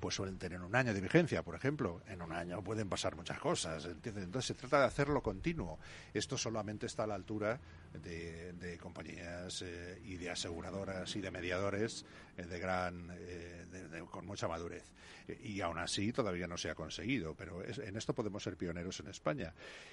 pues 0.00 0.14
suelen 0.14 0.38
tener 0.38 0.60
un 0.62 0.74
año 0.74 0.94
de 0.94 1.00
vigencia, 1.00 1.42
por 1.42 1.54
ejemplo. 1.54 2.02
En 2.08 2.22
un 2.22 2.32
año 2.32 2.64
pueden 2.64 2.88
pasar 2.88 3.14
muchas 3.14 3.38
cosas. 3.38 3.84
Entonces 3.84 4.46
se 4.46 4.54
trata 4.54 4.80
de 4.80 4.86
hacerlo 4.86 5.22
continuo. 5.22 5.78
Esto 6.14 6.38
solamente 6.38 6.86
está 6.86 7.04
a 7.04 7.06
la 7.06 7.14
altura 7.14 7.60
de, 7.92 8.78
compañías 8.80 9.62
eh, 9.62 10.00
y 10.04 10.16
de 10.16 10.30
aseguradoras 10.30 11.14
y 11.16 11.20
de 11.20 11.30
mediadores 11.30 12.04
eh, 12.36 12.44
de 12.44 12.58
gran, 12.58 13.10
eh, 13.12 14.04
con 14.10 14.26
mucha 14.26 14.48
madurez. 14.48 14.84
y 15.42 15.60
aún 15.60 15.78
así 15.78 16.12
todavía 16.12 16.46
no 16.46 16.56
se 16.56 16.70
ha 16.70 16.74
conseguido, 16.74 17.34
pero 17.34 17.62
en 17.64 17.96
esto 17.96 18.14
podemos 18.14 18.42
ser 18.42 18.56
pioneros 18.56 19.00
en 19.00 19.08
España. 19.08 19.52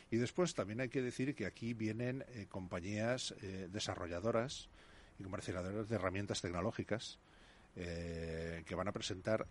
Y 0.10 0.18
después 0.18 0.54
también 0.54 0.80
hay 0.80 0.90
que 0.90 1.02
decir 1.02 1.36
que 1.36 1.46
aquí 1.46 1.74
vienen 1.74 2.24
compañías 2.50 3.36
desarrolladoras 3.70 4.70
y 5.20 5.24
comercializadoras 5.24 5.90
de 5.90 5.96
herramientas 5.96 6.42
tecnológicas 6.42 7.20
que 7.76 8.76
van 8.76 8.88
a 8.88 8.92
presentar 8.92 9.46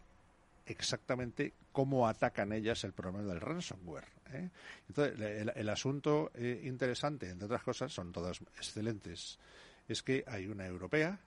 exactamente 0.67 1.55
cómo 1.73 2.09
atacan 2.09 2.53
ellas 2.53 2.85
el 2.85 2.93
problema 2.93 3.23
del 3.23 3.41
ransomware. 3.41 4.09
¿eh? 4.33 4.51
Entonces, 4.89 5.21
el, 5.55 5.69
asunto 5.69 6.31
eh, 6.35 6.63
interesante, 6.65 7.31
entre 7.31 7.47
otras 7.47 7.63
cosas, 7.63 7.93
son 7.93 8.13
todas 8.13 8.41
excelentes, 8.57 9.39
es 9.89 10.03
que 10.03 10.25
hay 10.27 10.47
una 10.47 10.67
europea, 10.67 11.19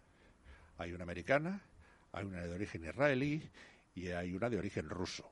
hay 0.78 0.94
una 0.94 1.04
americana, 1.04 1.62
hay 2.12 2.26
una 2.26 2.42
de 2.42 2.54
origen 2.54 2.84
israelí 2.84 3.50
y 3.96 4.10
hay 4.10 4.34
una 4.34 4.50
de 4.50 4.58
origen 4.58 4.90
ruso. 4.90 5.30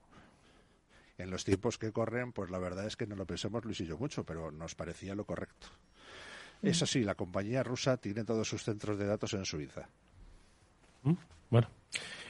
En 1.17 1.31
los 1.31 1.43
tiempos 1.43 1.77
que 1.77 1.91
corren, 1.91 2.31
pues 2.31 2.51
la 2.51 2.59
verdad 2.59 2.85
es 2.85 2.95
que 2.95 3.07
no 3.07 3.15
lo 3.15 3.25
pensemos 3.25 3.65
Luis 3.65 3.81
y 3.81 3.85
yo 3.85 3.97
mucho, 3.97 4.23
pero 4.23 4.51
nos 4.51 4.75
parecía 4.75 5.15
lo 5.15 5.25
correcto. 5.25 5.67
Mm. 6.61 6.67
Eso 6.67 6.85
sí, 6.85 7.03
la 7.03 7.15
compañía 7.15 7.63
rusa 7.63 7.97
tiene 7.97 8.23
todos 8.23 8.47
sus 8.47 8.63
centros 8.63 8.97
de 8.97 9.05
datos 9.05 9.33
en 9.33 9.45
Suiza. 9.45 9.89
Mm, 11.03 11.13
bueno, 11.49 11.69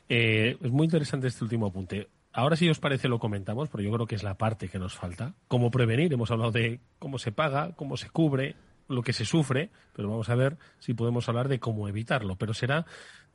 eh, 0.10 0.58
es 0.62 0.72
muy 0.72 0.86
interesante 0.86 1.28
este 1.28 1.44
último 1.44 1.68
apunte. 1.68 2.08
Ahora, 2.34 2.56
si 2.56 2.70
os 2.70 2.80
parece, 2.80 3.08
lo 3.08 3.20
comentamos, 3.20 3.70
pero 3.70 3.84
yo 3.84 3.92
creo 3.92 4.06
que 4.06 4.16
es 4.16 4.24
la 4.24 4.38
parte 4.38 4.70
que 4.70 4.78
nos 4.78 4.96
falta. 4.96 5.34
Cómo 5.48 5.72
prevenir, 5.72 6.14
hemos 6.14 6.30
hablado 6.30 6.52
de 6.52 6.80
cómo 7.00 7.18
se 7.18 7.32
paga, 7.32 7.74
cómo 7.76 7.98
se 7.98 8.10
cubre, 8.10 8.56
lo 8.88 9.02
que 9.02 9.14
se 9.14 9.26
sufre, 9.26 9.72
pero 9.94 10.10
vamos 10.10 10.30
a 10.30 10.36
ver 10.36 10.58
si 10.80 10.94
podemos 10.94 11.28
hablar 11.30 11.48
de 11.48 11.60
cómo 11.60 11.88
evitarlo. 11.88 12.36
Pero 12.36 12.54
será 12.54 12.86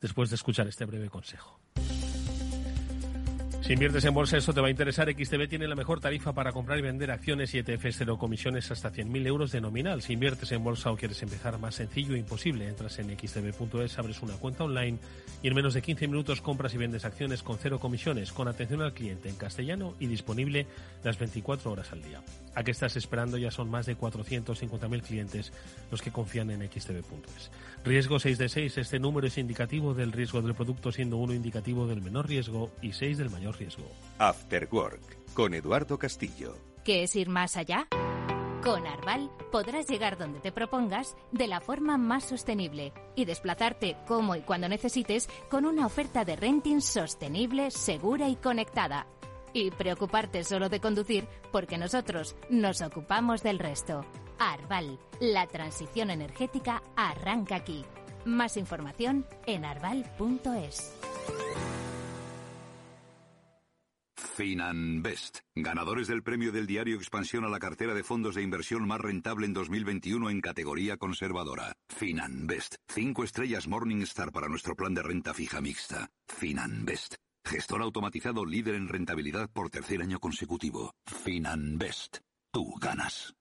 después 0.01 0.29
de 0.29 0.35
escuchar 0.35 0.67
este 0.67 0.85
breve 0.85 1.09
consejo. 1.09 1.59
Si 3.63 3.71
inviertes 3.71 4.03
en 4.03 4.13
bolsa, 4.13 4.35
eso 4.35 4.53
te 4.53 4.59
va 4.59 4.67
a 4.67 4.71
interesar. 4.71 5.09
XTB 5.09 5.47
tiene 5.47 5.69
la 5.69 5.75
mejor 5.75 6.01
tarifa 6.01 6.33
para 6.33 6.51
comprar 6.51 6.77
y 6.79 6.81
vender 6.81 7.11
acciones 7.11 7.53
y 7.53 7.59
ETFs 7.59 7.95
cero 7.95 8.17
comisiones 8.17 8.69
hasta 8.71 8.91
100.000 8.91 9.25
euros 9.25 9.53
de 9.53 9.61
nominal. 9.61 10.01
Si 10.01 10.11
inviertes 10.11 10.51
en 10.51 10.65
bolsa 10.65 10.91
o 10.91 10.97
quieres 10.97 11.23
empezar 11.23 11.57
más 11.59 11.75
sencillo 11.75 12.13
e 12.13 12.19
imposible, 12.19 12.67
entras 12.67 12.99
en 12.99 13.17
xtb.es, 13.17 13.97
abres 13.97 14.21
una 14.21 14.33
cuenta 14.33 14.65
online 14.65 14.99
y 15.41 15.47
en 15.47 15.55
menos 15.55 15.73
de 15.75 15.81
15 15.81 16.09
minutos 16.09 16.41
compras 16.41 16.73
y 16.73 16.77
vendes 16.77 17.05
acciones 17.05 17.41
con 17.41 17.57
cero 17.57 17.79
comisiones, 17.79 18.33
con 18.33 18.49
atención 18.49 18.81
al 18.81 18.93
cliente 18.93 19.29
en 19.29 19.37
castellano 19.37 19.95
y 19.97 20.07
disponible 20.07 20.67
las 21.01 21.17
24 21.17 21.71
horas 21.71 21.93
al 21.93 22.03
día. 22.03 22.21
¿A 22.55 22.65
qué 22.65 22.71
estás 22.71 22.97
esperando? 22.97 23.37
Ya 23.37 23.49
son 23.49 23.69
más 23.69 23.85
de 23.85 23.97
450.000 23.97 25.01
clientes 25.03 25.53
los 25.89 26.01
que 26.01 26.11
confían 26.11 26.51
en 26.51 26.69
xtb.es. 26.69 27.49
Riesgo 27.83 28.17
6 28.17 28.37
de 28.37 28.49
6. 28.49 28.77
Este 28.77 28.99
número 28.99 29.27
es 29.27 29.37
indicativo 29.37 29.93
del 29.93 30.13
riesgo 30.13 30.41
del 30.41 30.55
producto, 30.55 30.91
siendo 30.91 31.17
uno 31.17 31.33
indicativo 31.33 31.85
del 31.85 32.01
menor 32.01 32.27
riesgo 32.27 32.71
y 32.81 32.93
6 32.93 33.17
del 33.17 33.29
mayor 33.29 33.57
riesgo. 33.57 33.83
After 34.19 34.69
Work, 34.71 35.33
con 35.33 35.53
Eduardo 35.53 35.99
Castillo. 35.99 36.55
¿Qué 36.85 37.03
es 37.03 37.15
ir 37.15 37.27
más 37.27 37.57
allá? 37.57 37.87
Con 38.63 38.87
Arval 38.87 39.29
podrás 39.51 39.87
llegar 39.89 40.17
donde 40.17 40.39
te 40.39 40.53
propongas 40.53 41.17
de 41.33 41.47
la 41.47 41.59
forma 41.59 41.97
más 41.97 42.23
sostenible 42.23 42.93
y 43.15 43.25
desplazarte 43.25 43.97
como 44.07 44.37
y 44.37 44.41
cuando 44.41 44.69
necesites 44.69 45.27
con 45.49 45.65
una 45.65 45.85
oferta 45.85 46.23
de 46.23 46.37
renting 46.37 46.79
sostenible, 46.79 47.71
segura 47.71 48.29
y 48.29 48.37
conectada. 48.37 49.07
Y 49.51 49.71
preocuparte 49.71 50.45
solo 50.45 50.69
de 50.69 50.79
conducir 50.79 51.27
porque 51.51 51.77
nosotros 51.77 52.37
nos 52.49 52.81
ocupamos 52.81 53.43
del 53.43 53.59
resto. 53.59 54.05
Arval, 54.39 54.99
la 55.19 55.47
transición 55.47 56.09
energética 56.09 56.83
arranca 56.95 57.55
aquí. 57.55 57.85
Más 58.25 58.57
información 58.57 59.25
en 59.45 59.65
arval.es. 59.65 60.93
Finanbest, 64.33 65.39
ganadores 65.53 66.07
del 66.07 66.23
premio 66.23 66.51
del 66.51 66.65
diario 66.65 66.95
Expansión 66.95 67.45
a 67.45 67.49
la 67.49 67.59
cartera 67.59 67.93
de 67.93 68.03
fondos 68.03 68.33
de 68.33 68.41
inversión 68.41 68.87
más 68.87 68.99
rentable 68.99 69.45
en 69.45 69.53
2021 69.53 70.29
en 70.31 70.41
categoría 70.41 70.97
conservadora. 70.97 71.75
Finanbest, 71.89 72.75
cinco 72.87 73.23
estrellas 73.23 73.67
Morningstar 73.67 74.31
para 74.31 74.47
nuestro 74.47 74.75
plan 74.75 74.95
de 74.95 75.03
renta 75.03 75.35
fija 75.35 75.61
mixta. 75.61 76.09
Finanbest, 76.27 77.15
gestor 77.45 77.83
automatizado 77.83 78.43
líder 78.43 78.73
en 78.73 78.87
rentabilidad 78.87 79.51
por 79.51 79.69
tercer 79.69 80.01
año 80.01 80.19
consecutivo. 80.19 80.95
Finanbest, 81.05 82.17
tú 82.51 82.73
ganas. 82.81 83.35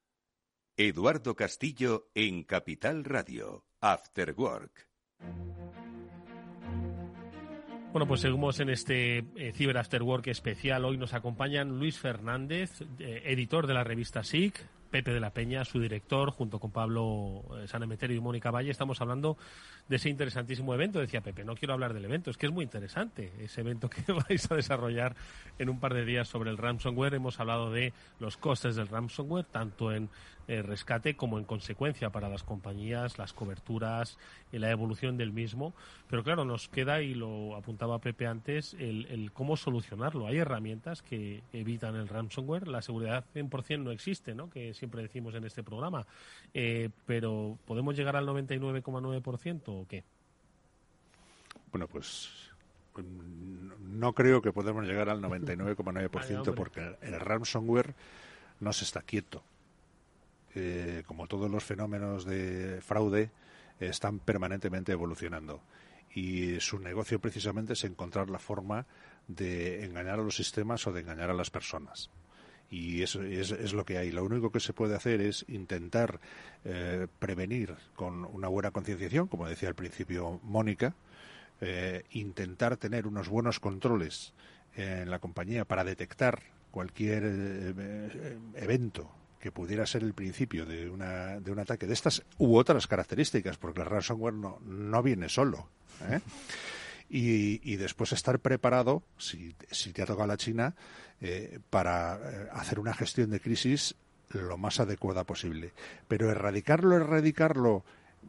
Eduardo 0.77 1.37
Castillo 1.37 2.09
en 2.15 2.45
Capital 2.45 3.05
Radio, 3.05 3.67
After 3.83 4.33
Work. 4.35 4.89
Bueno, 7.93 8.09
pues 8.09 8.23
seguimos 8.23 8.59
en 8.59 8.71
este 8.71 9.19
eh, 9.37 9.53
Cyber 9.55 9.77
After 9.77 10.03
Work 10.03 10.29
especial. 10.29 10.87
Hoy 10.87 10.97
nos 10.97 11.13
acompañan 11.13 11.79
Luis 11.79 11.99
Fernández, 11.99 12.81
eh, 12.99 13.23
editor 13.27 13.67
de 13.67 13.75
la 13.75 13.85
revista 13.85 14.25
SIC, 14.25 14.67
Pepe 14.93 15.13
de 15.13 15.21
la 15.21 15.31
Peña, 15.31 15.65
su 15.65 15.81
director, 15.81 16.31
junto 16.31 16.61
con 16.61 16.71
Pablo 16.71 17.43
eh, 17.59 17.67
Sanemeterio 17.67 18.17
y 18.17 18.21
Mónica 18.21 18.51
Valle. 18.51 18.71
Estamos 18.71 19.01
hablando 19.01 19.37
de 19.89 19.97
ese 19.97 20.11
interesantísimo 20.11 20.73
evento. 20.75 21.01
Decía 21.01 21.23
Pepe, 21.23 21.45
no 21.45 21.55
quiero 21.55 21.75
hablar 21.75 21.95
del 21.95 22.05
evento, 22.05 22.31
es 22.31 22.37
que 22.37 22.47
es 22.47 22.53
muy 22.53 22.63
interesante 22.63 23.33
ese 23.41 23.63
evento 23.63 23.91
que 23.91 24.05
vais 24.29 24.51
a 24.51 24.55
desarrollar 24.55 25.17
en 25.59 25.71
un 25.71 25.81
par 25.81 25.95
de 25.95 26.05
días 26.05 26.29
sobre 26.29 26.51
el 26.51 26.59
ransomware. 26.59 27.15
Hemos 27.15 27.41
hablado 27.41 27.73
de 27.73 27.93
los 28.21 28.37
costes 28.37 28.77
del 28.77 28.89
ransomware, 28.89 29.47
tanto 29.47 29.93
en 29.93 30.11
eh, 30.49 30.63
rescate 30.63 31.15
como 31.15 31.39
en 31.39 31.45
consecuencia 31.45 32.11
para 32.11 32.29
las 32.29 32.43
compañías, 32.43 33.19
las 33.19 33.33
coberturas 33.33 34.19
y 34.51 34.59
la 34.59 34.71
evolución 34.71 35.17
del 35.17 35.33
mismo. 35.33 35.75
Pero 36.09 36.25
claro, 36.25 36.45
nos 36.45 36.69
queda, 36.69 37.03
y 37.03 37.15
lo 37.15 37.57
apuntaba 37.57 38.01
Pepe 38.01 38.27
antes, 38.27 38.75
el, 38.75 39.31
cómo 39.33 39.57
solucionarlo. 39.57 40.27
Hay 40.27 40.39
herramientas 40.39 41.03
que 41.03 41.43
evitan 41.53 41.97
el 41.97 42.09
ransomware. 42.09 42.69
La 42.69 42.83
seguridad 42.83 43.25
100% 43.35 43.83
no 43.83 43.91
existe, 43.91 44.35
¿no? 44.35 44.51
que 44.51 44.75
siempre 44.75 45.03
decimos 45.03 45.35
en 45.35 45.45
este 45.45 45.63
programa. 45.63 46.07
Eh, 46.55 46.91
pero 47.07 47.59
¿podemos 47.65 47.97
llegar 47.97 48.17
al 48.17 48.27
99,9% 48.27 49.63
o 49.69 49.87
qué? 49.89 50.05
Bueno, 51.71 51.89
pues 51.89 52.31
no 53.01 54.13
creo 54.13 54.43
que 54.43 54.53
podamos 54.53 54.85
llegar 54.85 55.09
al 55.09 55.23
99,9% 55.23 56.55
porque 56.55 56.97
el 57.01 57.19
ransomware 57.19 57.95
no 58.61 58.73
se 58.73 58.85
está 58.85 59.03
quieto. 59.03 59.43
Eh, 60.55 61.03
como 61.07 61.27
todos 61.27 61.51
los 61.51 61.65
fenómenos 61.65 62.25
de 62.25 62.81
fraude, 62.83 63.31
están 63.81 64.19
permanentemente 64.19 64.93
evolucionando. 64.93 65.63
Y 66.15 66.61
su 66.61 66.79
negocio 66.79 67.21
precisamente 67.21 67.73
es 67.73 67.85
encontrar 67.85 68.29
la 68.29 68.39
forma 68.39 68.87
de 69.29 69.85
engañar 69.85 70.21
a 70.21 70.23
los 70.23 70.37
sistemas 70.37 70.87
o 70.87 70.93
de 70.93 71.01
engañar 71.01 71.31
a 71.31 71.35
las 71.35 71.51
personas. 71.51 72.11
Y 72.71 73.03
eso 73.03 73.23
es, 73.23 73.73
lo 73.73 73.85
que 73.85 73.99
hay. 73.99 74.11
Lo 74.11 74.25
único 74.25 74.51
que 74.51 74.61
se 74.61 74.73
puede 74.73 74.95
hacer 74.95 75.21
es 75.21 75.45
intentar 75.49 76.21
eh, 76.65 77.07
prevenir 77.19 77.75
con 77.95 78.25
una 78.25 78.49
buena 78.49 78.71
concienciación, 78.71 79.29
como 79.29 79.49
decía 79.49 79.69
al 79.69 79.75
principio 79.75 80.41
Mónica, 80.43 80.95
eh, 81.61 82.05
intentar 82.13 82.77
tener 82.77 83.07
unos 83.07 83.29
buenos 83.29 83.61
controles 83.61 84.33
en 84.75 85.11
la 85.11 85.19
compañía 85.19 85.67
para 85.67 85.85
detectar 85.85 86.43
cualquier 86.71 87.25
evento 88.55 89.11
que 89.43 89.51
pudiera 89.51 89.85
ser 89.87 90.05
el 90.05 90.15
principio 90.15 90.65
de, 90.65 90.89
una, 90.89 91.41
de 91.41 91.51
un 91.51 91.59
ataque 91.59 91.89
de 91.89 91.95
estas 91.95 92.23
u 92.39 92.57
otras 92.57 92.87
características, 92.87 93.57
porque 93.59 93.81
el 93.81 93.89
ransomware 93.89 94.35
no, 94.35 94.61
no 94.65 95.03
viene 95.03 95.29
solo. 95.29 95.67
¿eh? 96.09 96.21
Y, 97.11 97.77
después 97.77 98.13
estar 98.13 98.39
preparado, 98.39 99.03
si, 99.19 99.53
si, 99.69 99.93
te 99.93 100.01
ha 100.01 100.07
tocado 100.07 100.29
la 100.29 100.37
China, 100.37 100.75
eh, 101.21 101.59
para 101.71 102.15
eh, 102.15 102.49
hacer 102.53 102.79
una 102.79 102.95
gestión 102.95 103.31
de 103.31 103.41
crisis 103.41 103.97
lo 104.31 104.57
más 104.57 104.79
adecuada 104.79 105.25
posible. 105.25 105.73
Pero 106.07 106.31
erradicarlo, 106.31 106.95
erradicarlo, 106.95 107.83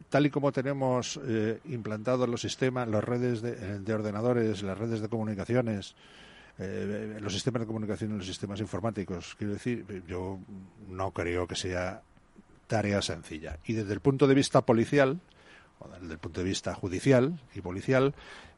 tal 0.08 0.26
y 0.26 0.30
como 0.30 0.50
tenemos 0.50 1.18
implantado 1.64 2.26
los 2.26 2.40
sistemas, 2.40 2.88
las 2.88 3.04
redes 3.04 3.40
de, 3.40 3.78
de 3.78 3.94
ordenadores, 3.94 4.64
las 4.64 4.76
redes 4.76 5.00
de 5.00 5.08
comunicaciones, 5.08 5.94
eh, 6.58 7.18
los 7.20 7.32
sistemas 7.32 7.60
de 7.60 7.66
comunicación 7.66 8.12
y 8.12 8.18
los 8.18 8.26
sistemas 8.26 8.60
informáticos. 8.60 9.34
Quiero 9.36 9.54
decir, 9.54 10.04
yo 10.06 10.38
no 10.88 11.10
creo 11.12 11.46
que 11.46 11.56
sea 11.56 12.02
tarea 12.66 13.02
sencilla. 13.02 13.58
Y 13.64 13.74
desde 13.74 13.92
el 13.92 14.00
punto 14.00 14.26
de 14.26 14.34
vista 14.34 14.62
policial, 14.62 15.20
o 15.78 15.88
desde 15.88 16.12
el 16.12 16.18
punto 16.18 16.40
de 16.40 16.46
vista 16.46 16.74
judicial 16.74 17.40
y 17.54 17.60
policial, 17.60 18.14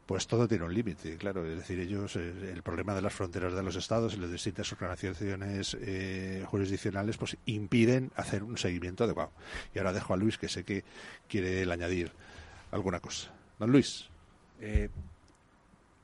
pues 0.07 0.25
todo 0.25 0.47
tiene 0.47 0.63
un 0.63 0.73
límite, 0.73 1.17
claro. 1.17 1.45
Es 1.45 1.57
decir, 1.57 1.79
ellos, 1.79 2.15
eh, 2.15 2.51
el 2.53 2.63
problema 2.63 2.95
de 2.95 3.01
las 3.01 3.13
fronteras 3.13 3.53
de 3.53 3.61
los 3.61 3.75
estados 3.75 4.13
y 4.13 4.17
las 4.17 4.31
distintas 4.31 4.71
organizaciones 4.71 5.77
eh, 5.81 6.45
jurisdiccionales, 6.47 7.17
pues 7.17 7.37
impiden 7.45 8.11
hacer 8.15 8.43
un 8.43 8.57
seguimiento 8.57 9.03
adecuado. 9.03 9.31
Y 9.75 9.79
ahora 9.79 9.91
dejo 9.91 10.13
a 10.13 10.17
Luis, 10.17 10.37
que 10.37 10.47
sé 10.47 10.63
que 10.63 10.85
quiere 11.27 11.69
añadir 11.71 12.11
alguna 12.71 13.01
cosa. 13.01 13.31
Don 13.59 13.69
Luis. 13.69 14.07
Eh, 14.61 14.89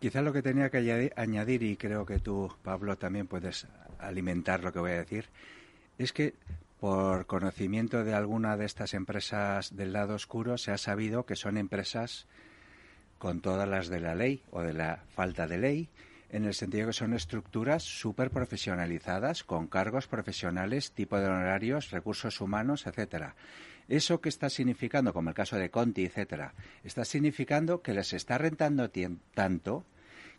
quizás 0.03 0.21
lo 0.21 0.33
que 0.33 0.41
tenía 0.41 0.69
que 0.69 1.13
añadir, 1.15 1.63
y 1.63 1.77
creo 1.77 2.05
que 2.05 2.19
tú, 2.19 2.53
Pablo, 2.61 2.97
también 2.97 3.25
puedes 3.25 3.67
alimentar 3.99 4.61
lo 4.61 4.73
que 4.73 4.79
voy 4.79 4.91
a 4.91 4.97
decir, 4.97 5.29
es 5.97 6.11
que 6.11 6.33
por 6.81 7.25
conocimiento 7.25 8.03
de 8.03 8.13
alguna 8.13 8.57
de 8.57 8.65
estas 8.65 8.93
empresas 8.95 9.77
del 9.77 9.93
lado 9.93 10.15
oscuro 10.15 10.57
se 10.57 10.71
ha 10.71 10.77
sabido 10.77 11.25
que 11.25 11.37
son 11.37 11.55
empresas 11.55 12.27
con 13.17 13.39
todas 13.39 13.65
las 13.65 13.87
de 13.87 14.01
la 14.01 14.13
ley 14.13 14.43
o 14.51 14.61
de 14.61 14.73
la 14.73 15.05
falta 15.15 15.47
de 15.47 15.57
ley, 15.57 15.89
en 16.31 16.43
el 16.43 16.53
sentido 16.53 16.87
que 16.87 16.93
son 16.93 17.13
estructuras 17.13 17.83
súper 17.83 18.29
profesionalizadas, 18.29 19.45
con 19.45 19.67
cargos 19.67 20.07
profesionales, 20.07 20.91
tipo 20.91 21.17
de 21.17 21.27
honorarios, 21.27 21.91
recursos 21.91 22.41
humanos, 22.41 22.87
etcétera. 22.87 23.35
Eso 23.87 24.19
que 24.19 24.27
está 24.27 24.49
significando, 24.49 25.13
como 25.13 25.29
el 25.29 25.35
caso 25.35 25.55
de 25.55 25.69
Conti, 25.69 26.03
etcétera, 26.03 26.55
está 26.83 27.05
significando 27.05 27.81
que 27.81 27.93
les 27.93 28.11
está 28.11 28.37
rentando 28.37 28.91
tanto 29.33 29.85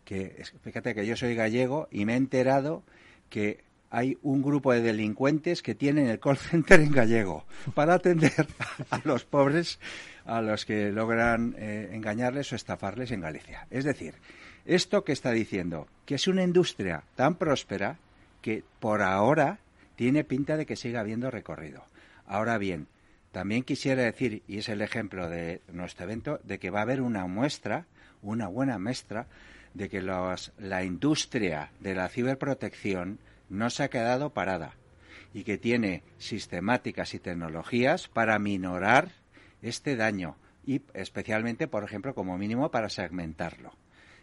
que, 0.05 0.43
fíjate 0.63 0.95
que 0.95 1.05
yo 1.05 1.17
soy 1.17 1.35
gallego 1.35 1.87
y 1.91 2.05
me 2.05 2.13
he 2.13 2.17
enterado 2.17 2.83
que 3.29 3.63
hay 3.89 4.17
un 4.23 4.41
grupo 4.41 4.73
de 4.73 4.81
delincuentes 4.81 5.61
que 5.61 5.75
tienen 5.75 6.07
el 6.07 6.19
call 6.19 6.37
center 6.37 6.79
en 6.79 6.91
gallego 6.91 7.45
para 7.73 7.95
atender 7.95 8.47
a 8.89 9.01
los 9.03 9.25
pobres 9.25 9.79
a 10.25 10.41
los 10.41 10.65
que 10.65 10.91
logran 10.91 11.55
eh, 11.57 11.91
engañarles 11.93 12.51
o 12.51 12.55
estafarles 12.55 13.11
en 13.11 13.21
Galicia. 13.21 13.67
Es 13.69 13.83
decir, 13.83 14.15
esto 14.65 15.03
que 15.03 15.11
está 15.11 15.31
diciendo, 15.31 15.87
que 16.05 16.15
es 16.15 16.27
una 16.27 16.43
industria 16.43 17.03
tan 17.15 17.35
próspera 17.35 17.97
que 18.41 18.63
por 18.79 19.01
ahora 19.01 19.59
tiene 19.95 20.23
pinta 20.23 20.57
de 20.57 20.65
que 20.65 20.75
siga 20.75 21.01
habiendo 21.01 21.29
recorrido. 21.29 21.85
Ahora 22.25 22.57
bien, 22.57 22.87
también 23.31 23.63
quisiera 23.63 24.03
decir, 24.03 24.41
y 24.47 24.57
es 24.57 24.69
el 24.69 24.81
ejemplo 24.81 25.29
de 25.29 25.61
nuestro 25.71 26.05
evento, 26.05 26.39
de 26.43 26.57
que 26.57 26.69
va 26.69 26.79
a 26.79 26.83
haber 26.83 27.01
una 27.01 27.27
muestra, 27.27 27.85
una 28.21 28.47
buena 28.47 28.79
muestra, 28.79 29.27
de 29.75 29.89
que 29.89 30.01
la 30.01 30.83
industria 30.83 31.69
de 31.79 31.93
la 31.93 32.09
ciberprotección 32.09 33.19
no 33.49 33.69
se 33.69 33.83
ha 33.83 33.89
quedado 33.89 34.31
parada 34.31 34.73
y 35.33 35.43
que 35.43 35.57
tiene 35.57 36.01
sistemáticas 36.17 37.13
y 37.13 37.19
tecnologías 37.19 38.07
para 38.07 38.39
minorar 38.39 39.11
este 39.61 39.95
daño 39.95 40.37
y 40.65 40.81
especialmente, 40.93 41.67
por 41.67 41.83
ejemplo, 41.83 42.15
como 42.15 42.37
mínimo 42.37 42.71
para 42.71 42.89
segmentarlo. 42.89 43.73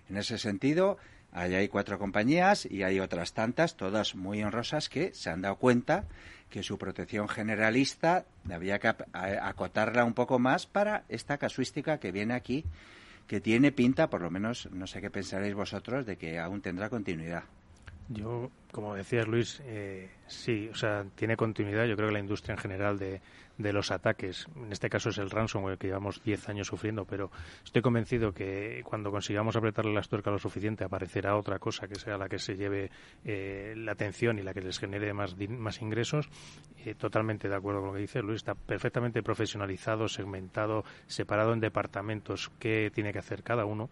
En 0.09 0.17
ese 0.17 0.39
sentido, 0.39 0.97
ahí 1.31 1.55
hay 1.55 1.69
cuatro 1.69 1.99
compañías 1.99 2.67
y 2.67 2.83
hay 2.83 2.99
otras 2.99 3.35
tantas, 3.35 3.77
todas 3.77 4.15
muy 4.15 4.43
honrosas, 4.43 4.89
que 4.89 5.13
se 5.15 5.31
han 5.31 5.43
dado 5.43 5.57
cuenta 5.57 6.07
que 6.49 6.63
su 6.63 6.79
protección 6.79 7.29
generalista 7.29 8.25
había 8.51 8.79
que 8.79 8.89
acotarla 8.89 10.05
un 10.05 10.15
poco 10.15 10.39
más 10.39 10.67
para 10.67 11.05
esta 11.09 11.39
casuística 11.39 11.99
que 11.99 12.11
viene 12.11 12.35
aquí, 12.35 12.65
que 13.33 13.41
tiene 13.41 13.73
pinta, 13.73 14.11
por 14.11 14.21
lo 14.21 14.31
menos, 14.31 14.69
no 14.73 14.87
sé 14.87 15.01
qué 15.01 15.09
pensaréis 15.09 15.55
vosotros, 15.55 16.05
de 16.05 16.19
que 16.19 16.39
aún 16.39 16.61
tendrá 16.61 16.91
continuidad. 16.91 17.45
Yo, 18.13 18.51
como 18.71 18.95
decías 18.95 19.27
Luis, 19.27 19.63
eh, 19.65 20.11
sí, 20.27 20.69
o 20.71 20.75
sea, 20.75 21.05
tiene 21.15 21.37
continuidad. 21.37 21.87
Yo 21.87 21.97
creo 21.97 22.09
que 22.09 22.15
la 22.15 22.21
industria 22.21 22.55
en 22.55 22.59
general 22.59 22.99
de, 22.99 23.21
de 23.59 23.73
los 23.73 23.91
ataques, 23.91 24.47
en 24.57 24.73
este 24.73 24.89
caso 24.89 25.11
es 25.11 25.19
el 25.19 25.31
ransomware 25.31 25.79
que 25.79 25.87
llevamos 25.87 26.23
10 26.23 26.49
años 26.49 26.67
sufriendo, 26.67 27.05
pero 27.05 27.31
estoy 27.65 27.83
convencido 27.83 28.33
que 28.33 28.83
cuando 28.85 29.11
consigamos 29.11 29.57
apretarle 29.57 29.93
las 29.93 30.09
tuercas 30.09 30.33
lo 30.33 30.39
suficiente 30.39 30.85
aparecerá 30.85 31.37
otra 31.37 31.59
cosa 31.59 31.87
que 31.89 31.97
sea 31.97 32.17
la 32.17 32.29
que 32.29 32.39
se 32.39 32.57
lleve 32.57 32.91
eh, 33.25 33.75
la 33.77 33.93
atención 33.93 34.39
y 34.39 34.43
la 34.43 34.55
que 34.55 34.61
les 34.61 34.79
genere 34.79 35.13
más, 35.13 35.37
más 35.49 35.81
ingresos. 35.81 36.29
Eh, 36.85 36.95
totalmente 36.95 37.49
de 37.49 37.55
acuerdo 37.55 37.81
con 37.81 37.89
lo 37.91 37.95
que 37.95 38.01
dice 38.01 38.23
Luis, 38.23 38.39
está 38.39 38.55
perfectamente 38.55 39.23
profesionalizado, 39.23 40.09
segmentado, 40.09 40.85
separado 41.07 41.53
en 41.53 41.61
departamentos 41.61 42.51
qué 42.59 42.91
tiene 42.93 43.13
que 43.13 43.19
hacer 43.19 43.43
cada 43.43 43.65
uno. 43.65 43.91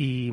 Y, 0.00 0.30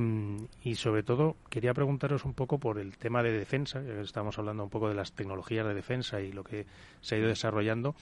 sobre 0.75 1.01
todo 1.01 1.37
quería 1.49 1.73
preguntaros 1.73 2.23
un 2.23 2.35
poco 2.35 2.59
por 2.59 2.77
el 2.77 2.99
tema 2.99 3.23
de 3.23 3.31
defensa, 3.31 3.81
estamos 3.99 4.37
hablando 4.37 4.63
un 4.63 4.69
poco 4.69 4.89
de 4.89 4.93
las 4.93 5.13
tecnologías 5.13 5.65
de 5.65 5.73
defensa 5.73 6.21
y 6.21 6.31
lo 6.31 6.43
que 6.43 6.67
se 7.01 7.15
ha 7.15 7.17
ido 7.17 7.29
desarrollando. 7.29 7.95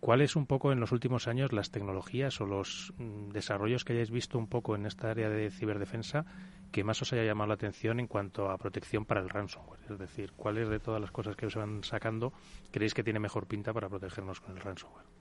¿Cuáles 0.00 0.36
un 0.36 0.44
poco 0.44 0.70
en 0.70 0.80
los 0.80 0.92
últimos 0.92 1.26
años 1.26 1.54
las 1.54 1.70
tecnologías 1.70 2.38
o 2.42 2.46
los 2.46 2.92
mm, 2.98 3.30
desarrollos 3.30 3.86
que 3.86 3.94
hayáis 3.94 4.10
visto 4.10 4.38
un 4.38 4.48
poco 4.48 4.76
en 4.76 4.84
esta 4.84 5.10
área 5.10 5.30
de 5.30 5.50
ciberdefensa 5.50 6.26
que 6.70 6.84
más 6.84 7.00
os 7.00 7.10
haya 7.14 7.24
llamado 7.24 7.48
la 7.48 7.54
atención 7.54 8.00
en 8.00 8.06
cuanto 8.06 8.50
a 8.50 8.58
protección 8.58 9.06
para 9.06 9.22
el 9.22 9.30
ransomware? 9.30 9.80
Es 9.90 9.98
decir, 9.98 10.32
¿cuáles 10.32 10.68
de 10.68 10.78
todas 10.78 11.00
las 11.00 11.10
cosas 11.10 11.36
que 11.36 11.46
os 11.46 11.56
van 11.56 11.84
sacando 11.84 12.34
creéis 12.70 12.92
que 12.92 13.02
tiene 13.02 13.18
mejor 13.18 13.46
pinta 13.46 13.72
para 13.72 13.88
protegernos 13.88 14.40
con 14.40 14.54
el 14.54 14.60
ransomware? 14.60 15.17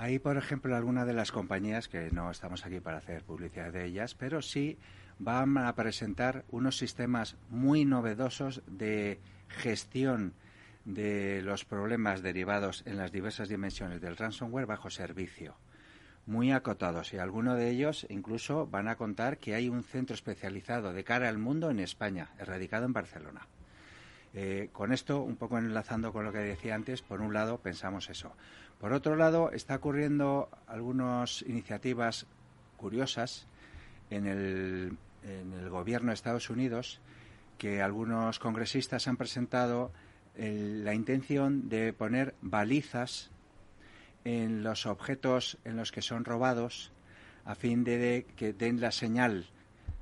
Hay, 0.00 0.20
por 0.20 0.36
ejemplo, 0.36 0.76
algunas 0.76 1.08
de 1.08 1.12
las 1.12 1.32
compañías, 1.32 1.88
que 1.88 2.12
no 2.12 2.30
estamos 2.30 2.64
aquí 2.64 2.78
para 2.78 2.98
hacer 2.98 3.24
publicidad 3.24 3.72
de 3.72 3.84
ellas, 3.84 4.14
pero 4.14 4.42
sí 4.42 4.78
van 5.18 5.58
a 5.58 5.74
presentar 5.74 6.44
unos 6.50 6.78
sistemas 6.78 7.34
muy 7.50 7.84
novedosos 7.84 8.62
de 8.68 9.18
gestión 9.48 10.34
de 10.84 11.42
los 11.42 11.64
problemas 11.64 12.22
derivados 12.22 12.84
en 12.86 12.96
las 12.96 13.10
diversas 13.10 13.48
dimensiones 13.48 14.00
del 14.00 14.16
ransomware 14.16 14.66
bajo 14.66 14.88
servicio, 14.88 15.56
muy 16.26 16.52
acotados. 16.52 17.12
Y 17.12 17.18
algunos 17.18 17.56
de 17.56 17.68
ellos 17.68 18.06
incluso 18.08 18.68
van 18.68 18.86
a 18.86 18.94
contar 18.94 19.38
que 19.38 19.56
hay 19.56 19.68
un 19.68 19.82
centro 19.82 20.14
especializado 20.14 20.92
de 20.92 21.02
cara 21.02 21.28
al 21.28 21.38
mundo 21.38 21.70
en 21.70 21.80
España, 21.80 22.30
erradicado 22.38 22.86
en 22.86 22.92
Barcelona. 22.92 23.48
Eh, 24.34 24.68
con 24.72 24.92
esto, 24.92 25.22
un 25.22 25.36
poco 25.36 25.58
enlazando 25.58 26.12
con 26.12 26.24
lo 26.24 26.32
que 26.32 26.38
decía 26.38 26.74
antes, 26.74 27.02
por 27.02 27.20
un 27.20 27.32
lado 27.32 27.58
pensamos 27.58 28.10
eso. 28.10 28.32
Por 28.80 28.92
otro 28.92 29.16
lado, 29.16 29.50
está 29.50 29.76
ocurriendo 29.76 30.48
algunas 30.66 31.42
iniciativas 31.42 32.26
curiosas 32.76 33.46
en 34.10 34.26
el, 34.26 34.98
gobierno 35.68 36.08
de 36.08 36.14
Estados 36.14 36.48
Unidos 36.48 37.00
que 37.58 37.82
algunos 37.82 38.38
congresistas 38.38 39.08
han 39.08 39.16
presentado 39.16 39.90
la 40.36 40.94
intención 40.94 41.68
de 41.68 41.92
poner 41.92 42.34
balizas 42.40 43.30
en 44.24 44.62
los 44.62 44.86
objetos 44.86 45.58
en 45.64 45.76
los 45.76 45.90
que 45.90 46.00
son 46.00 46.24
robados 46.24 46.92
a 47.44 47.54
fin 47.54 47.82
de, 47.82 48.26
que 48.36 48.52
den 48.52 48.80
la 48.80 48.92
señal 48.92 49.46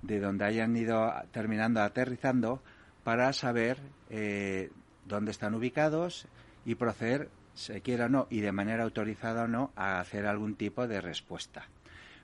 de 0.02 0.20
donde 0.20 0.44
hayan 0.44 0.76
ido 0.76 1.12
terminando 1.32 1.80
aterrizando 1.80 2.62
para 3.02 3.32
saber 3.32 3.78
eh, 4.10 4.70
dónde 5.06 5.30
están 5.30 5.54
ubicados 5.54 6.26
y 6.64 6.74
proceder 6.74 7.30
se 7.56 7.80
quiera 7.80 8.06
o 8.06 8.08
no, 8.08 8.26
y 8.30 8.40
de 8.40 8.52
manera 8.52 8.84
autorizada 8.84 9.44
o 9.44 9.48
no, 9.48 9.72
a 9.74 9.98
hacer 9.98 10.26
algún 10.26 10.54
tipo 10.54 10.86
de 10.86 11.00
respuesta. 11.00 11.66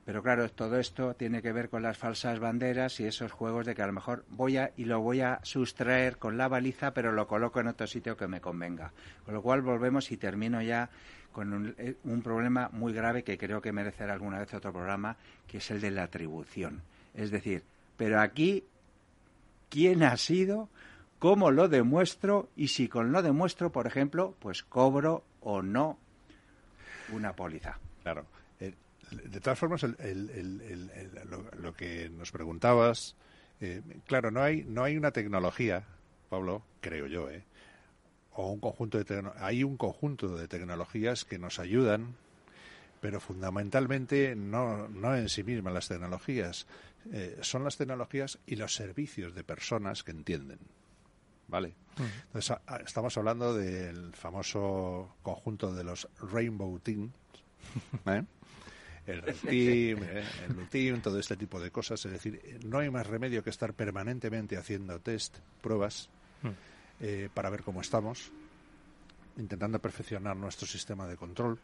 Pero 0.05 0.22
claro, 0.22 0.49
todo 0.51 0.78
esto 0.78 1.14
tiene 1.14 1.43
que 1.43 1.53
ver 1.53 1.68
con 1.68 1.83
las 1.83 1.97
falsas 1.97 2.41
banderas 2.41 2.99
y 2.99 3.05
esos 3.05 3.30
juegos 3.30 3.66
de 3.66 3.74
que 3.74 3.83
a 3.83 3.87
lo 3.87 3.93
mejor 3.93 4.24
voy 4.30 4.57
a 4.57 4.72
y 4.76 4.85
lo 4.85 5.01
voy 5.01 5.20
a 5.20 5.39
sustraer 5.45 6.18
con 6.18 6.37
la 6.37 6.49
baliza, 6.49 6.93
pero 6.93 7.12
lo 7.12 7.28
coloco 7.28 7.61
en 7.61 7.68
otro 7.68 7.87
sitio 7.87 8.16
que 8.16 8.26
me 8.26 8.41
convenga. 8.41 8.93
Con 9.24 9.35
lo 9.35 9.43
cual 9.43 9.62
volvemos 9.62 10.11
y 10.11 10.16
termino 10.16 10.61
ya 10.61 10.91
con 11.30 11.53
un, 11.53 11.74
eh, 11.78 11.95
un 12.05 12.20
problema 12.20 12.68
muy 12.72 12.93
grave 12.93 13.22
que 13.22 13.39
creo 13.39 13.62
que 13.62 13.72
merecerá 13.72 14.12
alguna 14.12 14.41
vez 14.41 14.53
otro 14.55 14.72
programa, 14.72 15.16
que 15.47 15.59
es 15.59 15.70
el 15.70 15.80
de 15.80 15.93
la 15.93 16.03
atribución. 16.03 16.83
Es 17.14 17.30
decir, 17.30 17.62
pero 17.97 18.20
aquí, 18.20 18.64
¿quién 19.70 20.03
ha 20.03 20.16
sido? 20.16 20.68
Cómo 21.22 21.52
lo 21.52 21.68
demuestro 21.68 22.50
y 22.56 22.66
si 22.66 22.88
con 22.88 23.12
lo 23.12 23.22
demuestro, 23.22 23.70
por 23.70 23.86
ejemplo, 23.86 24.34
pues 24.40 24.64
cobro 24.64 25.22
o 25.40 25.62
no 25.62 25.96
una 27.12 27.36
póliza. 27.36 27.78
Claro. 28.02 28.26
Eh, 28.58 28.74
de 29.12 29.40
todas 29.40 29.56
formas, 29.56 29.84
lo, 29.84 31.74
que 31.74 32.10
nos 32.10 32.32
preguntabas, 32.32 33.14
eh, 33.60 33.82
claro, 34.04 34.32
no 34.32 34.42
hay, 34.42 34.64
no 34.64 34.82
hay 34.82 34.96
una 34.96 35.12
tecnología, 35.12 35.84
Pablo, 36.28 36.64
creo 36.80 37.06
yo, 37.06 37.30
eh, 37.30 37.44
o 38.32 38.50
un 38.50 38.58
conjunto 38.58 38.98
de 38.98 39.30
hay 39.38 39.62
un 39.62 39.76
conjunto 39.76 40.34
de 40.34 40.48
tecnologías 40.48 41.24
que 41.24 41.38
nos 41.38 41.60
ayudan, 41.60 42.16
pero 43.00 43.20
fundamentalmente 43.20 44.34
no, 44.34 44.88
no 44.88 45.14
en 45.14 45.28
sí 45.28 45.44
mismas 45.44 45.72
las 45.72 45.86
tecnologías, 45.86 46.66
eh, 47.12 47.38
son 47.42 47.62
las 47.62 47.76
tecnologías 47.76 48.40
y 48.44 48.56
los 48.56 48.74
servicios 48.74 49.36
de 49.36 49.44
personas 49.44 50.02
que 50.02 50.10
entienden. 50.10 50.58
¿Vale? 51.53 51.74
Entonces, 52.24 52.57
estamos 52.86 53.16
hablando 53.18 53.55
del 53.55 54.14
famoso 54.14 55.16
conjunto 55.22 55.74
de 55.74 55.84
los 55.84 56.09
Rainbow 56.32 56.78
Teams, 56.80 57.12
¿eh? 58.07 58.24
el 59.07 59.20
Red 59.20 59.36
Team, 59.36 60.03
¿eh? 60.03 60.24
el 60.46 60.55
Blue 60.55 60.66
Team, 60.70 61.03
todo 61.03 61.18
este 61.18 61.36
tipo 61.36 61.61
de 61.61 61.70
cosas. 61.70 62.05
Es 62.07 62.12
decir, 62.12 62.61
no 62.64 62.78
hay 62.78 62.88
más 62.88 63.07
remedio 63.07 63.44
que 63.44 63.50
estar 63.50 63.74
permanentemente 63.74 64.57
haciendo 64.57 64.98
test, 65.00 65.38
pruebas, 65.61 66.09
mm. 66.40 66.48
eh, 67.00 67.28
para 67.34 67.50
ver 67.50 67.62
cómo 67.62 67.82
estamos, 67.82 68.32
intentando 69.36 69.78
perfeccionar 69.78 70.34
nuestro 70.34 70.66
sistema 70.66 71.07
de 71.07 71.16
control 71.18 71.61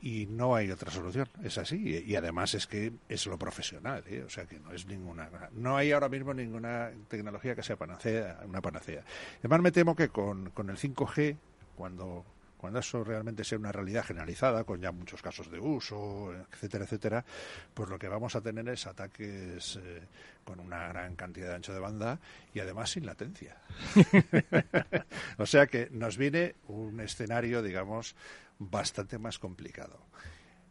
y 0.00 0.26
no 0.26 0.54
hay 0.54 0.70
otra 0.70 0.90
solución. 0.90 1.28
Es 1.42 1.58
así. 1.58 2.04
Y, 2.06 2.16
además 2.16 2.54
es 2.54 2.66
que 2.66 2.92
es 3.08 3.26
lo 3.26 3.38
profesional, 3.38 4.04
¿eh? 4.06 4.22
o 4.24 4.30
sea 4.30 4.46
que 4.46 4.58
no 4.58 4.72
es 4.72 4.86
ninguna. 4.86 5.28
No 5.52 5.76
hay 5.76 5.92
ahora 5.92 6.08
mismo 6.08 6.32
ninguna 6.34 6.90
tecnología 7.08 7.54
que 7.54 7.62
sea 7.62 7.76
panacea, 7.76 8.40
una 8.46 8.60
panacea. 8.60 9.02
Además, 9.40 9.60
me 9.60 9.72
temo 9.72 9.96
que 9.96 10.08
con, 10.08 10.50
con 10.50 10.70
el 10.70 10.76
5G, 10.76 11.36
cuando 11.76 12.24
cuando 12.58 12.80
eso 12.80 13.04
realmente 13.04 13.44
sea 13.44 13.56
una 13.56 13.72
realidad 13.72 14.04
generalizada, 14.04 14.64
con 14.64 14.80
ya 14.80 14.90
muchos 14.90 15.22
casos 15.22 15.50
de 15.50 15.60
uso, 15.60 16.34
etcétera, 16.52 16.84
etcétera, 16.84 17.24
pues 17.72 17.88
lo 17.88 17.98
que 17.98 18.08
vamos 18.08 18.34
a 18.34 18.40
tener 18.40 18.68
es 18.68 18.86
ataques 18.86 19.78
eh, 19.80 20.02
con 20.44 20.58
una 20.58 20.88
gran 20.88 21.14
cantidad 21.14 21.50
de 21.50 21.54
ancho 21.54 21.72
de 21.72 21.78
banda 21.78 22.18
y 22.52 22.58
además 22.58 22.90
sin 22.90 23.06
latencia. 23.06 23.56
o 25.38 25.46
sea 25.46 25.68
que 25.68 25.88
nos 25.92 26.18
viene 26.18 26.56
un 26.66 27.00
escenario, 27.00 27.62
digamos, 27.62 28.16
bastante 28.58 29.18
más 29.18 29.38
complicado. 29.38 30.06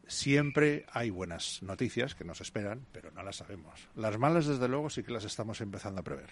Siempre 0.08 0.86
hay 0.92 1.10
buenas 1.10 1.62
noticias 1.64 2.16
que 2.16 2.24
nos 2.24 2.40
esperan, 2.40 2.86
pero 2.92 3.12
no 3.12 3.24
las 3.24 3.38
sabemos. 3.38 3.90
Las 3.96 4.18
malas, 4.18 4.46
desde 4.46 4.68
luego, 4.68 4.90
sí 4.90 5.04
que 5.04 5.12
las 5.12 5.26
estamos 5.26 5.60
empezando 5.60 6.00
a 6.00 6.04
prever. 6.04 6.30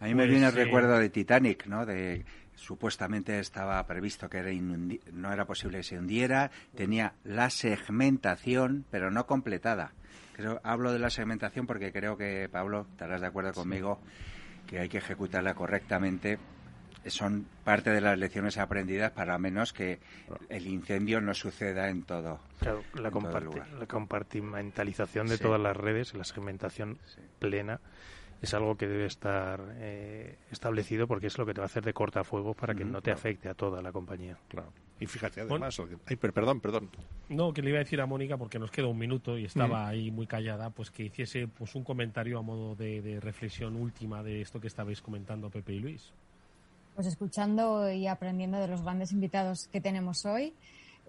A 0.00 0.04
mí 0.04 0.14
me 0.14 0.24
pues 0.24 0.30
viene 0.30 0.46
el 0.46 0.52
recuerdo 0.52 0.98
de 0.98 1.08
Titanic, 1.08 1.66
¿no? 1.66 1.86
De 1.86 2.24
supuestamente 2.54 3.38
estaba 3.38 3.86
previsto 3.86 4.28
que 4.28 4.38
era 4.38 4.50
no 5.12 5.32
era 5.32 5.44
posible 5.46 5.78
que 5.78 5.84
se 5.84 5.98
hundiera, 5.98 6.50
tenía 6.74 7.14
la 7.24 7.50
segmentación, 7.50 8.84
pero 8.90 9.10
no 9.10 9.26
completada. 9.26 9.92
Creo, 10.34 10.60
hablo 10.64 10.92
de 10.92 10.98
la 10.98 11.08
segmentación 11.08 11.66
porque 11.66 11.92
creo 11.92 12.18
que, 12.18 12.48
Pablo, 12.50 12.86
estarás 12.90 13.22
de 13.22 13.26
acuerdo 13.26 13.52
conmigo, 13.52 14.00
que 14.66 14.80
hay 14.80 14.88
que 14.88 14.98
ejecutarla 14.98 15.54
correctamente. 15.54 16.38
Son 17.08 17.46
parte 17.64 17.90
de 17.90 18.00
las 18.00 18.18
lecciones 18.18 18.58
aprendidas 18.58 19.12
para 19.12 19.38
menos 19.38 19.72
que 19.72 19.98
el 20.48 20.66
incendio 20.66 21.20
no 21.20 21.34
suceda 21.34 21.88
en 21.88 22.02
todo. 22.02 22.40
Claro, 22.60 22.82
la, 22.94 23.10
la 23.78 23.86
compartimentalización 23.86 25.26
de 25.26 25.38
todas 25.38 25.60
las 25.60 25.76
redes, 25.76 26.14
la 26.14 26.24
segmentación 26.24 26.98
plena 27.38 27.80
es 28.42 28.54
algo 28.54 28.76
que 28.76 28.86
debe 28.86 29.06
estar 29.06 29.60
eh, 29.76 30.36
establecido 30.50 31.06
porque 31.06 31.28
es 31.28 31.38
lo 31.38 31.46
que 31.46 31.54
te 31.54 31.60
va 31.60 31.64
a 31.64 31.66
hacer 31.66 31.84
de 31.84 31.92
cortafuego 31.92 32.54
para 32.54 32.74
que 32.74 32.84
no 32.84 33.00
te 33.00 33.10
afecte 33.10 33.48
a 33.48 33.54
toda 33.54 33.80
la 33.82 33.92
compañía. 33.92 34.36
Claro. 34.48 34.72
Y 34.98 35.06
fíjate, 35.06 35.42
además, 35.42 35.78
perdón, 36.32 36.60
perdón. 36.60 36.88
No, 37.28 37.52
que 37.52 37.60
le 37.60 37.68
iba 37.68 37.78
a 37.78 37.84
decir 37.84 38.00
a 38.00 38.06
Mónica, 38.06 38.38
porque 38.38 38.58
nos 38.58 38.70
queda 38.70 38.86
un 38.86 38.96
minuto 38.96 39.36
y 39.36 39.44
estaba 39.44 39.86
ahí 39.86 40.10
muy 40.10 40.26
callada, 40.26 40.70
pues 40.70 40.90
que 40.90 41.04
hiciese 41.04 41.48
pues 41.48 41.74
un 41.74 41.84
comentario 41.84 42.38
a 42.38 42.42
modo 42.42 42.74
de, 42.74 43.18
reflexión 43.20 43.76
última 43.76 44.22
de 44.22 44.40
esto 44.40 44.60
que 44.60 44.68
estabais 44.68 45.02
comentando 45.02 45.50
Pepe 45.50 45.74
y 45.74 45.80
Luis. 45.80 46.12
Pues 46.96 47.08
escuchando 47.08 47.92
y 47.92 48.06
aprendiendo 48.06 48.58
de 48.58 48.68
los 48.68 48.80
grandes 48.80 49.12
invitados 49.12 49.68
que 49.70 49.82
tenemos 49.82 50.24
hoy, 50.24 50.54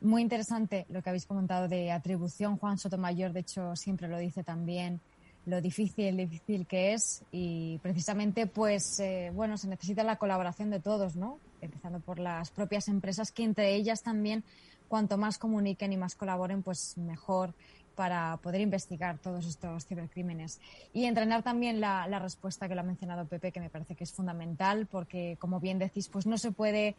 muy 0.01 0.21
interesante 0.21 0.85
lo 0.89 1.01
que 1.01 1.09
habéis 1.09 1.25
comentado 1.25 1.69
de 1.69 1.93
atribución. 1.93 2.57
Juan 2.57 2.77
Sotomayor, 2.77 3.31
de 3.31 3.39
hecho, 3.39 3.73
siempre 3.77 4.09
lo 4.09 4.17
dice 4.17 4.43
también 4.43 4.99
lo 5.45 5.61
difícil, 5.61 6.17
difícil 6.17 6.67
que 6.67 6.93
es 6.93 7.23
y 7.31 7.77
precisamente 7.77 8.47
pues 8.47 8.99
eh, 8.99 9.31
bueno 9.33 9.57
se 9.57 9.69
necesita 9.69 10.03
la 10.03 10.17
colaboración 10.17 10.69
de 10.69 10.81
todos, 10.81 11.15
¿no? 11.15 11.39
Empezando 11.61 12.01
por 12.01 12.19
las 12.19 12.51
propias 12.51 12.89
empresas 12.89 13.31
que 13.31 13.43
entre 13.43 13.73
ellas 13.73 14.03
también 14.03 14.43
cuanto 14.89 15.17
más 15.17 15.37
comuniquen 15.37 15.93
y 15.93 15.97
más 15.97 16.15
colaboren 16.15 16.63
pues 16.63 16.97
mejor 16.97 17.53
para 17.97 18.37
poder 18.37 18.61
investigar 18.61 19.17
todos 19.17 19.47
estos 19.47 19.87
cibercrímenes. 19.87 20.61
Y 20.93 21.05
entrenar 21.05 21.41
también 21.41 21.81
la, 21.81 22.19
respuesta 22.19 22.69
que 22.69 22.75
lo 22.75 22.81
ha 22.81 22.83
mencionado 22.83 23.25
Pepe, 23.25 23.51
que 23.51 23.59
me 23.59 23.71
parece 23.71 23.95
que 23.95 24.03
es 24.03 24.13
fundamental, 24.13 24.85
porque, 24.85 25.35
como 25.39 25.59
bien 25.59 25.79
decís, 25.79 26.07
pues 26.07 26.27
no 26.27 26.37
se 26.37 26.51
puede 26.51 26.95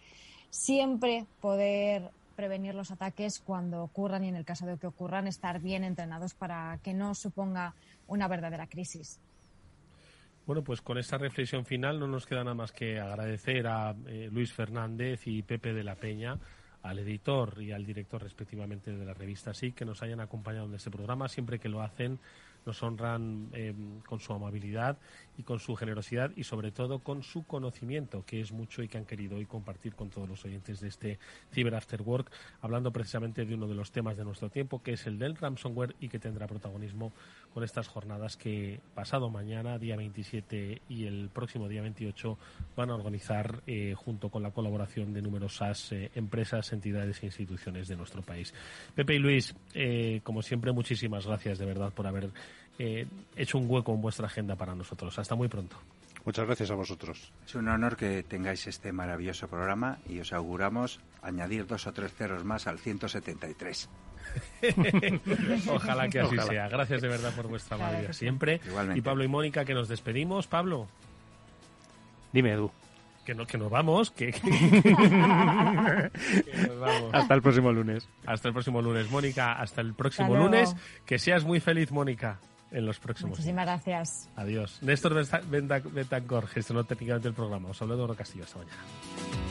siempre 0.51 1.25
poder 1.41 2.11
prevenir 2.35 2.75
los 2.75 2.91
ataques 2.91 3.39
cuando 3.39 3.83
ocurran 3.83 4.25
y 4.25 4.29
en 4.29 4.35
el 4.35 4.45
caso 4.45 4.67
de 4.67 4.77
que 4.77 4.89
ocurran, 4.89 5.29
estar 5.29 5.61
bien 5.61 5.85
entrenados 5.85 6.35
para 6.35 6.81
que 6.83 6.95
no 6.95 7.15
suponga 7.15 7.75
una 8.09 8.27
verdadera 8.27 8.67
crisis. 8.67 9.21
Bueno, 10.47 10.65
pues 10.65 10.81
con 10.81 10.99
esta 10.99 11.17
reflexión 11.17 11.65
final 11.65 12.01
no 12.01 12.09
nos 12.09 12.27
queda 12.27 12.43
nada 12.43 12.55
más 12.55 12.73
que 12.73 12.99
agradecer 12.99 13.69
a 13.69 13.95
eh, 14.09 14.31
Luis 14.33 14.53
Fernández 14.53 15.27
y 15.27 15.43
Pepe 15.43 15.75
de 15.75 15.85
la 15.85 15.95
Peña, 15.95 16.39
al 16.83 16.99
editor 16.99 17.61
y 17.61 17.73
al 17.73 17.85
director 17.85 18.23
respectivamente 18.23 18.93
de 18.93 19.05
la 19.05 19.15
revista 19.15 19.55
SIC, 19.55 19.75
que 19.75 19.85
nos 19.85 20.03
hayan 20.03 20.21
acompañado 20.21 20.67
en 20.67 20.75
este 20.75 20.91
programa. 20.91 21.29
Siempre 21.29 21.59
que 21.59 21.69
lo 21.69 21.83
hacen 21.83 22.19
nos 22.67 22.83
honran 22.83 23.49
eh, 23.53 23.75
con 24.07 24.21
su 24.21 24.33
amabilidad 24.33 24.99
y 25.39 25.45
con 25.45 25.61
su 25.61 25.77
generosidad 25.77 26.33
y 26.37 26.45
sobre 26.45 26.73
todo 26.73 26.99
con 26.99 27.23
su 27.23 27.45
conocimiento, 27.45 28.25
que 28.27 28.41
es 28.41 28.53
mucho 28.53 28.83
y 28.83 28.89
que 28.89 28.99
han 28.99 29.05
querido 29.05 29.37
hoy 29.37 29.47
compartir 29.47 29.95
con 29.95 30.11
todos 30.11 30.29
los 30.29 30.45
oyentes 30.45 30.81
de 30.81 30.89
este 30.89 31.19
Cyber 31.53 31.77
After 31.77 32.03
Work, 32.03 32.31
hablando 32.61 32.93
precisamente 32.93 33.45
de 33.45 33.55
uno 33.55 33.69
de 33.69 33.75
los 33.75 33.93
temas 33.93 34.17
de 34.17 34.25
nuestro 34.25 34.51
tiempo, 34.51 34.83
que 34.83 34.95
es 34.95 35.07
el 35.07 35.19
del 35.19 35.37
ransomware 35.37 35.95
y 36.01 36.09
que 36.09 36.19
tendrá 36.19 36.47
protagonismo 36.47 37.13
con 37.55 37.63
estas 37.63 37.87
jornadas 37.87 38.37
que 38.37 38.81
pasado 38.95 39.31
mañana, 39.31 39.79
día 39.79 39.97
27 39.97 40.83
y 40.89 41.07
el 41.07 41.31
próximo 41.31 41.69
día 41.69 41.83
28 41.83 42.37
van 42.77 42.91
a 42.91 42.97
organizar 42.97 43.63
eh, 43.67 43.95
junto 43.97 44.31
con 44.31 44.43
la 44.43 44.51
colaboración 44.51 45.13
de 45.13 45.23
numerosas 45.23 45.93
eh, 45.93 46.11
empresas, 46.17 46.73
entidades 46.73 47.23
e 47.23 47.27
instituciones 47.27 47.87
de 47.87 47.97
nuestro 47.97 48.23
país. 48.23 48.53
Pepe 48.95 49.15
y 49.15 49.19
Luis, 49.19 49.55
como 50.25 50.43
siempre, 50.43 50.73
muchísimas 50.73 51.27
gracias 51.27 51.59
de 51.59 51.67
verdad 51.67 51.93
por 51.93 52.07
haber 52.07 52.31
eh, 52.79 53.07
hecho 53.37 53.59
un 53.59 53.69
hueco 53.69 53.93
en 53.95 54.01
vuestra 54.01 54.27
agenda 54.27 54.55
para 54.57 54.75
nosotros. 54.75 55.19
Hasta 55.19 55.35
muy 55.35 55.49
pronto. 55.49 55.77
Muchas 56.25 56.47
gracias 56.47 56.71
a 56.71 56.75
vosotros. 56.75 57.33
Es 57.47 57.55
un 57.55 57.69
honor 57.69 57.97
que 57.97 58.23
tengáis 58.23 58.67
este 58.67 58.93
maravilloso 58.93 59.49
programa 59.49 59.99
y 60.07 60.21
os 60.21 60.33
auguramos 60.33 61.01
añadir 61.23 61.67
dos 61.67 61.87
o 61.87 61.93
tres 61.93 62.13
ceros 62.13 62.45
más 62.45 62.67
al 62.67 62.79
173. 62.79 63.89
Ojalá 65.73 66.09
que 66.09 66.21
así 66.21 66.39
sea. 66.39 66.69
Gracias 66.69 67.01
de 67.01 67.09
verdad 67.09 67.35
por 67.35 67.49
vuestra 67.49 67.77
amabilidad 67.77 68.13
siempre. 68.13 68.61
Y 68.95 69.01
Pablo 69.01 69.25
y 69.25 69.29
Mónica, 69.29 69.65
que 69.65 69.75
nos 69.75 69.89
despedimos. 69.89 70.47
Pablo. 70.47 70.87
Dime, 72.33 72.53
Edu. 72.53 72.71
Que, 73.25 73.35
no, 73.35 73.47
que 73.47 73.59
nos 73.59 73.71
vamos. 73.71 74.11
Que, 74.11 74.29
Hasta 77.13 77.35
el 77.35 77.43
próximo 77.43 77.73
lunes. 77.73 78.09
Hasta 78.27 78.49
el 78.49 78.55
próximo 78.55 78.83
lunes. 78.83 79.11
Mónica, 79.11 79.55
hasta 79.55 79.81
el 79.81 79.95
próximo 79.95 80.37
lunes. 80.37 80.77
Que 81.07 81.19
seas 81.19 81.45
muy 81.45 81.61
feliz, 81.61 81.91
Mónica 81.91 82.39
en 82.71 82.87
los 82.87 82.99
próximos 82.99 83.31
Muchísimas 83.31 83.67
gracias. 83.67 84.29
Adiós. 84.37 84.79
Néstor 84.83 85.15
Betancor, 85.15 86.47
gestionó 86.47 86.85
técnicamente 86.85 87.29
el 87.29 87.35
programa. 87.35 87.71
Os 87.71 87.81
hablo 87.83 87.97
de 88.09 88.17
Castillo. 88.17 88.45
Hasta 88.45 88.59
mañana. 88.59 89.48